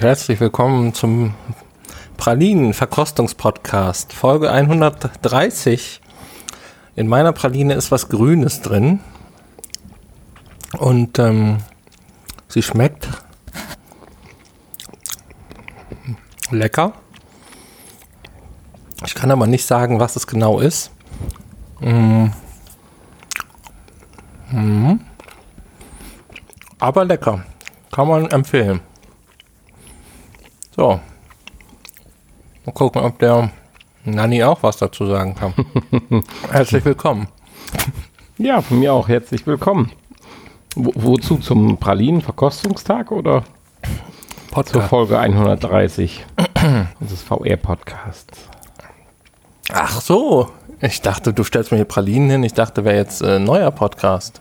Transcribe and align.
herzlich 0.00 0.40
willkommen 0.40 0.94
zum 0.94 1.34
Pralinen-Verkostungspodcast, 2.16 4.14
Folge 4.14 4.50
130. 4.50 6.00
In 6.96 7.06
meiner 7.06 7.32
Praline 7.32 7.74
ist 7.74 7.90
was 7.90 8.08
Grünes 8.08 8.62
drin 8.62 9.00
und 10.78 11.18
ähm, 11.18 11.58
sie 12.48 12.62
schmeckt 12.62 13.08
lecker. 16.50 16.94
Ich 19.04 19.14
kann 19.14 19.30
aber 19.30 19.46
nicht 19.46 19.66
sagen, 19.66 20.00
was 20.00 20.16
es 20.16 20.26
genau 20.26 20.60
ist. 20.60 20.92
Mm. 21.80 22.28
Mm. 24.50 25.00
Aber 26.78 27.04
lecker. 27.04 27.44
Kann 27.92 28.08
man 28.08 28.30
empfehlen. 28.30 28.80
So. 30.80 30.98
Mal 32.64 32.72
gucken, 32.72 33.02
ob 33.02 33.18
der 33.18 33.50
Nanni 34.06 34.42
auch 34.42 34.62
was 34.62 34.78
dazu 34.78 35.04
sagen 35.04 35.34
kann. 35.34 35.52
Herzlich 36.50 36.82
willkommen. 36.86 37.28
Ja, 38.38 38.62
von 38.62 38.78
mir 38.78 38.94
auch 38.94 39.06
herzlich 39.06 39.46
willkommen. 39.46 39.92
Wo, 40.74 40.90
wozu? 40.94 41.36
Zum 41.36 41.76
Pralinen-Verkostungstag 41.76 43.12
oder 43.12 43.44
Podcast. 44.50 44.72
zur 44.72 44.82
Folge 44.84 45.18
130 45.18 46.24
unseres 46.98 47.22
VR-Podcasts? 47.24 48.48
Ach 49.74 50.00
so. 50.00 50.48
Ich 50.80 51.02
dachte, 51.02 51.34
du 51.34 51.44
stellst 51.44 51.72
mir 51.72 51.76
hier 51.76 51.84
Pralinen 51.84 52.30
hin. 52.30 52.42
Ich 52.42 52.54
dachte, 52.54 52.86
wäre 52.86 52.96
jetzt 52.96 53.22
ein 53.22 53.28
äh, 53.28 53.38
neuer 53.38 53.70
Podcast. 53.70 54.40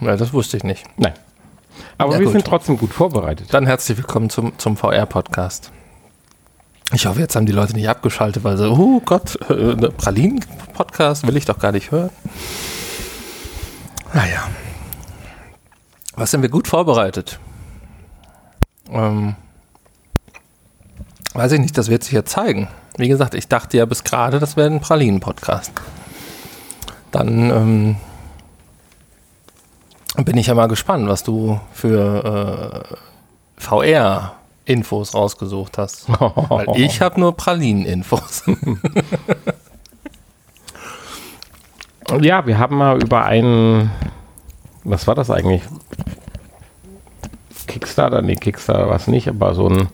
Ja, 0.00 0.16
das 0.16 0.32
wusste 0.32 0.56
ich 0.56 0.62
nicht. 0.62 0.84
Nein. 0.96 1.14
Aber 1.98 2.14
ja, 2.14 2.18
wir 2.18 2.26
gut. 2.26 2.32
sind 2.32 2.46
trotzdem 2.46 2.76
gut 2.76 2.92
vorbereitet. 2.92 3.52
Dann 3.52 3.66
herzlich 3.66 3.96
willkommen 3.96 4.30
zum, 4.30 4.58
zum 4.58 4.76
VR-Podcast. 4.76 5.70
Ich 6.92 7.06
hoffe, 7.06 7.20
jetzt 7.20 7.36
haben 7.36 7.46
die 7.46 7.52
Leute 7.52 7.74
nicht 7.74 7.88
abgeschaltet, 7.88 8.44
weil 8.44 8.56
sie, 8.56 8.68
oh 8.68 9.00
Gott, 9.04 9.36
äh, 9.48 9.74
Pralinen-Podcast 9.74 11.26
will 11.26 11.36
ich 11.36 11.44
doch 11.44 11.58
gar 11.58 11.72
nicht 11.72 11.90
hören. 11.90 12.10
Naja. 14.12 14.48
Was 16.16 16.30
sind 16.30 16.42
wir 16.42 16.48
gut 16.48 16.68
vorbereitet? 16.68 17.38
Ähm, 18.90 19.34
weiß 21.32 21.52
ich 21.52 21.60
nicht, 21.60 21.78
das 21.78 21.88
wird 21.88 22.04
sich 22.04 22.12
ja 22.12 22.24
zeigen. 22.24 22.68
Wie 22.96 23.08
gesagt, 23.08 23.34
ich 23.34 23.48
dachte 23.48 23.76
ja 23.76 23.86
bis 23.86 24.04
gerade, 24.04 24.38
das 24.38 24.56
wäre 24.56 24.70
ein 24.70 24.80
Pralinen-Podcast. 24.80 25.72
Dann 27.10 27.50
ähm, 27.50 27.96
bin 30.22 30.36
ich 30.36 30.46
ja 30.46 30.54
mal 30.54 30.68
gespannt, 30.68 31.08
was 31.08 31.24
du 31.24 31.60
für 31.72 32.84
äh, 32.90 32.96
VR-Infos 33.56 35.14
rausgesucht 35.14 35.78
hast. 35.78 36.08
Weil 36.20 36.80
ich 36.80 37.00
habe 37.00 37.18
nur 37.20 37.36
Pralinen-Infos. 37.36 38.44
ja, 42.20 42.46
wir 42.46 42.58
haben 42.58 42.76
mal 42.76 43.02
über 43.02 43.24
einen, 43.24 43.90
was 44.84 45.06
war 45.06 45.14
das 45.14 45.30
eigentlich? 45.30 45.62
Kickstarter? 47.66 48.22
Nee, 48.22 48.36
Kickstarter 48.36 48.88
war 48.88 48.96
es 48.96 49.08
nicht, 49.08 49.28
aber 49.28 49.54
so 49.54 49.68
ein 49.68 49.88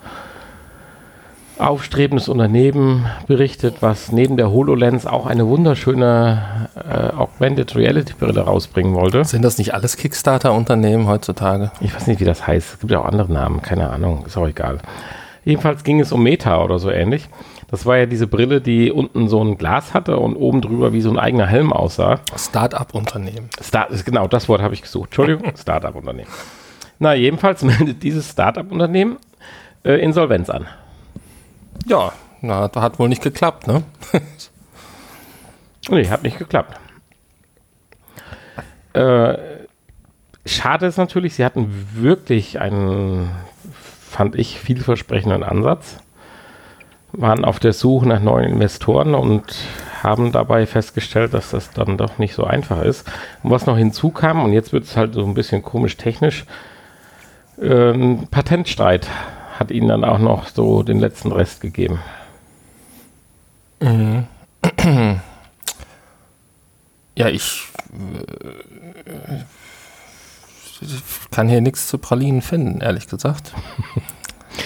aufstrebendes 1.61 2.28
Unternehmen 2.28 3.06
berichtet, 3.27 3.77
was 3.80 4.12
neben 4.12 4.36
der 4.36 4.50
HoloLens 4.50 5.06
auch 5.06 5.27
eine 5.27 5.47
wunderschöne 5.47 6.69
äh, 6.77 7.16
Augmented 7.16 7.77
Reality 7.77 8.14
Brille 8.19 8.41
rausbringen 8.41 8.94
wollte. 8.94 9.25
Sind 9.25 9.42
das 9.42 9.58
nicht 9.58 9.75
alles 9.75 9.97
Kickstarter-Unternehmen 9.97 11.06
heutzutage? 11.06 11.70
Ich 11.81 11.94
weiß 11.94 12.06
nicht, 12.06 12.20
wie 12.20 12.25
das 12.25 12.47
heißt. 12.47 12.75
Es 12.75 12.78
gibt 12.81 12.92
ja 12.92 13.00
auch 13.00 13.06
andere 13.06 13.33
Namen, 13.33 13.62
keine 13.62 13.91
Ahnung, 13.91 14.25
ist 14.26 14.37
auch 14.37 14.48
egal. 14.48 14.78
Jedenfalls 15.44 15.84
ging 15.84 16.00
es 16.00 16.12
um 16.12 16.22
Meta 16.22 16.62
oder 16.62 16.78
so 16.78 16.91
ähnlich. 16.91 17.28
Das 17.71 17.87
war 17.87 17.97
ja 17.97 18.06
diese 18.06 18.27
Brille, 18.27 18.60
die 18.60 18.91
unten 18.91 19.28
so 19.28 19.42
ein 19.42 19.56
Glas 19.56 19.94
hatte 19.94 20.19
und 20.19 20.34
oben 20.34 20.60
drüber 20.60 20.92
wie 20.92 21.00
so 21.00 21.10
ein 21.10 21.19
eigener 21.19 21.47
Helm 21.47 21.72
aussah. 21.72 22.21
Start-up-Unternehmen. 22.37 23.48
Start, 23.62 24.04
genau, 24.04 24.27
das 24.27 24.48
Wort 24.48 24.60
habe 24.60 24.75
ich 24.75 24.82
gesucht. 24.82 25.10
Entschuldigung, 25.10 25.53
Start-up-Unternehmen. 25.56 26.28
Na, 26.98 27.15
jedenfalls 27.15 27.62
meldet 27.62 28.03
dieses 28.03 28.31
Start-up-Unternehmen 28.31 29.19
äh, 29.84 29.94
Insolvenz 30.03 30.50
an. 30.50 30.66
Ja, 31.86 32.12
na, 32.42 32.70
hat 32.74 32.98
wohl 32.98 33.08
nicht 33.08 33.22
geklappt, 33.22 33.66
ne? 33.66 33.82
nee, 35.88 36.08
hat 36.08 36.22
nicht 36.22 36.38
geklappt. 36.38 36.78
Äh, 38.92 39.36
schade 40.46 40.86
ist 40.86 40.96
natürlich, 40.96 41.34
sie 41.34 41.44
hatten 41.44 41.88
wirklich 41.94 42.60
einen, 42.60 43.30
fand 43.72 44.36
ich, 44.36 44.58
vielversprechenden 44.58 45.42
Ansatz. 45.42 45.98
Waren 47.12 47.44
auf 47.44 47.58
der 47.58 47.72
Suche 47.72 48.06
nach 48.06 48.20
neuen 48.20 48.52
Investoren 48.52 49.14
und 49.14 49.54
haben 50.02 50.32
dabei 50.32 50.66
festgestellt, 50.66 51.34
dass 51.34 51.50
das 51.50 51.70
dann 51.72 51.98
doch 51.98 52.18
nicht 52.18 52.34
so 52.34 52.44
einfach 52.44 52.82
ist. 52.82 53.10
Und 53.42 53.50
was 53.50 53.66
noch 53.66 53.76
hinzukam, 53.76 54.44
und 54.44 54.52
jetzt 54.52 54.72
wird 54.72 54.84
es 54.84 54.97
halt 54.97 55.14
so 55.14 55.24
ein 55.24 55.34
bisschen 55.34 55.62
komisch 55.62 55.97
technisch, 55.97 56.44
äh, 57.60 58.16
Patentstreit 58.30 59.08
hat 59.60 59.71
ihnen 59.71 59.88
dann 59.88 60.04
auch 60.04 60.19
noch 60.19 60.48
so 60.48 60.82
den 60.82 60.98
letzten 60.98 61.31
Rest 61.31 61.60
gegeben. 61.60 62.00
Mhm. 63.81 64.26
Ja, 67.15 67.28
ich 67.28 67.69
äh, 67.93 69.41
kann 71.31 71.48
hier 71.48 71.60
nichts 71.60 71.87
zu 71.88 71.98
Pralinen 71.98 72.41
finden, 72.41 72.81
ehrlich 72.81 73.06
gesagt. 73.06 73.53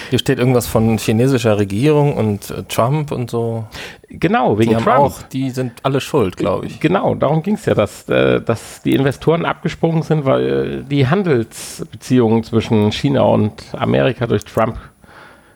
Hier 0.09 0.19
steht 0.19 0.39
irgendwas 0.39 0.67
von 0.67 0.97
chinesischer 0.97 1.57
Regierung 1.57 2.15
und 2.15 2.49
äh, 2.49 2.63
Trump 2.63 3.11
und 3.11 3.29
so. 3.29 3.65
Genau, 4.09 4.57
wegen 4.59 4.77
die 4.77 4.83
Trump. 4.83 4.97
Auch, 4.97 5.21
die 5.23 5.49
sind 5.49 5.73
alle 5.83 6.01
schuld, 6.01 6.37
glaube 6.37 6.67
ich. 6.67 6.79
Genau, 6.79 7.15
darum 7.15 7.43
ging 7.43 7.55
es 7.55 7.65
ja, 7.65 7.73
dass, 7.73 8.07
äh, 8.09 8.41
dass 8.41 8.81
die 8.83 8.93
Investoren 8.93 9.45
abgesprungen 9.45 10.03
sind, 10.03 10.25
weil 10.25 10.43
äh, 10.43 10.83
die 10.83 11.07
Handelsbeziehungen 11.07 12.43
zwischen 12.43 12.91
China 12.91 13.21
und 13.21 13.63
Amerika 13.73 14.27
durch 14.27 14.45
Trump 14.45 14.77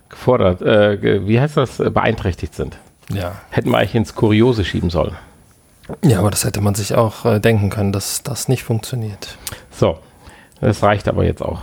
gefordert, 0.09 0.61
äh, 0.61 1.27
wie 1.27 1.39
heißt 1.39 1.57
das, 1.57 1.77
beeinträchtigt 1.77 2.55
sind. 2.55 2.77
Ja. 3.13 3.33
Hätten 3.49 3.71
wir 3.71 3.77
eigentlich 3.77 3.95
ins 3.95 4.15
Kuriose 4.15 4.65
schieben 4.65 4.89
sollen. 4.89 5.15
Ja, 6.03 6.19
aber 6.19 6.29
das 6.29 6.45
hätte 6.45 6.61
man 6.61 6.75
sich 6.75 6.93
auch 6.95 7.25
äh, 7.25 7.39
denken 7.39 7.69
können, 7.69 7.91
dass 7.91 8.21
das 8.21 8.47
nicht 8.47 8.63
funktioniert. 8.63 9.37
So, 9.71 9.97
das 10.61 10.83
reicht 10.83 11.07
aber 11.07 11.23
jetzt 11.23 11.41
auch. 11.41 11.61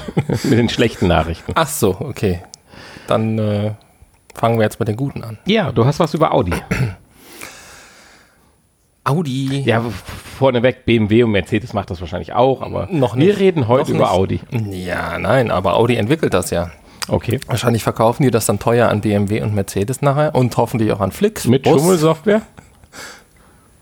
mit 0.44 0.58
den 0.58 0.68
schlechten 0.68 1.08
Nachrichten. 1.08 1.52
Ach 1.54 1.68
so, 1.68 1.96
okay. 2.00 2.42
Dann 3.06 3.38
äh, 3.38 3.72
fangen 4.34 4.58
wir 4.58 4.64
jetzt 4.64 4.78
mit 4.78 4.88
den 4.88 4.96
guten 4.96 5.22
an. 5.22 5.38
Ja, 5.46 5.72
du 5.72 5.84
hast 5.84 6.00
was 6.00 6.14
über 6.14 6.32
Audi. 6.32 6.54
Audi. 9.04 9.62
Ja, 9.62 9.82
vorneweg, 10.38 10.84
BMW 10.84 11.24
und 11.24 11.32
Mercedes 11.32 11.72
macht 11.72 11.90
das 11.90 12.00
wahrscheinlich 12.00 12.32
auch, 12.34 12.62
aber 12.62 12.86
noch 12.90 13.16
nicht. 13.16 13.26
wir 13.26 13.38
reden 13.38 13.66
heute 13.66 13.92
über 13.92 14.12
Audi. 14.12 14.40
Ja, 14.70 15.18
nein, 15.18 15.50
aber 15.50 15.74
Audi 15.74 15.96
entwickelt 15.96 16.34
das 16.34 16.50
ja. 16.50 16.70
Okay. 17.08 17.40
Wahrscheinlich 17.48 17.82
verkaufen 17.82 18.22
die 18.22 18.30
das 18.30 18.46
dann 18.46 18.60
teuer 18.60 18.88
an 18.88 19.00
BMW 19.00 19.42
und 19.42 19.54
Mercedes 19.54 20.02
nachher 20.02 20.34
und 20.36 20.56
hoffentlich 20.56 20.92
auch 20.92 21.00
an 21.00 21.10
Flix. 21.10 21.46
Mit 21.46 21.66
Schummelsoftware? 21.66 22.42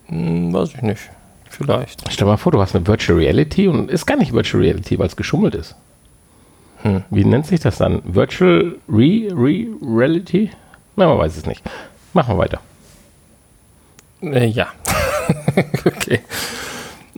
Hm, 0.06 0.53
weiß 0.54 0.70
ich 0.75 0.82
nicht. 0.82 1.10
Vielleicht. 1.50 2.00
Stell 2.10 2.25
dir 2.25 2.31
mal 2.31 2.37
vor, 2.38 2.53
du 2.53 2.60
hast 2.60 2.75
eine 2.75 2.87
Virtual 2.87 3.19
Reality 3.19 3.69
und 3.69 3.91
ist 3.91 4.06
gar 4.06 4.16
nicht 4.16 4.32
Virtual 4.32 4.62
Reality, 4.62 4.99
weil 4.99 5.06
es 5.06 5.16
geschummelt 5.16 5.54
ist. 5.54 5.76
Hm. 6.82 7.04
Wie 7.10 7.24
nennt 7.24 7.46
sich 7.46 7.60
das 7.60 7.78
dann? 7.78 8.02
Virtual 8.04 8.76
Re, 8.88 9.28
Re 9.32 9.66
Reality? 9.82 10.50
Na, 10.96 11.06
man 11.06 11.18
weiß 11.18 11.36
es 11.36 11.46
nicht. 11.46 11.62
Machen 12.12 12.34
wir 12.34 12.38
weiter. 12.38 12.60
Äh, 14.22 14.46
ja. 14.46 14.69
okay. 15.84 16.20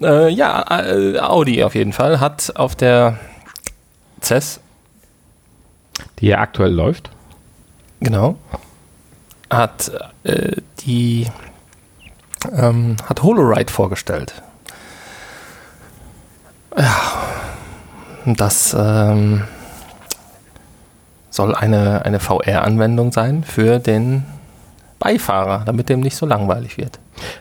Äh, 0.01 0.31
ja, 0.31 0.65
äh, 0.81 1.19
Audi 1.19 1.63
auf 1.63 1.75
jeden 1.75 1.93
Fall 1.93 2.21
hat 2.21 2.57
auf 2.57 2.75
der 2.75 3.19
CES, 4.21 4.61
die 6.19 6.27
ja 6.29 6.39
aktuell 6.39 6.73
läuft, 6.73 7.11
genau, 8.01 8.37
hat 9.51 9.93
äh, 10.25 10.57
die 10.81 11.27
ähm, 12.53 12.97
hat 13.09 13.23
HoloRide 13.23 13.71
vorgestellt. 13.71 14.43
Ja, 16.77 17.42
das 18.27 18.77
ähm, 18.79 19.45
soll 21.31 21.55
eine, 21.55 22.05
eine 22.05 22.21
VR-Anwendung 22.21 23.13
sein 23.13 23.45
für 23.45 23.79
den 23.79 24.25
Beifahrer, 24.99 25.65
damit 25.65 25.89
dem 25.89 26.01
nicht 26.01 26.17
so 26.17 26.27
langweilig 26.27 26.79
wird. 26.79 26.99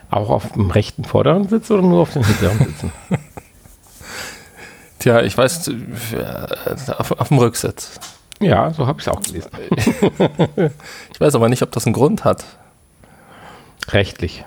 Auch 0.09 0.29
auf 0.29 0.51
dem 0.53 0.71
rechten 0.71 1.03
vorderen 1.03 1.47
Sitz 1.47 1.69
oder 1.69 1.81
nur 1.81 2.01
auf 2.01 2.13
den 2.13 2.23
hinteren 2.23 2.57
Sitzen? 2.57 2.91
Tja, 4.99 5.21
ich 5.21 5.37
weiß, 5.37 5.67
äh, 5.67 6.93
auf, 6.97 7.11
auf 7.11 7.27
dem 7.27 7.37
Rücksitz. 7.37 7.99
Ja, 8.39 8.71
so 8.71 8.87
habe 8.87 8.99
ich 8.99 9.07
es 9.07 9.13
auch 9.13 9.21
gelesen. 9.21 9.51
ich 11.13 11.21
weiß 11.21 11.35
aber 11.35 11.49
nicht, 11.49 11.61
ob 11.61 11.71
das 11.71 11.85
einen 11.85 11.93
Grund 11.93 12.23
hat. 12.23 12.43
Rechtlich. 13.89 14.45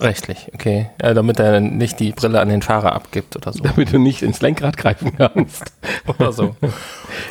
Rechtlich, 0.00 0.50
okay. 0.54 0.90
Ja, 1.02 1.14
damit 1.14 1.38
er 1.38 1.60
nicht 1.60 2.00
die 2.00 2.12
Brille 2.12 2.40
an 2.40 2.48
den 2.48 2.60
Fahrer 2.62 2.92
abgibt 2.92 3.34
oder 3.36 3.52
so. 3.52 3.62
Damit 3.62 3.92
du 3.92 3.98
nicht 3.98 4.22
ins 4.22 4.42
Lenkrad 4.42 4.76
greifen 4.76 5.16
kannst. 5.16 5.72
oder 6.06 6.32
so. 6.32 6.54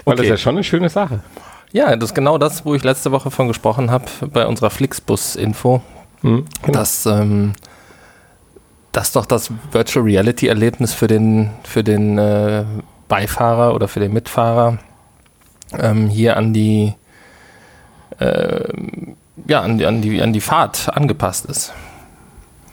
Weil 0.03 0.15
das 0.15 0.25
ist 0.25 0.29
ja 0.31 0.37
schon 0.37 0.55
eine 0.55 0.63
schöne 0.63 0.89
Sache. 0.89 1.19
Ja, 1.71 1.95
das 1.95 2.09
ist 2.11 2.15
genau 2.15 2.37
das, 2.37 2.65
wo 2.65 2.73
ich 2.73 2.83
letzte 2.83 3.11
Woche 3.11 3.29
von 3.29 3.47
gesprochen 3.47 3.91
habe 3.91 4.05
bei 4.31 4.47
unserer 4.47 4.69
Flixbus-Info, 4.69 5.81
Mhm, 6.21 6.45
genau. 6.63 6.79
dass 6.79 7.05
ähm, 7.05 7.53
das 8.91 9.11
doch 9.11 9.25
das 9.27 9.51
Virtual 9.71 10.03
Reality 10.03 10.47
Erlebnis 10.47 10.93
für 10.93 11.07
den, 11.07 11.51
für 11.63 11.83
den 11.83 12.17
äh, 12.17 12.63
Beifahrer 13.07 13.75
oder 13.75 13.87
für 13.87 13.99
den 13.99 14.13
Mitfahrer 14.13 14.79
ähm, 15.77 16.07
hier 16.07 16.37
an 16.37 16.53
die, 16.53 16.93
ähm, 18.19 19.17
ja, 19.45 19.61
an 19.61 19.77
die, 19.77 19.85
an, 19.85 20.01
die, 20.01 20.21
an 20.21 20.33
die 20.33 20.41
Fahrt 20.41 20.89
angepasst 20.95 21.45
ist. 21.45 21.73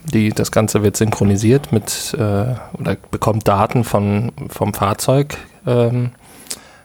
Die, 0.04 0.30
das 0.30 0.50
Ganze 0.50 0.82
wird 0.82 0.96
synchronisiert 0.96 1.72
mit 1.72 2.14
äh, 2.14 2.54
oder 2.78 2.96
bekommt 3.10 3.46
Daten 3.46 3.84
von, 3.84 4.32
vom 4.48 4.74
Fahrzeug 4.74 5.36
ähm, 5.66 6.10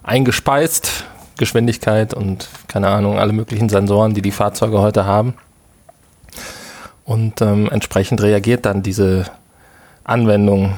eingespeist, 0.04 1.06
Geschwindigkeit 1.38 2.14
und 2.14 2.48
keine 2.68 2.90
Ahnung, 2.90 3.20
alle 3.20 3.34
möglichen 3.34 3.70
Sensoren, 3.70 4.14
die 4.14 4.22
die 4.22 4.32
Fahrzeuge 4.32 4.80
heute 4.80 5.06
haben. 5.06 5.34
Und 7.06 7.42
ähm, 7.42 7.70
entsprechend 7.72 8.22
reagiert 8.22 8.66
dann 8.66 8.84
diese 8.84 9.26
Anwendung 10.04 10.78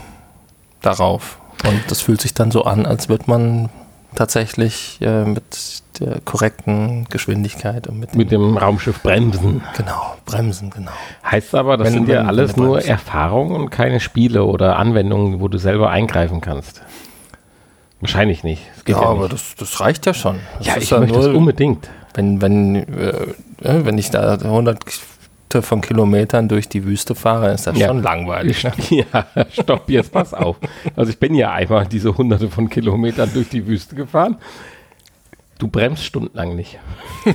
darauf. 0.81 1.39
Und 1.65 1.81
das 1.89 2.01
fühlt 2.01 2.21
sich 2.21 2.33
dann 2.33 2.51
so 2.51 2.63
an, 2.63 2.85
als 2.85 3.09
würde 3.09 3.25
man 3.27 3.69
tatsächlich 4.15 4.99
äh, 5.01 5.25
mit 5.25 5.83
der 5.99 6.19
korrekten 6.25 7.05
Geschwindigkeit 7.09 7.87
und 7.87 7.99
mit, 7.99 8.15
Mit 8.15 8.31
dem 8.31 8.57
Raumschiff 8.57 9.01
bremsen. 9.03 9.61
genau, 9.75 10.15
Bremsen, 10.25 10.69
genau. 10.69 10.91
Heißt 11.29 11.53
aber, 11.55 11.77
das 11.77 11.87
Wenn- 11.87 11.93
sind 11.93 12.09
ja 12.09 12.23
alles 12.23 12.55
nur. 12.57 12.81
Erfahrungen 12.83 13.55
und 13.55 13.69
keine 13.69 13.99
Spiele 13.99 14.43
oder 14.45 14.77
Anwendungen, 14.77 15.39
wo 15.41 15.47
du 15.47 15.57
selber 15.57 15.89
eingreifen 15.89 16.41
kannst. 16.41 16.81
Wahrscheinlich 18.01 18.43
nicht. 18.43 18.61
Ja, 18.87 19.01
ja, 19.01 19.07
aber 19.07 19.23
nicht. 19.23 19.33
das, 19.33 19.55
das 19.57 19.79
reicht 19.81 20.05
ja 20.05 20.13
schon. 20.13 20.37
Das 20.57 20.67
ja, 20.67 20.77
ich 20.77 20.91
möchte 20.91 21.17
das 21.17 21.27
unbedingt. 21.27 21.89
wenn, 22.13 22.41
wenn, 22.41 22.75
äh, 22.75 23.09
äh, 23.61 23.85
wenn 23.85 23.97
ich 23.97 24.09
da 24.09 24.37
hunderte 24.41 25.61
von 25.61 25.81
Kilometern 25.81 26.47
durch 26.47 26.69
die 26.69 26.85
Wüste 26.85 27.13
fahre, 27.15 27.51
ist 27.51 27.67
das 27.67 27.77
Ja. 27.77 27.87
schon 27.87 28.01
langweilig. 28.03 28.63
Ne? 28.63 28.71
Ja, 28.89 29.25
stopp, 29.51 29.89
jetzt 29.89 30.11
pass 30.13 30.33
auf. 30.33 30.57
Also 30.95 31.11
ich 31.11 31.19
bin 31.19 31.33
ja 31.35 31.51
einmal 31.51 31.87
diese 31.87 32.15
hunderte 32.17 32.49
von 32.49 32.69
Kilometern 32.69 33.29
durch 33.33 33.49
die 33.49 33.65
Wüste 33.67 33.95
gefahren. 33.95 34.37
Du 35.59 35.67
bremst 35.67 36.03
stundenlang 36.03 36.55
nicht. 36.55 36.79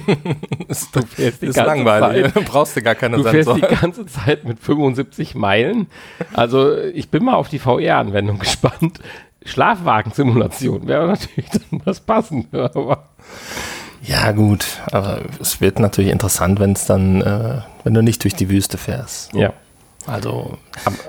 Du 0.92 1.02
fährst 1.06 1.42
die 1.42 1.46
ist 1.46 1.54
ganze 1.54 1.70
langweilig. 1.84 2.32
Zeit. 2.32 2.44
Brauchst 2.46 2.76
du 2.76 2.82
gar 2.82 2.94
keine 2.96 3.18
Du 3.18 3.22
fährst 3.22 3.48
die 3.50 3.60
Sensoren. 3.60 3.80
ganze 3.80 4.06
Zeit 4.06 4.44
mit 4.44 4.58
75 4.58 5.34
Meilen. 5.36 5.86
Also 6.32 6.76
ich 6.76 7.10
bin 7.10 7.22
mal 7.24 7.34
auf 7.34 7.48
die 7.48 7.58
VR-Anwendung 7.60 8.38
gespannt. 8.40 8.98
Schlafwagensimulation 9.44 10.86
wäre 10.88 11.06
natürlich 11.06 11.50
dann 11.50 11.82
was 11.84 12.00
passend. 12.00 12.52
Aber 12.54 13.08
Ja, 14.02 14.32
gut, 14.32 14.64
aber 14.90 15.20
es 15.40 15.60
wird 15.60 15.78
natürlich 15.78 16.10
interessant, 16.10 16.58
wenn 16.60 16.72
es 16.72 16.86
dann, 16.86 17.20
äh, 17.20 17.60
wenn 17.84 17.94
du 17.94 18.02
nicht 18.02 18.22
durch 18.24 18.34
die 18.34 18.48
Wüste 18.50 18.78
fährst. 18.78 19.34
ja. 19.34 19.52
Also, 20.06 20.58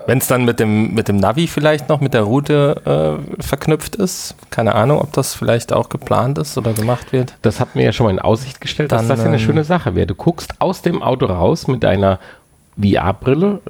wenn 0.08 0.20
es 0.20 0.28
dann 0.28 0.46
mit 0.46 0.60
dem, 0.60 0.94
mit 0.94 1.08
dem 1.08 1.18
Navi 1.18 1.48
vielleicht 1.48 1.90
noch 1.90 2.00
mit 2.00 2.14
der 2.14 2.22
Route 2.22 3.20
äh, 3.38 3.42
verknüpft 3.44 3.96
ist, 3.96 4.36
keine 4.52 4.76
Ahnung, 4.76 5.02
ob 5.02 5.12
das 5.14 5.34
vielleicht 5.34 5.74
auch 5.74 5.90
geplant 5.90 6.38
ist 6.38 6.58
oder 6.58 6.74
gemacht 6.74 7.12
wird. 7.12 7.36
Das 7.42 7.60
hat 7.60 7.76
mir 7.76 7.84
ja 7.84 7.92
schon 7.92 8.06
mal 8.06 8.12
in 8.12 8.20
Aussicht 8.20 8.62
gestellt, 8.62 8.92
dass 8.92 9.02
Dann, 9.02 9.10
das 9.10 9.20
ja 9.20 9.26
eine 9.26 9.36
ähm, 9.36 9.42
schöne 9.44 9.64
Sache 9.64 9.96
wäre. 9.96 10.08
Du 10.08 10.16
guckst 10.16 10.62
aus 10.62 10.82
dem 10.82 11.02
Auto 11.04 11.26
raus 11.26 11.68
mit 11.68 11.84
deiner 11.84 12.20
VR-Brille. 12.82 13.62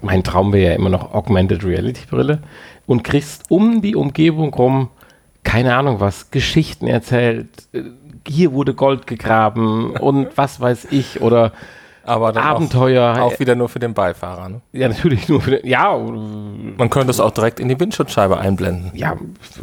Mein 0.00 0.24
Traum 0.24 0.52
wäre 0.52 0.72
ja 0.72 0.76
immer 0.76 0.90
noch 0.90 1.14
Augmented 1.14 1.64
Reality-Brille. 1.64 2.40
Und 2.86 3.04
kriegst 3.04 3.44
um 3.50 3.82
die 3.82 3.94
Umgebung 3.94 4.52
rum, 4.52 4.88
keine 5.44 5.76
Ahnung 5.76 6.00
was, 6.00 6.30
Geschichten 6.32 6.88
erzählt. 6.88 7.48
äh, 7.72 7.82
Hier 8.26 8.52
wurde 8.52 8.74
Gold 8.74 9.06
gegraben 9.06 9.90
und 10.00 10.28
was 10.36 10.60
weiß 10.60 10.88
ich. 10.90 11.20
Oder 11.20 11.52
Aber 12.04 12.32
dann 12.32 12.42
Abenteuer. 12.44 13.14
Auch, 13.16 13.32
auch 13.32 13.40
wieder 13.40 13.54
nur 13.54 13.68
für 13.68 13.78
den 13.78 13.94
Beifahrer. 13.94 14.48
Ne? 14.48 14.60
ja, 14.72 14.88
natürlich 14.88 15.28
nur 15.28 15.40
für 15.40 15.52
den, 15.52 15.66
Ja, 15.66 15.96
äh, 15.96 16.00
Man 16.76 16.90
könnte 16.90 17.10
es 17.10 17.20
auch 17.20 17.30
direkt 17.30 17.60
in 17.60 17.68
die 17.68 17.78
Windschutzscheibe 17.78 18.38
einblenden. 18.38 18.90
ja, 18.94 19.14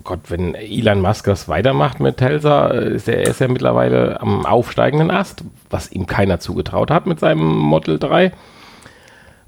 Gott, 0.04 0.20
wenn 0.30 0.56
Elon 0.56 1.02
Musk 1.02 1.26
das 1.26 1.48
weitermacht 1.50 2.00
mit 2.00 2.18
Telsa, 2.18 2.70
äh, 2.70 2.96
ist 2.96 3.08
er, 3.08 3.18
er 3.18 3.28
ist 3.32 3.42
ja 3.42 3.48
mittlerweile 3.48 4.22
am 4.22 4.46
aufsteigenden 4.46 5.12
Ast, 5.12 5.44
was 5.70 5.92
ihm 5.92 6.08
keiner 6.08 6.40
zugetraut 6.40 6.92
hat 6.92 7.06
mit 7.06 7.20
seinem 7.20 7.46
Model 7.58 8.00
3. 8.00 8.32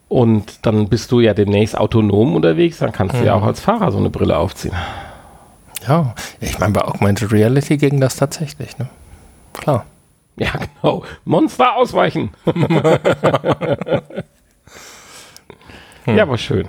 Und 0.09 0.65
dann 0.65 0.89
bist 0.89 1.11
du 1.13 1.21
ja 1.21 1.33
demnächst 1.33 1.77
autonom 1.77 2.35
unterwegs, 2.35 2.79
dann 2.79 2.91
kannst 2.91 3.15
du 3.15 3.23
ja 3.23 3.33
auch 3.33 3.43
als 3.43 3.61
Fahrer 3.61 3.93
so 3.93 3.97
eine 3.97 4.09
Brille 4.09 4.37
aufziehen. 4.37 4.75
Ja, 5.87 6.13
ich 6.41 6.59
meine, 6.59 6.73
bei 6.73 6.81
Augmented 6.83 7.31
Reality 7.31 7.77
ging 7.77 8.01
das 8.01 8.17
tatsächlich. 8.17 8.77
Ne? 8.77 8.89
Klar. 9.53 9.85
Ja, 10.41 10.53
genau. 10.81 11.03
Monster 11.23 11.75
ausweichen. 11.75 12.31
Ja, 16.07 16.27
war 16.27 16.37
schön. 16.39 16.67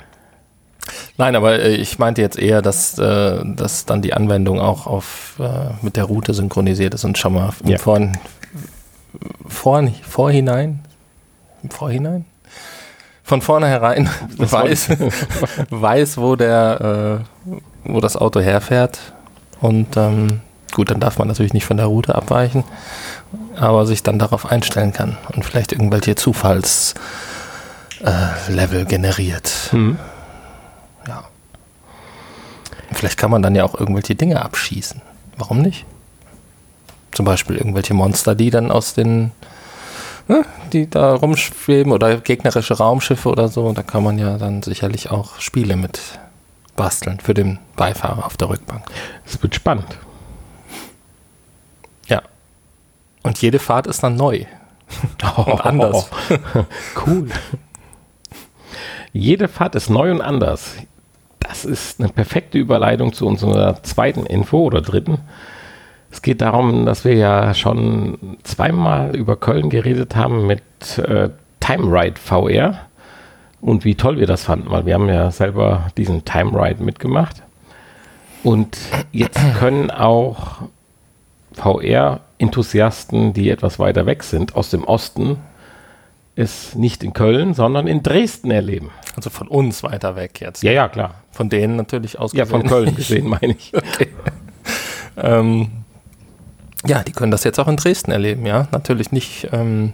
Nein, 1.17 1.37
aber 1.37 1.59
äh, 1.59 1.75
ich 1.77 1.99
meinte 1.99 2.21
jetzt 2.21 2.39
eher, 2.39 2.61
dass, 2.61 2.99
äh, 2.99 3.41
dass 3.45 3.87
dann 3.87 4.03
die 4.03 4.13
Anwendung 4.13 4.61
auch 4.61 4.87
auf, 4.87 5.37
äh, 5.41 5.71
mit 5.81 5.97
der 5.97 6.05
Route 6.05 6.35
synchronisiert 6.35 6.93
ist 6.93 7.05
und 7.05 7.17
schon 7.17 7.33
mal 7.33 7.55
im 7.65 7.71
Ja. 7.71 7.79
Vorn, 7.79 8.19
vorn, 9.47 9.95
Vorhinein, 10.03 10.81
im 11.63 11.71
Vorhinein? 11.71 12.27
Von 13.25 13.41
vornherein 13.41 14.11
weiß, 14.37 14.91
weiß, 15.71 16.19
wo 16.19 16.37
der, 16.37 17.25
wo 17.85 18.01
das 18.01 18.17
Auto 18.19 18.41
herfährt. 18.41 18.99
Und 19.61 19.97
ähm, 19.97 20.41
gut, 20.73 20.91
dann 20.91 21.01
darf 21.01 21.19
man 21.19 21.29
natürlich 21.29 21.53
nicht 21.53 21.65
von 21.65 21.77
der 21.77 21.87
Route 21.87 22.15
abweichen, 22.15 22.65
aber 23.57 23.87
sich 23.87 24.03
dann 24.03 24.19
darauf 24.19 24.47
einstellen 24.47 24.93
kann 24.93 25.17
und 25.35 25.45
vielleicht 25.45 25.73
irgendwelche 25.73 26.15
Zufallslevel 26.15 26.97
äh, 28.81 28.85
generiert. 28.85 29.69
Hm. 29.71 29.99
Ja. 31.07 31.25
Vielleicht 32.93 33.19
kann 33.19 33.31
man 33.31 33.43
dann 33.43 33.55
ja 33.55 33.65
auch 33.65 33.79
irgendwelche 33.79 34.15
Dinge 34.15 34.43
abschießen. 34.43 35.01
Warum 35.37 35.63
nicht? 35.63 35.87
Zum 37.13 37.25
Beispiel 37.27 37.57
irgendwelche 37.57 37.95
Monster, 37.95 38.35
die 38.35 38.51
dann 38.51 38.71
aus 38.71 38.95
den, 38.95 39.33
ne, 40.29 40.45
die 40.73 40.89
da 40.89 41.15
rumschweben 41.15 41.93
oder 41.93 42.17
gegnerische 42.17 42.75
Raumschiffe 42.75 43.29
oder 43.29 43.49
so. 43.49 43.73
Da 43.73 43.83
kann 43.83 44.03
man 44.03 44.19
ja 44.19 44.39
dann 44.39 44.63
sicherlich 44.63 45.11
auch 45.11 45.39
Spiele 45.41 45.77
mit 45.77 46.01
basteln 46.77 47.21
für 47.21 47.35
den 47.35 47.59
Beifahrer 47.77 48.25
auf 48.25 48.37
der 48.37 48.49
Rückbank. 48.49 48.85
Es 49.27 49.43
wird 49.43 49.55
spannend. 49.55 49.99
Ja. 52.07 52.23
Und 53.23 53.41
jede 53.41 53.59
Fahrt 53.59 53.87
ist 53.87 54.03
dann 54.03 54.17
neu. 54.17 54.45
Und 55.37 55.61
anders. 55.65 56.11
Cool. 57.07 57.29
Jede 59.13 59.49
Fahrt 59.49 59.75
ist 59.75 59.91
neu 59.91 60.11
und 60.11 60.23
anders. 60.23 60.75
Das 61.39 61.67
ist 61.67 62.01
eine 62.01 62.09
perfekte 62.09 62.57
Überleitung 62.57 63.13
zu 63.13 63.27
unserer 63.27 63.83
zweiten 63.83 64.25
Info 64.25 64.61
oder 64.61 64.81
dritten. 64.81 65.19
Es 66.11 66.23
geht 66.23 66.41
darum, 66.41 66.87
dass 66.87 67.05
wir 67.05 67.15
ja 67.15 67.53
schon 67.53 68.39
zweimal 68.43 69.15
über 69.15 69.37
Köln 69.37 69.69
geredet 69.69 70.17
haben 70.17 70.47
mit 70.47 70.63
äh, 70.99 71.29
Time 71.61 71.85
Ride 71.93 72.19
VR 72.19 72.87
und 73.61 73.85
wie 73.85 73.95
toll 73.95 74.19
wir 74.19 74.27
das 74.27 74.45
fanden, 74.45 74.71
weil 74.71 74.87
wir 74.87 74.95
haben 74.95 75.09
ja 75.09 75.31
selber 75.31 75.89
diesen 75.97 76.25
Time 76.25 76.53
Ride 76.53 76.83
mitgemacht. 76.83 77.43
Und 78.43 78.77
jetzt 79.13 79.41
können 79.59 79.91
auch 79.91 80.63
VR-Enthusiasten, 81.55 83.33
die 83.33 83.51
etwas 83.51 83.79
weiter 83.79 84.07
weg 84.07 84.23
sind, 84.23 84.57
aus 84.57 84.71
dem 84.71 84.85
Osten, 84.85 85.39
es 86.35 86.75
nicht 86.75 87.03
in 87.03 87.13
Köln, 87.13 87.55
sondern 87.55 87.87
in 87.87 88.03
Dresden 88.03 88.51
erleben. 88.51 88.91
Also 89.17 89.31
von 89.31 89.49
uns 89.49 89.83
weiter 89.83 90.17
weg 90.17 90.41
jetzt. 90.41 90.63
Ja, 90.63 90.73
ja, 90.73 90.89
klar. 90.89 91.17
Von 91.31 91.49
denen 91.51 91.77
natürlich 91.77 92.19
aus. 92.19 92.33
Ja, 92.33 92.47
von 92.47 92.67
Köln 92.67 92.95
gesehen, 92.97 93.29
meine 93.29 93.53
ich. 93.53 93.73
Ähm, 95.17 95.71
ja, 96.87 97.03
die 97.03 97.13
können 97.13 97.31
das 97.31 97.45
jetzt 97.45 97.61
auch 97.61 97.69
in 97.69 97.77
Dresden 97.77 98.11
erleben, 98.11 98.47
ja. 98.47 98.67
Natürlich 98.73 99.13
nicht 99.13 99.49
ähm, 99.53 99.93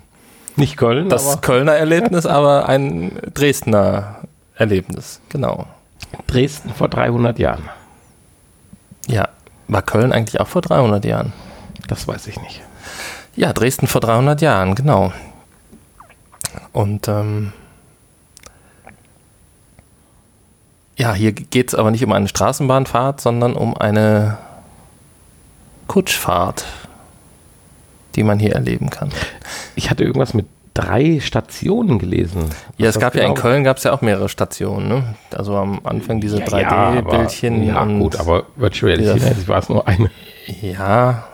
Nicht 0.57 0.77
Köln, 0.77 1.09
das 1.09 1.41
Kölner 1.41 1.75
Erlebnis, 1.75 2.25
aber 2.25 2.69
ein 2.69 3.13
Dresdner 3.35 4.23
Erlebnis, 4.55 5.21
genau. 5.29 5.67
Dresden 6.27 6.71
vor 6.71 6.89
300 6.89 7.39
Jahren. 7.39 7.69
Ja, 9.07 9.29
war 9.67 9.83
Köln 9.83 10.13
eigentlich 10.13 10.41
auch 10.41 10.49
vor 10.49 10.63
300 10.63 11.05
Jahren? 11.05 11.33
Das 11.89 12.07
weiß 12.07 12.29
ich 12.29 12.41
nicht. 12.41 12.63
Ja, 13.35 13.53
Dresden 13.53 13.87
vor 13.87 14.01
300 14.01 14.41
Jahren, 14.41 14.75
genau. 14.75 15.13
Und 16.73 17.09
ähm, 17.09 17.53
ja, 20.97 21.15
hier 21.15 21.33
geht 21.33 21.69
es 21.69 21.75
aber 21.75 21.91
nicht 21.91 22.05
um 22.05 22.13
eine 22.13 22.29
Straßenbahnfahrt, 22.29 23.21
sondern 23.21 23.55
um 23.55 23.77
eine 23.77 24.39
Kutschfahrt, 25.87 26.67
die 28.17 28.23
man 28.23 28.39
hier 28.39 28.55
erleben 28.55 28.91
kann. 28.91 29.11
Ich 29.75 29.91
hatte 29.91 30.05
irgendwas 30.05 30.35
mit 30.35 30.47
drei 30.75 31.21
Stationen 31.21 31.99
gelesen. 31.99 32.51
Ja, 32.77 32.89
es 32.89 32.99
gab 32.99 33.13
genau? 33.15 33.23
ja 33.23 33.29
in 33.29 33.35
genau 33.35 33.43
Köln 33.49 33.65
gab 33.65 33.79
es 33.79 33.85
ja 33.85 33.93
auch 33.93 34.03
mehrere 34.03 34.29
Stationen. 34.29 34.89
Ne? 34.89 35.15
Also 35.35 35.57
am 35.57 35.81
Anfang 35.85 36.21
diese 36.21 36.41
ja, 36.41 36.47
3D-Bildchen. 36.47 37.65
Ja, 37.65 37.85
ja 37.87 37.99
gut, 37.99 38.17
aber 38.17 38.47
Virtual 38.57 38.93
Reality 38.93 39.49
war 39.49 39.59
es 39.59 39.69
nur 39.69 39.89
eine. 39.89 40.11
Ja, 40.61 41.25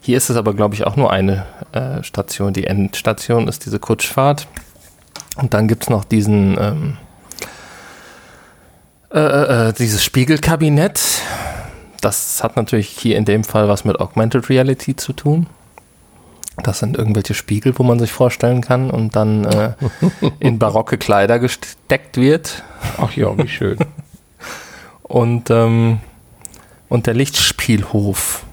hier 0.00 0.16
ist 0.16 0.30
es 0.30 0.36
aber, 0.36 0.54
glaube 0.54 0.74
ich, 0.74 0.86
auch 0.86 0.96
nur 0.96 1.12
eine 1.12 1.46
äh, 1.72 2.02
Station. 2.02 2.52
Die 2.52 2.66
Endstation 2.66 3.48
ist 3.48 3.66
diese 3.66 3.78
Kutschfahrt. 3.78 4.46
Und 5.36 5.54
dann 5.54 5.68
gibt 5.68 5.84
es 5.84 5.90
noch 5.90 6.04
diesen, 6.04 6.56
ähm, 6.58 6.96
äh, 9.10 9.18
äh, 9.18 9.68
äh, 9.68 9.72
dieses 9.72 10.04
Spiegelkabinett. 10.04 11.00
Das 12.00 12.42
hat 12.44 12.56
natürlich 12.56 12.88
hier 12.88 13.16
in 13.16 13.24
dem 13.24 13.44
Fall 13.44 13.68
was 13.68 13.84
mit 13.84 14.00
Augmented 14.00 14.48
Reality 14.50 14.96
zu 14.96 15.12
tun. 15.12 15.46
Das 16.62 16.80
sind 16.80 16.96
irgendwelche 16.96 17.34
Spiegel, 17.34 17.78
wo 17.78 17.84
man 17.84 17.98
sich 18.00 18.10
vorstellen 18.12 18.60
kann 18.60 18.90
und 18.90 19.14
dann 19.16 19.44
äh, 19.44 19.72
in 20.40 20.58
barocke 20.58 20.98
Kleider 20.98 21.38
gesteckt 21.38 22.16
wird. 22.16 22.64
Ach 22.98 23.12
ja, 23.12 23.36
wie 23.38 23.48
schön. 23.48 23.78
und, 25.02 25.50
ähm, 25.50 26.00
und 26.88 27.06
der 27.06 27.14
Lichtspielhof, 27.14 28.44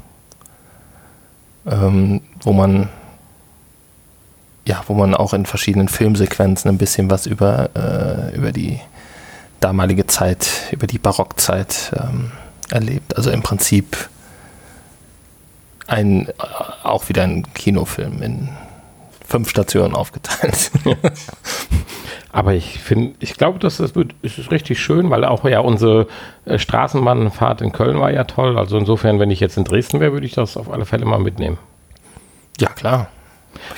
ähm, 1.66 2.22
wo 2.42 2.54
man 2.54 2.90
ja, 4.68 4.84
wo 4.88 4.96
man 4.96 5.14
auch 5.14 5.34
in 5.34 5.46
verschiedenen 5.46 5.88
Filmsequenzen 5.88 6.70
ein 6.70 6.78
bisschen 6.78 7.10
was 7.12 7.28
über, 7.28 7.70
äh, 7.76 8.36
über 8.36 8.52
die 8.52 8.80
damalige 9.60 10.08
Zeit, 10.08 10.50
über 10.72 10.88
die 10.88 10.98
Barockzeit 10.98 11.92
ähm, 11.96 12.32
erlebt. 12.72 13.16
Also 13.16 13.30
im 13.30 13.44
Prinzip 13.44 14.10
ein, 15.88 16.30
äh, 16.30 16.34
auch 16.84 17.10
wieder 17.10 17.24
ein 17.24 17.46
Kinofilm 17.54 18.24
in 18.24 18.50
fünf 19.28 19.50
Stationen 19.50 19.94
aufgeteilt. 19.96 20.72
Aber 22.36 22.54
ich 22.54 22.80
finde, 22.80 23.16
ich 23.22 23.36
glaube, 23.36 23.60
das 23.60 23.80
ist, 23.80 23.96
ist 24.22 24.52
richtig 24.52 24.82
schön, 24.82 25.10
weil 25.10 25.24
auch 25.24 25.46
ja 25.46 25.62
unsere 25.62 26.08
äh, 26.44 26.60
Straßenbahnfahrt 26.60 27.62
in 27.62 27.72
Köln 27.72 27.98
war 27.98 28.12
ja 28.12 28.26
toll. 28.26 28.60
Also 28.60 28.78
insofern, 28.78 29.22
wenn 29.22 29.32
ich 29.32 29.40
jetzt 29.40 29.56
in 29.56 29.64
Dresden 29.64 30.02
wäre, 30.02 30.12
würde 30.12 30.26
ich 30.26 30.34
das 30.34 30.58
auf 30.58 30.70
alle 30.70 30.86
Fälle 30.86 31.06
mal 31.06 31.18
mitnehmen. 31.18 31.58
Ja, 32.60 32.68
klar. 32.68 33.08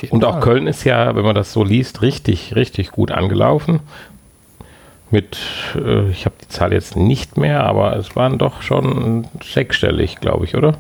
Und 0.10 0.26
auch 0.26 0.34
Fall. 0.34 0.42
Köln 0.42 0.66
ist 0.66 0.86
ja, 0.86 1.16
wenn 1.16 1.24
man 1.24 1.36
das 1.36 1.54
so 1.54 1.64
liest, 1.64 2.02
richtig, 2.02 2.56
richtig 2.56 2.90
gut 2.90 3.12
angelaufen. 3.12 3.82
Mit, 5.12 5.38
äh, 5.76 6.10
ich 6.10 6.26
habe 6.26 6.34
die 6.42 6.48
Zahl 6.48 6.74
jetzt 6.74 6.96
nicht 6.96 7.38
mehr, 7.38 7.64
aber 7.64 7.96
es 7.96 8.16
waren 8.16 8.40
doch 8.40 8.64
schon 8.64 9.28
sechsstellig, 9.44 10.16
glaube 10.20 10.46
ich, 10.46 10.56
oder? 10.56 10.74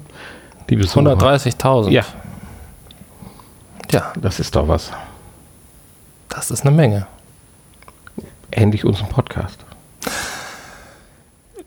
Die 0.71 0.79
130.000. 0.79 1.91
Ja. 1.91 2.03
Ja. 3.91 4.13
Das 4.19 4.39
ist 4.39 4.55
doch 4.55 4.67
was. 4.67 4.91
Das 6.27 6.49
ist 6.49 6.65
eine 6.65 6.75
Menge. 6.75 7.05
Endlich 8.51 8.85
unseren 8.85 9.09
Podcast. 9.09 9.65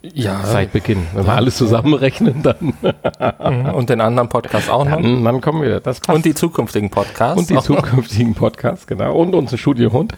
Ja. 0.02 0.40
Seit 0.44 0.72
Beginn. 0.72 1.06
Wenn 1.12 1.26
wir 1.26 1.34
alles 1.34 1.56
zusammenrechnen, 1.56 2.42
dann. 2.42 2.74
Mhm. 2.80 3.74
Und 3.74 3.90
den 3.90 4.00
anderen 4.00 4.28
Podcast 4.28 4.70
auch 4.70 4.84
noch. 4.84 5.00
Dann, 5.00 5.40
kommen 5.40 5.62
wir. 5.62 5.80
Das 5.80 6.00
passt. 6.00 6.16
Und 6.16 6.24
die 6.24 6.34
zukünftigen 6.34 6.88
Podcasts. 6.88 7.38
Und 7.38 7.50
die 7.50 7.60
zukünftigen 7.62 8.34
Podcasts, 8.34 8.86
genau. 8.86 9.14
Und 9.14 9.34
unsere 9.34 9.58
Studiohund. 9.58 10.14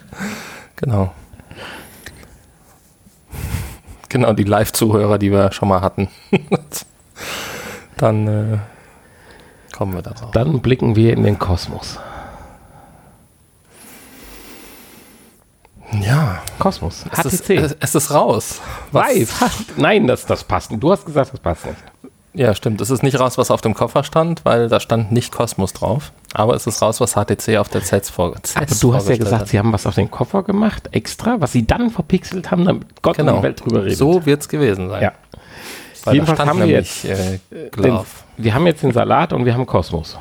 Genau. 0.76 1.12
Genau, 4.08 4.32
die 4.34 4.44
Live-Zuhörer, 4.44 5.18
die 5.18 5.32
wir 5.32 5.52
schon 5.52 5.68
mal 5.68 5.80
hatten. 5.80 6.08
dann 7.96 8.28
äh, 8.28 8.58
kommen 9.74 9.94
wir 9.94 10.02
darauf. 10.02 10.30
Dann 10.30 10.60
blicken 10.60 10.94
wir 10.96 11.12
in 11.12 11.24
den 11.24 11.38
Kosmos. 11.38 11.98
Kosmos. 16.58 17.04
HTC. 17.10 17.24
Es 17.24 17.50
ist, 17.50 17.76
es 17.80 17.94
ist 17.94 18.10
raus. 18.10 18.60
Weiß. 18.92 19.32
Nein, 19.76 20.06
das, 20.06 20.26
das 20.26 20.44
passt 20.44 20.70
nicht. 20.70 20.82
Du 20.82 20.92
hast 20.92 21.04
gesagt, 21.04 21.32
das 21.32 21.40
passt 21.40 21.66
nicht. 21.66 21.78
Ja, 22.34 22.54
stimmt. 22.54 22.80
Es 22.80 22.88
ist 22.88 23.02
nicht 23.02 23.20
raus, 23.20 23.36
was 23.36 23.50
auf 23.50 23.60
dem 23.60 23.74
Koffer 23.74 24.04
stand, 24.04 24.44
weil 24.44 24.68
da 24.68 24.80
stand 24.80 25.12
nicht 25.12 25.32
Kosmos 25.32 25.74
drauf. 25.74 26.12
Aber 26.32 26.54
es 26.54 26.66
ist 26.66 26.80
raus, 26.80 26.98
was 27.00 27.12
HTC 27.12 27.58
auf 27.58 27.68
der 27.68 27.82
CES 27.82 28.08
vorgestellt 28.08 28.56
hat. 28.56 28.70
Aber 28.70 28.80
du 28.80 28.94
hast 28.94 29.08
ja 29.08 29.16
gesagt, 29.16 29.42
hat. 29.42 29.48
sie 29.48 29.58
haben 29.58 29.72
was 29.72 29.86
auf 29.86 29.96
den 29.96 30.10
Koffer 30.10 30.42
gemacht, 30.42 30.88
extra, 30.92 31.40
was 31.40 31.52
sie 31.52 31.66
dann 31.66 31.90
verpixelt 31.90 32.50
haben, 32.50 32.64
damit 32.64 33.02
Gott 33.02 33.18
genau. 33.18 33.32
in 33.32 33.36
die 33.38 33.42
Welt 33.42 33.62
drüber 33.62 33.84
redet. 33.84 33.98
So 33.98 34.24
wird 34.24 34.40
es 34.40 34.48
gewesen 34.48 34.88
sein. 34.88 35.02
Ja. 35.02 35.12
Weil 36.04 36.14
Jedenfalls 36.14 36.38
haben 36.40 36.58
wir 36.58 36.66
jetzt, 36.66 37.04
äh, 37.04 37.38
den, 37.50 38.00
wir 38.38 38.54
haben 38.54 38.66
jetzt 38.66 38.82
den 38.82 38.92
Salat 38.92 39.34
und 39.34 39.44
wir 39.44 39.52
haben 39.52 39.66
Kosmos. 39.66 40.18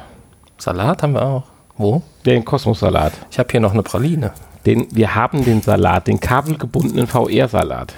Salat 0.58 1.02
haben 1.02 1.14
wir 1.14 1.22
auch. 1.22 1.44
Wo? 1.78 2.01
Den 2.25 2.46
Kosmos-Salat. 2.46 3.13
Ich 3.32 3.40
habe 3.40 3.50
hier 3.51 3.60
noch 3.60 3.74
eine 3.74 3.84
Praline. 3.84 4.32
Den, 4.66 4.88
wir 4.92 5.16
haben 5.16 5.44
den 5.44 5.62
Salat, 5.62 6.08
den 6.08 6.20
kabelgebundenen 6.20 7.08
VR-Salat. 7.08 7.94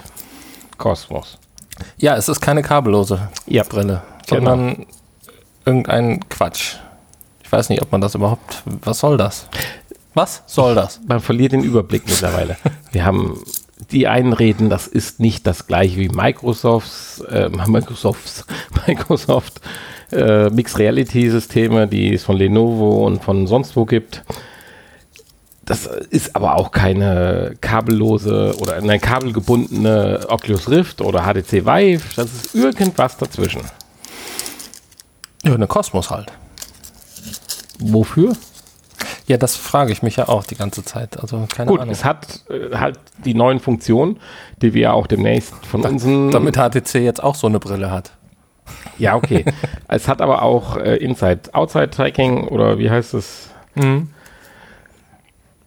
Kosmos. 0.78 1.38
Ja, 1.96 2.16
es 2.16 2.28
ist 2.28 2.40
keine 2.40 2.62
kabellose 2.62 3.28
ja. 3.46 3.64
Brille, 3.64 4.02
sondern 4.28 4.74
genau. 4.74 4.88
irgendein 5.64 6.28
Quatsch. 6.28 6.76
Ich 7.42 7.52
weiß 7.52 7.68
nicht, 7.68 7.82
ob 7.82 7.92
man 7.92 8.00
das 8.00 8.14
überhaupt. 8.14 8.62
Was 8.64 9.00
soll 9.00 9.16
das? 9.16 9.48
Was 10.14 10.42
soll 10.46 10.74
das? 10.74 11.00
Man 11.06 11.20
verliert 11.20 11.52
den 11.52 11.64
Überblick 11.64 12.06
mittlerweile. 12.06 12.56
Wir 12.92 13.04
haben 13.04 13.42
die 13.90 14.06
einen 14.06 14.32
reden, 14.32 14.70
das 14.70 14.86
ist 14.86 15.20
nicht 15.20 15.46
das 15.46 15.66
gleiche 15.66 15.96
wie 15.96 16.08
Microsofts, 16.08 17.20
äh, 17.28 17.48
Microsofts, 17.48 18.46
Microsoft 18.86 19.60
äh, 20.14 20.50
Mixed 20.50 20.78
Reality 20.78 21.30
Systeme, 21.30 21.86
die 21.86 22.14
es 22.14 22.24
von 22.24 22.36
Lenovo 22.36 23.06
und 23.06 23.22
von 23.22 23.46
sonst 23.46 23.76
wo 23.76 23.84
gibt. 23.84 24.22
Das 25.64 25.86
ist 25.86 26.36
aber 26.36 26.56
auch 26.56 26.72
keine 26.72 27.56
kabellose 27.60 28.54
oder 28.58 28.74
eine 28.74 28.98
kabelgebundene 28.98 30.26
Oculus 30.28 30.68
Rift 30.68 31.00
oder 31.00 31.22
HTC 31.22 31.64
Vive. 31.64 32.02
Das 32.16 32.26
ist 32.26 32.54
irgendwas 32.54 33.16
dazwischen. 33.16 33.62
Ja, 35.42 35.54
eine 35.54 35.66
Kosmos 35.66 36.10
halt. 36.10 36.32
Wofür? 37.78 38.34
Ja, 39.26 39.38
das 39.38 39.56
frage 39.56 39.92
ich 39.92 40.02
mich 40.02 40.16
ja 40.16 40.28
auch 40.28 40.44
die 40.44 40.54
ganze 40.54 40.84
Zeit. 40.84 41.18
Also 41.18 41.46
keine 41.54 41.70
Gut, 41.70 41.80
Ahnung. 41.80 41.92
es 41.92 42.04
hat 42.04 42.40
äh, 42.50 42.76
halt 42.76 42.98
die 43.24 43.32
neuen 43.34 43.58
Funktionen, 43.58 44.20
die 44.60 44.74
wir 44.74 44.82
ja 44.82 44.92
auch 44.92 45.06
demnächst 45.06 45.54
von 45.66 45.80
da, 45.80 45.88
unseren. 45.88 46.30
Damit 46.30 46.56
HTC 46.56 46.96
jetzt 46.96 47.22
auch 47.22 47.34
so 47.34 47.46
eine 47.46 47.58
Brille 47.58 47.90
hat. 47.90 48.12
Ja, 48.98 49.16
okay. 49.16 49.44
es 49.88 50.08
hat 50.08 50.20
aber 50.20 50.42
auch 50.42 50.76
äh, 50.76 50.96
Inside-Outside-Tracking 50.96 52.48
oder 52.48 52.78
wie 52.78 52.90
heißt 52.90 53.14
es? 53.14 53.50
Mhm 53.74 54.08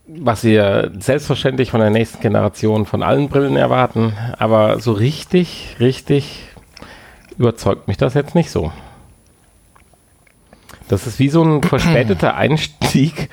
was 0.08 0.42
wir 0.42 0.90
selbstverständlich 0.98 1.70
von 1.70 1.80
der 1.80 1.90
nächsten 1.90 2.20
Generation 2.20 2.86
von 2.86 3.02
allen 3.02 3.28
Brillen 3.28 3.56
erwarten, 3.56 4.14
aber 4.38 4.80
so 4.80 4.92
richtig, 4.92 5.76
richtig 5.80 6.48
überzeugt 7.36 7.88
mich 7.88 7.98
das 7.98 8.14
jetzt 8.14 8.34
nicht 8.34 8.50
so. 8.50 8.72
Das 10.88 11.06
ist 11.06 11.18
wie 11.18 11.28
so 11.28 11.44
ein 11.44 11.62
verspäteter 11.62 12.34
Einstieg 12.34 13.28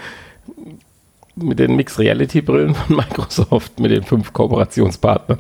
mit 1.36 1.60
den 1.60 1.76
Mixed 1.76 1.98
Reality 1.98 2.42
Brillen 2.42 2.76
von 2.76 2.96
Microsoft, 2.98 3.80
mit 3.80 3.92
den 3.92 4.04
fünf 4.04 4.34
Kooperationspartnern. 4.34 5.40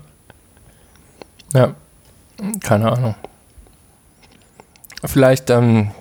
Ja, 1.53 1.73
keine 2.61 2.91
Ahnung. 2.91 3.15
Vielleicht 5.03 5.49
ähm, 5.49 5.91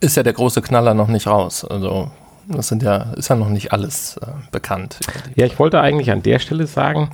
ist 0.00 0.16
ja 0.16 0.22
der 0.22 0.32
große 0.32 0.62
Knaller 0.62 0.94
noch 0.94 1.08
nicht 1.08 1.26
raus. 1.26 1.64
Also 1.64 2.10
das 2.48 2.68
sind 2.68 2.82
ja, 2.82 3.12
ist 3.14 3.28
ja 3.28 3.36
noch 3.36 3.48
nicht 3.48 3.72
alles 3.72 4.16
äh, 4.18 4.26
bekannt. 4.50 5.00
Ja, 5.34 5.46
ich 5.46 5.58
wollte 5.58 5.80
eigentlich 5.80 6.10
an 6.10 6.22
der 6.22 6.38
Stelle 6.38 6.66
sagen, 6.66 7.10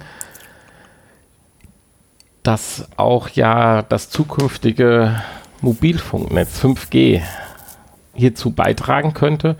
dass 2.43 2.89
auch 2.97 3.29
ja 3.29 3.83
das 3.83 4.11
zukünftige 4.11 5.23
Mobilfunknetz 5.61 6.63
5G 6.63 7.23
hierzu 8.15 8.51
beitragen 8.51 9.15
könnte, 9.15 9.57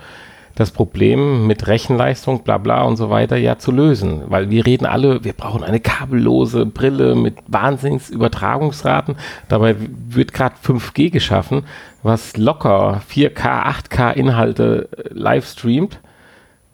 das 0.63 0.71
Problem 0.71 1.47
mit 1.47 1.67
Rechenleistung, 1.67 2.45
bla 2.45 2.57
bla 2.57 2.83
und 2.83 2.97
so 2.97 3.11
weiter 3.11 3.37
ja 3.37 3.59
zu 3.59 3.73
lösen. 3.73 4.23
Weil 4.29 4.49
wir 4.49 4.65
reden 4.65 4.87
alle, 4.87 5.25
wir 5.25 5.33
brauchen 5.33 5.65
eine 5.65 5.81
kabellose 5.81 6.67
Brille 6.67 7.17
mit 7.17 7.35
Wahnsinnsübertragungsraten. 7.49 9.17
Dabei 9.49 9.75
wird 10.09 10.33
gerade 10.33 10.55
5G 10.65 11.11
geschaffen, 11.11 11.65
was 12.03 12.37
locker 12.37 13.03
4K, 13.11 13.91
8K 13.91 14.13
Inhalte 14.13 14.89
äh, 14.97 15.09
live 15.13 15.47
streamt. 15.47 15.99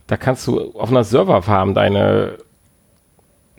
Da 0.07 0.17
kannst 0.17 0.47
du 0.47 0.73
auf 0.79 0.91
einer 0.91 1.05
Serverfarm 1.05 1.75
deine 1.75 2.37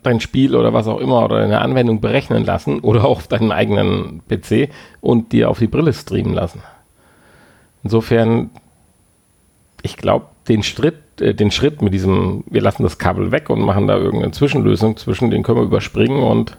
dein 0.02 0.20
Spiel 0.20 0.56
oder 0.56 0.72
was 0.72 0.86
auch 0.86 0.98
immer 0.98 1.24
oder 1.24 1.40
deine 1.40 1.60
Anwendung 1.60 2.00
berechnen 2.00 2.46
lassen 2.46 2.80
oder 2.80 3.04
auch 3.04 3.18
auf 3.18 3.28
deinen 3.28 3.52
eigenen 3.52 4.22
PC 4.28 4.70
und 5.02 5.32
dir 5.32 5.50
auf 5.50 5.58
die 5.58 5.66
Brille 5.66 5.92
streamen 5.92 6.32
lassen. 6.32 6.62
Insofern 7.82 8.50
ich 9.82 9.96
glaube, 9.96 10.26
den 10.48 10.62
Schritt, 10.62 11.20
äh, 11.20 11.34
den 11.34 11.50
Schritt 11.50 11.82
mit 11.82 11.94
diesem, 11.94 12.44
wir 12.48 12.62
lassen 12.62 12.82
das 12.82 12.98
Kabel 12.98 13.32
weg 13.32 13.50
und 13.50 13.60
machen 13.60 13.86
da 13.86 13.96
irgendeine 13.96 14.32
Zwischenlösung 14.32 14.96
zwischen, 14.96 15.30
den 15.30 15.42
können 15.42 15.58
wir 15.58 15.64
überspringen 15.64 16.22
und 16.22 16.56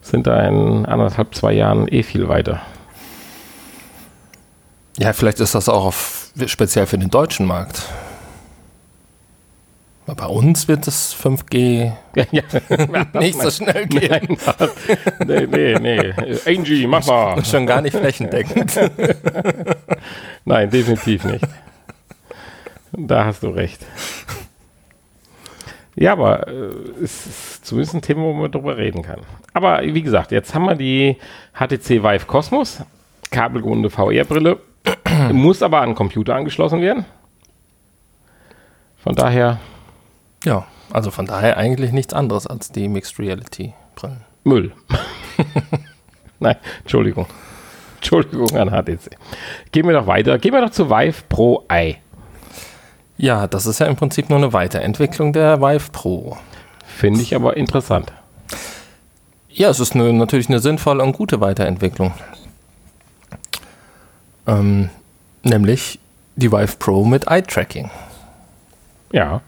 sind 0.00 0.26
da 0.26 0.42
in 0.46 0.86
anderthalb, 0.86 1.34
zwei 1.34 1.52
Jahren 1.52 1.88
eh 1.88 2.02
viel 2.02 2.28
weiter. 2.28 2.62
Ja, 4.98 5.12
vielleicht 5.12 5.40
ist 5.40 5.54
das 5.54 5.68
auch 5.68 5.84
auf, 5.84 6.32
speziell 6.46 6.86
für 6.86 6.98
den 6.98 7.10
deutschen 7.10 7.46
Markt. 7.46 7.82
Bei 10.16 10.26
uns 10.26 10.66
wird 10.68 10.86
das 10.86 11.14
5G 11.14 11.92
ja, 12.32 12.42
nicht 13.20 13.40
so 13.40 13.50
schnell 13.50 13.86
gehen. 13.86 14.38
Nein, 15.18 15.48
nee, 15.50 15.76
nee, 15.78 15.78
nee. 15.78 16.38
Angie, 16.46 16.86
mach 16.86 17.06
mal. 17.06 17.44
Schon 17.44 17.66
gar 17.66 17.82
nicht 17.82 17.94
flächendeckend. 17.94 18.72
Nein, 20.46 20.70
definitiv 20.70 21.24
nicht. 21.24 21.44
Da 23.00 23.24
hast 23.24 23.42
du 23.44 23.48
recht. 23.50 23.84
Ja, 25.94 26.12
aber 26.12 26.48
äh, 26.48 26.70
es 27.02 27.26
ist 27.26 27.66
zumindest 27.66 27.94
ein 27.94 28.02
Thema, 28.02 28.22
wo 28.22 28.32
man 28.32 28.50
drüber 28.50 28.76
reden 28.76 29.02
kann. 29.02 29.20
Aber 29.52 29.82
wie 29.82 30.02
gesagt, 30.02 30.32
jetzt 30.32 30.54
haben 30.54 30.64
wir 30.66 30.74
die 30.74 31.16
HTC 31.54 32.02
Vive 32.02 32.26
Cosmos, 32.26 32.82
kabelgebundene 33.30 33.90
VR-Brille, 33.90 34.58
muss 35.32 35.62
aber 35.62 35.80
an 35.80 35.90
den 35.90 35.94
Computer 35.94 36.34
angeschlossen 36.34 36.80
werden. 36.80 37.04
Von 38.96 39.14
daher 39.14 39.58
Ja, 40.44 40.66
also 40.92 41.10
von 41.10 41.26
daher 41.26 41.56
eigentlich 41.56 41.92
nichts 41.92 42.12
anderes 42.14 42.46
als 42.46 42.70
die 42.72 42.88
Mixed 42.88 43.18
Reality 43.18 43.74
Brillen. 43.94 44.24
Müll. 44.44 44.72
Nein, 46.40 46.56
Entschuldigung. 46.80 47.26
Entschuldigung 47.96 48.56
an 48.56 48.70
HTC. 48.70 49.16
Gehen 49.72 49.86
wir 49.86 49.94
doch 49.94 50.06
weiter. 50.06 50.38
Gehen 50.38 50.52
wir 50.52 50.60
doch 50.60 50.70
zu 50.70 50.88
Vive 50.90 51.22
Pro 51.28 51.64
i. 51.72 51.96
Ja, 53.18 53.48
das 53.48 53.66
ist 53.66 53.80
ja 53.80 53.86
im 53.86 53.96
Prinzip 53.96 54.30
nur 54.30 54.38
eine 54.38 54.52
Weiterentwicklung 54.52 55.32
der 55.32 55.60
Vive 55.60 55.90
Pro. 55.90 56.38
Finde 56.86 57.20
ich 57.20 57.34
aber 57.34 57.56
interessant. 57.56 58.12
Ja, 59.50 59.68
es 59.70 59.80
ist 59.80 59.94
eine, 59.94 60.12
natürlich 60.12 60.48
eine 60.48 60.60
sinnvolle 60.60 61.02
und 61.02 61.12
gute 61.12 61.40
Weiterentwicklung. 61.40 62.14
Ähm, 64.46 64.88
nämlich 65.42 65.98
die 66.36 66.52
Vive 66.52 66.76
Pro 66.78 67.04
mit 67.04 67.26
Eye-Tracking. 67.26 67.90
Ja, 69.12 69.40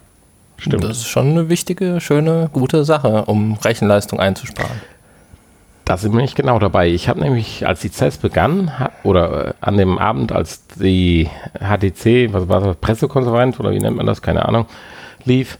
stimmt. 0.57 0.83
Das 0.83 0.97
ist 0.97 1.07
schon 1.07 1.29
eine 1.29 1.47
wichtige, 1.47 2.01
schöne, 2.01 2.49
gute 2.51 2.83
Sache, 2.83 3.23
um 3.25 3.53
Rechenleistung 3.53 4.19
einzusparen. 4.19 4.81
Da 5.85 5.97
sind 5.97 6.13
wir 6.13 6.21
nicht 6.21 6.35
genau 6.35 6.59
dabei. 6.59 6.89
Ich 6.89 7.09
habe 7.09 7.19
nämlich, 7.19 7.65
als 7.65 7.81
die 7.81 7.89
CES 7.89 8.17
begann, 8.17 8.71
oder 9.03 9.47
äh, 9.47 9.53
an 9.61 9.77
dem 9.77 9.97
Abend, 9.97 10.31
als 10.31 10.65
die 10.75 11.29
HTC, 11.59 12.33
was 12.33 12.47
war 12.47 12.61
das, 12.61 12.75
Pressekonferenz 12.77 13.59
oder 13.59 13.71
wie 13.71 13.79
nennt 13.79 13.97
man 13.97 14.05
das, 14.05 14.21
keine 14.21 14.45
Ahnung, 14.45 14.67
lief, 15.25 15.57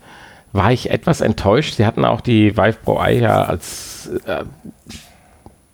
war 0.54 0.72
ich 0.72 0.90
etwas 0.90 1.22
enttäuscht. 1.22 1.75
Sie 1.75 1.86
hatten 1.86 2.06
auch 2.06 2.22
die 2.22 2.56
Vive 2.56 2.78
Pro 2.84 3.01
i 3.04 3.20
ja 3.20 3.44
als 3.44 4.10
äh, 4.25 4.44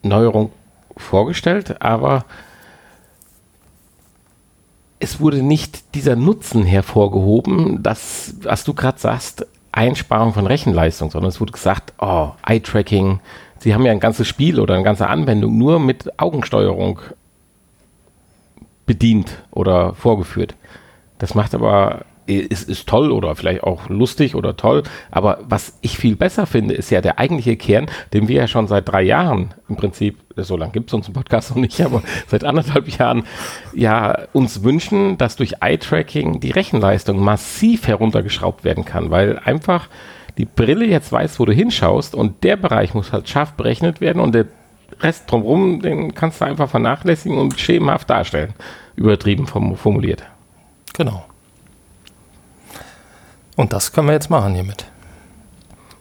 Neuerung 0.02 0.52
vorgestellt, 0.96 1.82
aber 1.82 2.26
es 5.00 5.20
wurde 5.20 5.44
nicht 5.44 5.96
dieser 5.96 6.16
Nutzen 6.16 6.64
hervorgehoben, 6.64 7.84
dass, 7.84 8.36
was 8.42 8.64
du 8.64 8.74
gerade 8.74 9.00
sagst, 9.00 9.46
Einsparung 9.72 10.34
von 10.34 10.48
Rechenleistung, 10.48 11.12
sondern 11.12 11.30
es 11.30 11.40
wurde 11.40 11.52
gesagt, 11.52 11.94
oh, 12.00 12.32
Eye-Tracking, 12.46 13.20
sie 13.68 13.74
haben 13.74 13.86
ja 13.86 13.92
ein 13.92 14.00
ganzes 14.00 14.30
Spiel 14.30 14.62
oder 14.62 14.76
eine 14.76 14.84
ganze 14.86 15.08
Anwendung 15.08 15.58
nur 15.58 15.78
mit 15.78 16.18
Augensteuerung 16.18 17.02
bedient 18.86 19.44
oder 19.52 19.94
vorgeführt. 19.94 20.56
Das 21.18 21.36
macht 21.36 21.54
aber, 21.54 22.06
ist, 22.28 22.70
ist 22.70 22.88
toll 22.88 23.12
oder 23.12 23.36
vielleicht 23.36 23.64
auch 23.64 23.90
lustig 23.90 24.36
oder 24.36 24.56
toll, 24.56 24.84
aber 25.12 25.40
was 25.50 25.78
ich 25.82 25.98
viel 25.98 26.16
besser 26.16 26.46
finde, 26.46 26.76
ist 26.76 26.92
ja 26.92 27.02
der 27.02 27.20
eigentliche 27.20 27.58
Kern, 27.58 27.88
den 28.14 28.30
wir 28.30 28.38
ja 28.38 28.48
schon 28.48 28.70
seit 28.70 28.88
drei 28.88 29.02
Jahren 29.02 29.54
im 29.68 29.76
Prinzip, 29.76 30.18
so 30.38 30.56
lange 30.56 30.72
gibt 30.72 30.90
es 30.90 30.94
uns 30.94 31.10
im 31.10 31.14
Podcast 31.14 31.50
noch 31.50 31.58
nicht, 31.58 31.82
aber 31.86 32.04
seit 32.28 32.46
anderthalb 32.46 32.88
Jahren 32.98 33.24
ja 33.74 34.18
uns 34.32 34.64
wünschen, 34.64 35.18
dass 35.18 35.36
durch 35.36 35.56
Eye-Tracking 35.60 36.40
die 36.40 36.52
Rechenleistung 36.52 37.22
massiv 37.22 37.86
heruntergeschraubt 37.86 38.64
werden 38.64 38.86
kann, 38.86 39.12
weil 39.12 39.38
einfach 39.40 39.90
die 40.38 40.46
Brille 40.46 40.86
jetzt 40.86 41.12
weiß, 41.12 41.40
wo 41.40 41.46
du 41.46 41.52
hinschaust 41.54 42.14
und 42.16 42.44
der 42.44 42.58
Bereich 42.58 42.94
muss 42.94 43.12
halt 43.12 43.28
scharf 43.28 43.54
berechnet 43.54 44.02
werden 44.02 44.22
und 44.22 44.34
der 44.34 44.46
Rest 45.02 45.30
drumherum, 45.30 45.82
den 45.82 46.14
kannst 46.16 46.42
du 46.42 46.46
einfach 46.46 46.70
vernachlässigen 46.70 47.38
und 47.38 47.60
schemenhaft 47.60 48.10
darstellen. 48.10 48.54
Übertrieben 48.96 49.46
form- 49.48 49.76
formuliert. 49.76 50.24
Genau. 50.94 51.26
Und 53.56 53.74
das 53.74 53.92
können 53.92 54.08
wir 54.08 54.14
jetzt 54.14 54.30
machen 54.30 54.54
hiermit. 54.54 54.86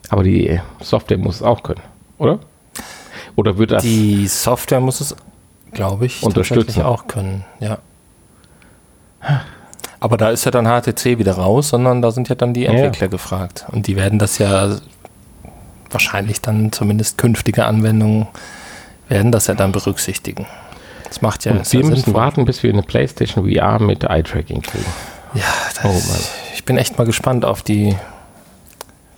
Aber 0.09 0.22
die 0.22 0.61
Software 0.81 1.18
muss 1.18 1.37
es 1.37 1.42
auch 1.42 1.62
können, 1.62 1.81
oder? 2.18 2.38
Oder 3.35 3.59
wird 3.59 3.72
das. 3.72 3.83
Die 3.83 4.27
Software 4.29 4.81
muss 4.81 5.01
es, 5.01 5.16
glaube 5.72 6.07
ich, 6.07 6.22
Unterstützen. 6.22 6.83
auch 6.83 7.07
können, 7.07 7.44
ja. 7.61 7.79
Aber 10.00 10.16
da 10.16 10.30
ist 10.30 10.44
ja 10.44 10.50
dann 10.50 10.66
HTC 10.66 11.18
wieder 11.18 11.32
raus, 11.32 11.70
sondern 11.70 12.02
da 12.02 12.11
sind 12.11 12.28
ja 12.28 12.35
dann 12.35 12.52
die 12.54 12.62
Ja. 12.62 12.72
Entwickler 12.72 13.09
gefragt. 13.09 13.64
Und 13.72 13.87
die 13.87 13.96
werden 13.96 14.18
das 14.18 14.38
ja 14.38 14.76
wahrscheinlich 15.90 16.40
dann 16.40 16.72
zumindest 16.72 17.18
künftige 17.18 17.64
Anwendungen 17.64 18.26
werden 19.09 19.30
das 19.32 19.46
ja 19.46 19.54
dann 19.54 19.72
berücksichtigen. 19.72 20.46
Das 21.04 21.22
macht 21.22 21.44
ja, 21.44 21.52
und 21.52 21.59
ja 21.64 21.72
wir 21.72 21.80
müssen 21.88 22.04
sinnvoll. 22.04 22.14
warten, 22.14 22.44
bis 22.44 22.62
wir 22.62 22.72
eine 22.72 22.82
PlayStation 22.82 23.50
VR 23.50 23.78
mit 23.80 24.02
Eye-Tracking 24.04 24.62
kriegen. 24.62 24.85
Ja, 25.35 25.42
das, 25.74 25.85
Oh 25.85 26.02
ich 26.54 26.64
bin 26.64 26.76
echt 26.76 26.98
mal 26.98 27.04
gespannt 27.04 27.44
auf 27.44 27.62
die 27.62 27.94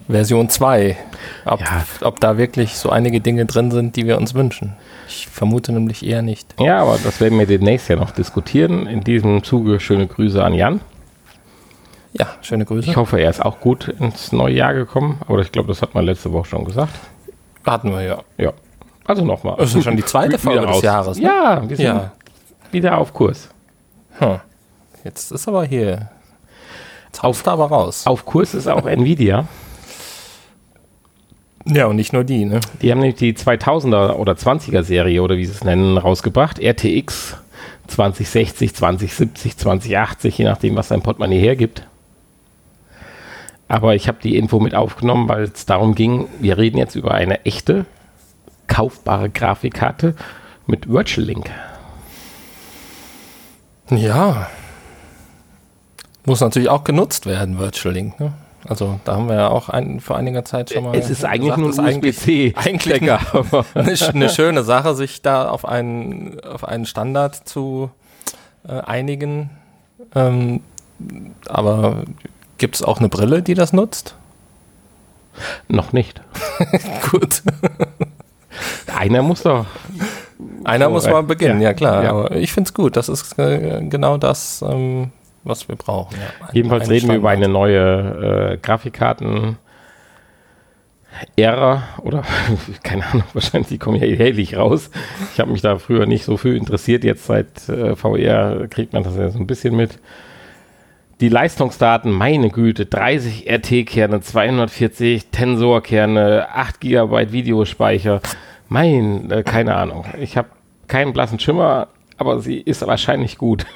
Version 0.08 0.48
2. 0.48 0.96
Ob, 1.44 1.60
Ja. 1.60 1.84
ob 2.02 2.18
da 2.20 2.38
wirklich 2.38 2.76
so 2.76 2.90
einige 2.90 3.20
Dinge 3.20 3.44
drin 3.46 3.70
sind, 3.70 3.96
die 3.96 4.06
wir 4.06 4.16
uns 4.18 4.34
wünschen. 4.34 4.74
Ich 5.06 5.26
vermute 5.28 5.72
nämlich 5.72 6.04
eher 6.04 6.22
nicht. 6.22 6.54
Ja, 6.58 6.80
aber 6.80 6.98
das 7.02 7.20
werden 7.20 7.38
wir 7.38 7.46
demnächst 7.46 7.88
ja 7.88 7.96
noch 7.96 8.10
diskutieren. 8.10 8.86
In 8.86 9.02
diesem 9.04 9.42
Zuge 9.44 9.80
schöne 9.80 10.06
Grüße 10.06 10.42
an 10.42 10.54
Jan. 10.54 10.80
Ja, 12.14 12.26
schöne 12.40 12.64
Grüße. 12.64 12.88
Ich 12.90 12.96
hoffe, 12.96 13.18
er 13.20 13.30
ist 13.30 13.44
auch 13.44 13.60
gut 13.60 13.88
ins 13.88 14.32
neue 14.32 14.54
Jahr 14.54 14.74
gekommen. 14.74 15.18
Aber 15.28 15.40
ich 15.40 15.52
glaube, 15.52 15.68
das 15.68 15.82
hat 15.82 15.94
man 15.94 16.04
letzte 16.04 16.32
Woche 16.32 16.46
schon 16.48 16.64
gesagt. 16.64 16.92
Hatten 17.64 17.90
wir 17.90 18.02
ja. 18.02 18.18
Ja. 18.38 18.52
Also 19.06 19.24
nochmal. 19.24 19.56
Das 19.58 19.74
ist 19.74 19.84
schon 19.84 19.96
die 19.96 20.04
zweite 20.04 20.38
Folge 20.38 20.66
des. 20.66 20.82
Jahres. 20.82 21.18
Ne? 21.18 21.24
Ja, 21.24 21.62
wir 21.68 21.76
sind 21.76 21.86
Ja. 21.86 22.12
wieder 22.70 22.98
auf 22.98 23.12
Kurs. 23.12 23.48
Hm. 24.18 24.40
Jetzt 25.04 25.32
ist 25.32 25.48
aber 25.48 25.64
hier. 25.64 26.08
Jetzt 27.06 27.22
du 27.46 27.50
aber 27.50 27.66
raus. 27.66 28.06
Auf 28.06 28.24
Kurs 28.24 28.54
ist 28.54 28.66
auch 28.68 28.86
Nvidia. 28.86 29.46
Ja, 31.70 31.86
und 31.86 31.96
nicht 31.96 32.12
nur 32.12 32.24
die, 32.24 32.44
ne? 32.46 32.60
Die 32.80 32.90
haben 32.90 33.00
nämlich 33.00 33.18
die 33.18 33.34
2000er 33.34 34.14
oder 34.14 34.32
20er 34.32 34.82
Serie 34.82 35.22
oder 35.22 35.36
wie 35.36 35.44
sie 35.44 35.52
es 35.52 35.64
nennen 35.64 35.98
rausgebracht. 35.98 36.58
RTX 36.58 37.36
2060, 37.88 38.74
2070, 38.74 39.56
2080, 39.56 40.38
je 40.38 40.44
nachdem, 40.44 40.76
was 40.76 40.88
dein 40.88 41.02
Portemonnaie 41.02 41.40
hergibt. 41.40 41.86
Aber 43.66 43.94
ich 43.94 44.08
habe 44.08 44.18
die 44.22 44.36
Info 44.36 44.60
mit 44.60 44.74
aufgenommen, 44.74 45.28
weil 45.28 45.42
es 45.42 45.66
darum 45.66 45.94
ging, 45.94 46.26
wir 46.40 46.56
reden 46.56 46.78
jetzt 46.78 46.94
über 46.94 47.12
eine 47.12 47.44
echte, 47.44 47.84
kaufbare 48.66 49.28
Grafikkarte 49.28 50.14
mit 50.66 50.88
Virtual 50.88 51.26
Link. 51.26 51.50
Ja. 53.90 54.48
Muss 56.24 56.40
natürlich 56.40 56.68
auch 56.70 56.84
genutzt 56.84 57.26
werden, 57.26 57.58
Virtual 57.58 57.94
Link, 57.94 58.18
ne? 58.20 58.32
Also 58.68 59.00
da 59.04 59.14
haben 59.16 59.28
wir 59.28 59.36
ja 59.36 59.48
auch 59.48 59.68
ein, 59.70 60.00
vor 60.00 60.16
einiger 60.16 60.44
Zeit 60.44 60.70
schon 60.70 60.84
mal. 60.84 60.94
Es 60.94 61.08
ist 61.08 61.24
eigentlich 61.24 61.54
gesagt, 61.54 61.58
nur 61.58 61.72
ein 61.86 61.94
eigentlich, 61.94 62.16
USB-C. 62.18 62.54
eigentlich 62.56 63.10
aber- 63.32 63.64
eine, 63.74 63.94
eine 64.14 64.28
schöne 64.28 64.62
Sache, 64.62 64.94
sich 64.94 65.22
da 65.22 65.48
auf 65.48 65.64
einen, 65.64 66.38
auf 66.40 66.64
einen 66.64 66.84
Standard 66.86 67.34
zu 67.48 67.90
äh, 68.68 68.72
einigen. 68.80 69.50
Ähm, 70.14 70.60
aber 71.48 72.02
gibt 72.58 72.74
es 72.76 72.82
auch 72.82 72.98
eine 72.98 73.08
Brille, 73.08 73.42
die 73.42 73.54
das 73.54 73.72
nutzt? 73.72 74.16
Noch 75.68 75.92
nicht. 75.92 76.20
Gut. 77.10 77.42
Einer 78.94 79.22
muss 79.22 79.42
doch. 79.44 79.66
Einer 80.64 80.86
So, 80.86 80.90
muss 80.90 81.06
mal 81.06 81.22
beginnen, 81.22 81.60
ja, 81.60 81.68
ja, 81.68 81.74
klar. 81.74 82.02
ja. 82.04 82.10
Aber 82.10 82.32
ich 82.32 82.52
finde 82.52 82.68
es 82.68 82.74
gut. 82.74 82.96
Das 82.96 83.08
ist 83.08 83.38
äh, 83.38 83.80
genau 83.88 84.16
das, 84.18 84.62
ähm, 84.62 85.12
was 85.44 85.68
wir 85.68 85.76
brauchen. 85.76 86.16
Ja. 86.16 86.46
Ein- 86.46 86.54
Jedenfalls 86.54 86.88
reden 86.88 87.08
wir 87.08 87.16
über 87.16 87.30
Standard. 87.30 87.44
eine 87.46 87.52
neue 87.52 88.52
äh, 88.52 88.56
Grafikkarten. 88.58 89.56
Ära 91.36 91.82
oder 92.02 92.22
keine 92.84 93.04
Ahnung, 93.06 93.24
wahrscheinlich 93.32 93.68
die 93.68 93.78
kommen 93.78 93.98
ja 94.00 94.06
jährlich 94.06 94.56
raus. 94.56 94.90
Ich 95.32 95.40
habe 95.40 95.50
mich 95.50 95.62
da 95.62 95.78
früher 95.78 96.06
nicht 96.06 96.24
so 96.24 96.36
viel 96.36 96.56
interessiert. 96.56 97.02
Jetzt 97.02 97.26
seit 97.26 97.68
äh, 97.68 97.96
VR 97.96 98.68
kriegt 98.68 98.92
man 98.92 99.02
das 99.02 99.16
ja 99.16 99.30
so 99.30 99.38
ein 99.38 99.46
bisschen 99.46 99.74
mit. 99.74 99.98
Die 101.20 101.28
Leistungsdaten, 101.30 102.12
meine 102.12 102.50
Güte, 102.50 102.86
30 102.86 103.50
RT-Kerne, 103.50 104.20
240 104.20 105.26
Tensor-Kerne, 105.32 106.46
8 106.54 106.80
GB 106.80 107.32
Videospeicher. 107.32 108.20
Mein, 108.68 109.30
äh, 109.30 109.42
keine 109.42 109.74
Ahnung. 109.74 110.04
Ich 110.20 110.36
habe 110.36 110.48
keinen 110.86 111.12
blassen 111.14 111.40
Schimmer, 111.40 111.88
aber 112.18 112.38
sie 112.40 112.58
ist 112.60 112.86
wahrscheinlich 112.86 113.38
gut. 113.38 113.66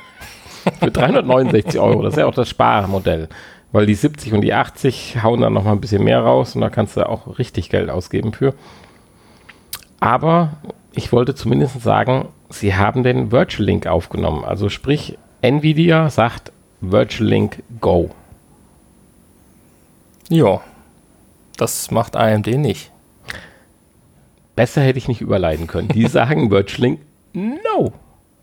Für 0.79 0.91
369 0.91 1.81
Euro, 1.81 2.03
das 2.03 2.15
ist 2.15 2.19
ja 2.19 2.27
auch 2.27 2.35
das 2.35 2.49
Sparmodell. 2.49 3.29
Weil 3.73 3.87
die 3.87 3.95
70 3.95 4.35
und 4.35 4.43
die 4.43 4.53
80 4.53 5.23
hauen 5.23 5.41
dann 5.41 5.55
noch 5.55 5.65
mal 5.65 5.73
ein 5.73 5.81
bisschen 5.81 6.05
mehr 6.05 6.21
raus 6.21 6.55
und 6.55 6.61
da 6.61 6.69
kannst 6.69 6.97
du 6.97 7.09
auch 7.09 7.39
richtig 7.39 7.71
Geld 7.71 7.89
ausgeben 7.89 8.33
für. 8.33 8.55
Aber 9.99 10.55
ich 10.93 11.13
wollte 11.13 11.35
zumindest 11.35 11.81
sagen, 11.81 12.29
sie 12.51 12.75
haben 12.75 13.03
den 13.03 13.33
Virtual 13.33 13.65
Link 13.65 13.87
aufgenommen. 13.87 14.45
Also 14.45 14.69
sprich, 14.69 15.17
Nvidia 15.41 16.11
sagt 16.11 16.53
Virtual 16.81 17.29
Link 17.29 17.63
Go. 17.81 18.11
Ja, 20.29 20.61
das 21.57 21.91
macht 21.91 22.17
AMD 22.17 22.47
nicht. 22.47 22.91
Besser 24.57 24.83
hätte 24.83 24.99
ich 24.99 25.09
nicht 25.09 25.21
überleiten 25.21 25.67
können. 25.67 25.89
Die 25.89 26.07
sagen 26.09 26.51
Virtual 26.51 26.99
no. 27.33 27.93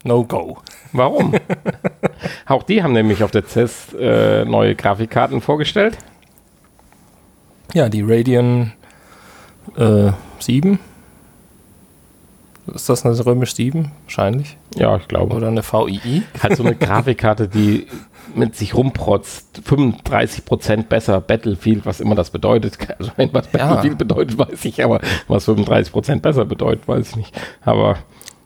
No 0.03 0.23
go. 0.23 0.57
Warum? 0.93 1.33
Auch 2.49 2.63
die 2.63 2.81
haben 2.81 2.93
nämlich 2.93 3.23
auf 3.23 3.29
der 3.29 3.45
CES 3.45 3.93
äh, 3.93 4.43
neue 4.43 4.73
Grafikkarten 4.73 5.39
vorgestellt. 5.39 5.97
Ja, 7.73 7.89
die 7.89 8.01
Radeon 8.01 8.71
äh, 9.77 10.11
7. 10.39 10.79
Ist 12.73 12.89
das 12.89 13.05
eine 13.05 13.23
römisch 13.23 13.53
7? 13.53 13.91
Wahrscheinlich. 14.05 14.57
Ja, 14.75 14.97
ich 14.97 15.07
glaube. 15.07 15.35
Oder 15.35 15.49
eine 15.49 15.61
VII. 15.61 16.23
Hat 16.41 16.55
so 16.55 16.63
eine 16.63 16.75
Grafikkarte, 16.75 17.47
die 17.47 17.85
mit 18.33 18.55
sich 18.55 18.73
rumprotzt. 18.73 19.61
35% 19.67 20.87
besser 20.87 21.21
Battlefield, 21.21 21.85
was 21.85 21.99
immer 21.99 22.15
das 22.15 22.31
bedeutet. 22.31 22.79
Also, 22.97 23.11
was 23.15 23.47
Battlefield 23.47 23.93
ja. 23.93 23.97
bedeutet, 23.97 24.39
weiß 24.39 24.65
ich, 24.65 24.83
aber 24.83 25.01
was 25.27 25.47
35% 25.47 26.21
besser 26.21 26.45
bedeutet, 26.45 26.87
weiß 26.87 27.09
ich 27.09 27.15
nicht. 27.15 27.41
Aber. 27.63 27.97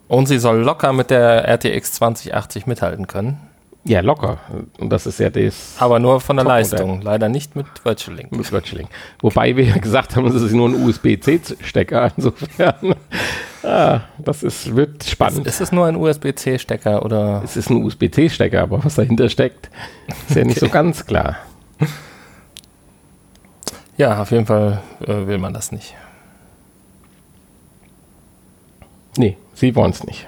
Und 0.10 0.28
sie 0.28 0.40
soll 0.40 0.58
locker 0.58 0.92
mit 0.92 1.10
der 1.10 1.48
RTX 1.48 1.94
2080 1.94 2.68
mithalten 2.68 3.08
können. 3.08 3.40
Ja, 3.86 4.00
locker. 4.00 4.38
Und 4.80 4.90
das 4.90 5.06
ist 5.06 5.20
ja 5.20 5.30
das. 5.30 5.76
Aber 5.78 6.00
nur 6.00 6.22
von 6.22 6.38
der 6.38 6.46
Leistung. 6.46 7.02
Leider 7.02 7.28
nicht 7.28 7.56
mit 7.56 7.66
Virtual 7.84 8.16
Link. 8.16 8.32
Mit 8.32 8.50
Virtual 8.50 8.78
Link. 8.78 8.90
Wobei 9.20 9.58
wir 9.58 9.66
ja 9.66 9.78
gesagt 9.78 10.16
haben, 10.16 10.26
es 10.28 10.42
ist 10.42 10.54
nur 10.54 10.70
ein 10.70 10.86
USB-C-Stecker. 10.86 12.14
Insofern. 12.16 12.96
ah, 13.64 14.02
das 14.20 14.44
ist, 14.44 14.74
wird 14.74 15.04
spannend. 15.04 15.48
Ist, 15.48 15.56
ist 15.56 15.62
es 15.62 15.72
nur 15.74 15.86
ein 15.86 15.98
USB-C-Stecker 15.98 17.04
oder? 17.04 17.42
Es 17.44 17.58
ist 17.58 17.70
ein 17.70 17.84
USB-C-Stecker, 17.84 18.62
aber 18.62 18.86
was 18.86 18.96
dahinter 18.96 19.28
steckt, 19.28 19.70
ist 20.30 20.38
ja 20.38 20.46
nicht 20.46 20.60
so 20.60 20.70
ganz 20.70 21.06
klar. 21.06 21.38
Ja, 23.98 24.22
auf 24.22 24.32
jeden 24.32 24.46
Fall 24.46 24.82
äh, 25.02 25.28
will 25.28 25.38
man 25.38 25.54
das 25.54 25.72
nicht. 25.72 25.94
Nee, 29.18 29.38
sie 29.54 29.76
wollen 29.76 29.92
es 29.92 30.04
nicht. 30.06 30.28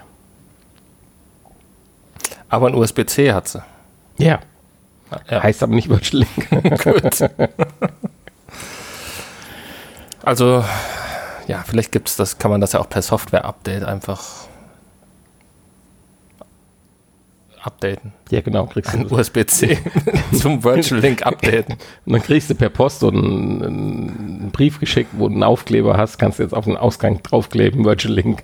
Aber 2.55 2.67
ein 2.67 2.75
USB-C 2.75 3.33
hat 3.33 3.49
sie. 3.49 3.61
Ja. 4.17 4.39
ja. 5.29 5.43
Heißt 5.43 5.61
aber 5.61 5.75
nicht 5.75 5.89
Virtual 5.89 6.23
Link. 6.23 6.83
Gut. 6.83 7.29
also, 10.23 10.63
ja, 11.47 11.65
vielleicht 11.67 11.91
gibt 11.91 12.07
es 12.07 12.15
das, 12.15 12.37
kann 12.37 12.51
man 12.51 12.61
das 12.61 12.71
ja 12.71 12.79
auch 12.79 12.87
per 12.87 13.01
Software-Update 13.01 13.83
einfach 13.83 14.47
updaten. 17.61 18.13
Ja, 18.29 18.39
genau, 18.39 18.67
kriegst 18.67 18.93
du 18.93 18.99
ein 18.99 19.11
USB-C 19.11 19.79
zum 20.39 20.63
Virtual 20.63 21.01
Link 21.01 21.25
updaten. 21.25 21.75
Und 22.05 22.13
dann 22.13 22.21
kriegst 22.21 22.49
du 22.49 22.55
per 22.55 22.69
Post 22.69 23.01
so 23.01 23.09
einen, 23.09 23.63
einen, 23.63 24.51
Brief 24.53 24.79
geschickt, 24.79 25.09
wo 25.17 25.27
du 25.27 25.33
einen 25.33 25.43
Aufkleber 25.43 25.97
hast, 25.97 26.19
kannst 26.19 26.39
du 26.39 26.43
jetzt 26.43 26.53
auf 26.53 26.63
den 26.63 26.77
Ausgang 26.77 27.21
draufkleben, 27.21 27.83
Virtual 27.83 28.13
Link. 28.13 28.43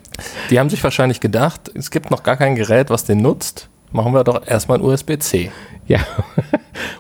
Die 0.50 0.60
haben 0.60 0.70
sich 0.70 0.84
wahrscheinlich 0.84 1.22
gedacht, 1.22 1.72
es 1.74 1.92
gibt 1.92 2.12
noch 2.12 2.24
gar 2.24 2.36
kein 2.36 2.58
Gerät, 2.58 2.90
was 2.90 3.06
den 3.06 3.20
nutzt. 3.20 3.70
Machen 3.92 4.14
wir 4.14 4.24
doch 4.24 4.46
erstmal 4.46 4.78
ein 4.78 4.84
USB-C. 4.84 5.52
Ja. 5.88 6.00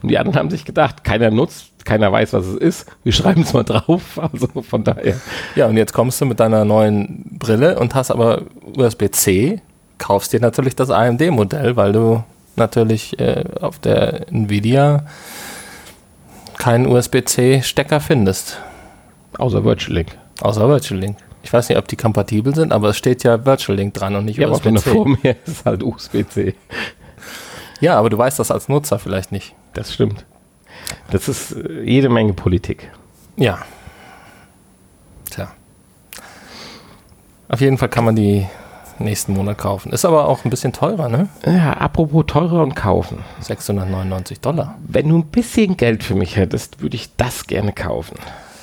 Und 0.01 0.09
die 0.09 0.17
anderen 0.17 0.37
haben 0.37 0.49
sich 0.49 0.65
gedacht, 0.65 1.03
keiner 1.03 1.31
nutzt, 1.31 1.85
keiner 1.85 2.11
weiß, 2.11 2.33
was 2.33 2.45
es 2.45 2.55
ist. 2.55 2.85
Wir 3.03 3.13
schreiben 3.13 3.43
es 3.43 3.53
mal 3.53 3.63
drauf. 3.63 4.19
Also 4.19 4.47
von 4.47 4.83
daher. 4.83 5.15
Ja, 5.55 5.67
und 5.67 5.77
jetzt 5.77 5.93
kommst 5.93 6.19
du 6.21 6.25
mit 6.25 6.39
deiner 6.39 6.65
neuen 6.65 7.37
Brille 7.39 7.79
und 7.79 7.95
hast 7.95 8.11
aber 8.11 8.43
USB-C, 8.75 9.61
kaufst 9.97 10.33
dir 10.33 10.39
natürlich 10.39 10.75
das 10.75 10.89
AMD-Modell, 10.89 11.75
weil 11.75 11.93
du 11.93 12.23
natürlich 12.55 13.17
äh, 13.19 13.45
auf 13.61 13.79
der 13.79 14.29
Nvidia 14.31 15.05
keinen 16.57 16.87
USB-C-Stecker 16.87 17.99
findest. 17.99 18.59
Außer 19.37 19.63
Virtual 19.63 19.95
Link. 19.95 20.17
Außer 20.41 20.67
Virtual 20.67 20.99
Link. 20.99 21.17
Ich 21.43 21.51
weiß 21.51 21.69
nicht, 21.69 21.77
ob 21.77 21.87
die 21.87 21.95
kompatibel 21.95 22.53
sind, 22.53 22.71
aber 22.71 22.89
es 22.89 22.97
steht 22.97 23.23
ja 23.23 23.45
Virtual 23.45 23.77
Link 23.77 23.93
dran 23.93 24.15
und 24.15 24.25
nicht 24.25 24.37
ja, 24.37 24.49
USB-C. 24.49 24.69
Ja, 24.69 24.75
aber 24.75 24.81
Form 24.81 25.17
her 25.21 25.35
ist 25.45 25.65
halt 25.65 25.83
USB-C. 25.83 26.55
Ja, 27.79 27.97
aber 27.97 28.09
du 28.09 28.17
weißt 28.17 28.37
das 28.39 28.51
als 28.51 28.69
Nutzer 28.69 28.99
vielleicht 28.99 29.31
nicht. 29.31 29.55
Das 29.73 29.93
stimmt. 29.93 30.25
Das 31.09 31.27
ist 31.27 31.53
äh, 31.53 31.81
jede 31.83 32.09
Menge 32.09 32.33
Politik. 32.33 32.91
Ja. 33.37 33.59
Tja. 35.29 35.51
Auf 37.49 37.59
jeden 37.59 37.77
Fall 37.77 37.89
kann 37.89 38.05
man 38.05 38.15
die 38.15 38.47
nächsten 38.99 39.33
Monat 39.33 39.57
kaufen. 39.57 39.91
Ist 39.91 40.05
aber 40.05 40.27
auch 40.27 40.45
ein 40.45 40.49
bisschen 40.49 40.73
teurer, 40.73 41.09
ne? 41.09 41.27
Ja, 41.45 41.73
apropos 41.73 42.25
teurer 42.27 42.61
und 42.61 42.75
kaufen. 42.75 43.19
699 43.39 44.39
Dollar. 44.39 44.77
Wenn 44.87 45.09
du 45.09 45.17
ein 45.17 45.25
bisschen 45.25 45.75
Geld 45.75 46.03
für 46.03 46.15
mich 46.15 46.35
hättest, 46.35 46.81
würde 46.81 46.95
ich 46.95 47.15
das 47.17 47.47
gerne 47.47 47.73
kaufen. 47.73 48.17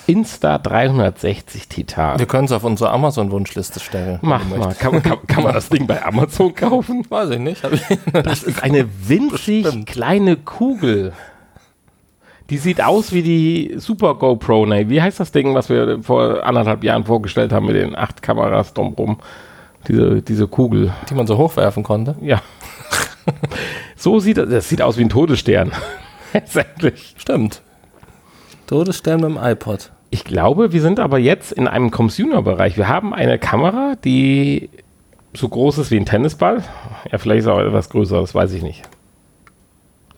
Insta 0.08 0.56
360 0.56 1.68
Titan. 1.68 2.18
Wir 2.18 2.24
können 2.24 2.46
es 2.46 2.52
auf 2.52 2.64
unsere 2.64 2.90
Amazon-Wunschliste 2.92 3.78
stellen. 3.78 4.18
Mach 4.22 4.42
mal. 4.46 4.74
Kann, 4.74 5.02
kann, 5.02 5.18
kann, 5.26 5.42
man 5.42 5.52
das 5.52 5.68
Ding 5.68 5.86
bei 5.86 6.02
Amazon 6.02 6.54
kaufen? 6.54 7.04
Weiß 7.10 7.28
ich 7.28 7.38
nicht. 7.38 7.62
Ich 7.70 7.82
das 8.22 8.42
ist 8.42 8.62
eine 8.62 8.88
winzig 9.06 9.64
Bestimmt. 9.64 9.86
kleine 9.86 10.36
Kugel. 10.36 11.12
Die 12.48 12.56
sieht 12.56 12.82
aus 12.82 13.12
wie 13.12 13.22
die 13.22 13.74
Super 13.76 14.14
GoPro. 14.14 14.64
Ne? 14.64 14.88
Wie 14.88 15.02
heißt 15.02 15.20
das 15.20 15.30
Ding, 15.30 15.54
was 15.54 15.68
wir 15.68 16.02
vor 16.02 16.42
anderthalb 16.42 16.84
Jahren 16.84 17.04
vorgestellt 17.04 17.52
haben 17.52 17.66
mit 17.66 17.76
den 17.76 17.94
acht 17.94 18.22
Kameras 18.22 18.72
drumherum? 18.72 19.18
Diese, 19.88 20.22
diese 20.22 20.48
Kugel. 20.48 20.90
Die 21.10 21.14
man 21.14 21.26
so 21.26 21.36
hochwerfen 21.36 21.82
konnte? 21.82 22.16
Ja. 22.22 22.40
so 23.94 24.20
sieht 24.20 24.38
das. 24.38 24.48
Das 24.48 24.70
sieht 24.70 24.80
aus 24.80 24.96
wie 24.96 25.02
ein 25.02 25.10
Todesstern. 25.10 25.70
Letztendlich. 26.32 27.14
Stimmt. 27.18 27.60
Todesstern 28.66 29.20
mit 29.20 29.28
dem 29.28 29.38
iPod. 29.38 29.90
Ich 30.10 30.24
glaube, 30.24 30.72
wir 30.72 30.80
sind 30.80 31.00
aber 31.00 31.18
jetzt 31.18 31.52
in 31.52 31.68
einem 31.68 31.90
Consumer-Bereich. 31.90 32.76
Wir 32.76 32.88
haben 32.88 33.12
eine 33.12 33.38
Kamera, 33.38 33.94
die 34.02 34.70
so 35.34 35.48
groß 35.48 35.78
ist 35.78 35.90
wie 35.90 35.96
ein 35.96 36.06
Tennisball. 36.06 36.64
Ja, 37.10 37.18
vielleicht 37.18 37.40
ist 37.40 37.46
auch 37.46 37.60
etwas 37.60 37.90
größer, 37.90 38.20
das 38.20 38.34
weiß 38.34 38.52
ich 38.52 38.62
nicht. 38.62 38.88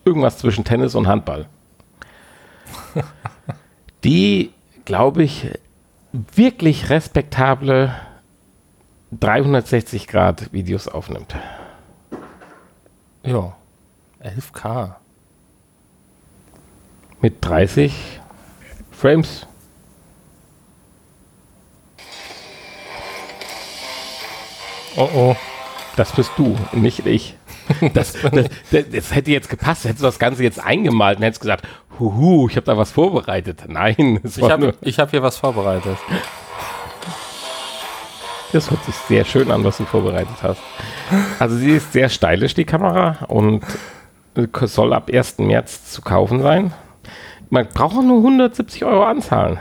Irgendwas 0.05 0.39
zwischen 0.39 0.65
Tennis 0.65 0.95
und 0.95 1.09
Handball. 1.09 1.47
die, 4.05 4.53
glaube 4.85 5.25
ich, 5.25 5.49
wirklich 6.13 6.89
respektable 6.91 7.95
360 9.19 10.07
Grad 10.07 10.53
Videos 10.53 10.87
aufnimmt. 10.87 11.35
Ja, 13.25 13.57
11K. 14.23 14.95
Mit 17.21 17.45
30 17.45 18.21
Frames 18.93 19.47
Oh 25.01 25.09
oh. 25.15 25.37
Das 25.97 26.13
bist 26.13 26.31
du, 26.37 26.57
nicht 26.73 27.07
ich. 27.07 27.37
Das, 27.95 28.15
das, 28.15 28.49
das, 28.73 29.15
hätte 29.15 29.31
jetzt 29.31 29.49
gepasst. 29.49 29.85
Hättest 29.85 30.01
du 30.01 30.07
das 30.07 30.19
Ganze 30.19 30.43
jetzt 30.43 30.59
eingemalt 30.59 31.19
und 31.19 31.23
hättest 31.25 31.41
gesagt, 31.41 31.69
huhu, 32.01 32.49
ich 32.49 32.57
habe 32.57 32.67
da 32.67 32.77
was 32.77 32.91
vorbereitet. 32.91 33.63
Nein, 33.69 34.19
ich 34.25 34.43
habe 34.43 34.75
hab 34.85 35.11
hier 35.11 35.23
was 35.23 35.37
vorbereitet. 35.37 35.97
Das 38.53 38.71
hört 38.73 38.85
sich 38.85 38.95
sehr 38.97 39.25
schön 39.25 39.53
an, 39.53 39.63
was 39.63 39.77
du 39.77 39.85
vorbereitet 39.85 40.35
hast. 40.43 40.61
Also 41.39 41.57
sie 41.57 41.71
ist 41.71 41.93
sehr 41.93 42.09
stylisch, 42.09 42.55
die 42.55 42.65
Kamera, 42.65 43.19
und 43.29 43.63
soll 44.65 44.93
ab 44.93 45.09
1. 45.13 45.39
März 45.39 45.93
zu 45.93 46.03
kaufen 46.03 46.43
sein. 46.43 46.73
Man 47.51 47.69
braucht 47.69 48.03
nur 48.03 48.19
170 48.19 48.85
Euro 48.85 49.05
anzahlen. 49.05 49.61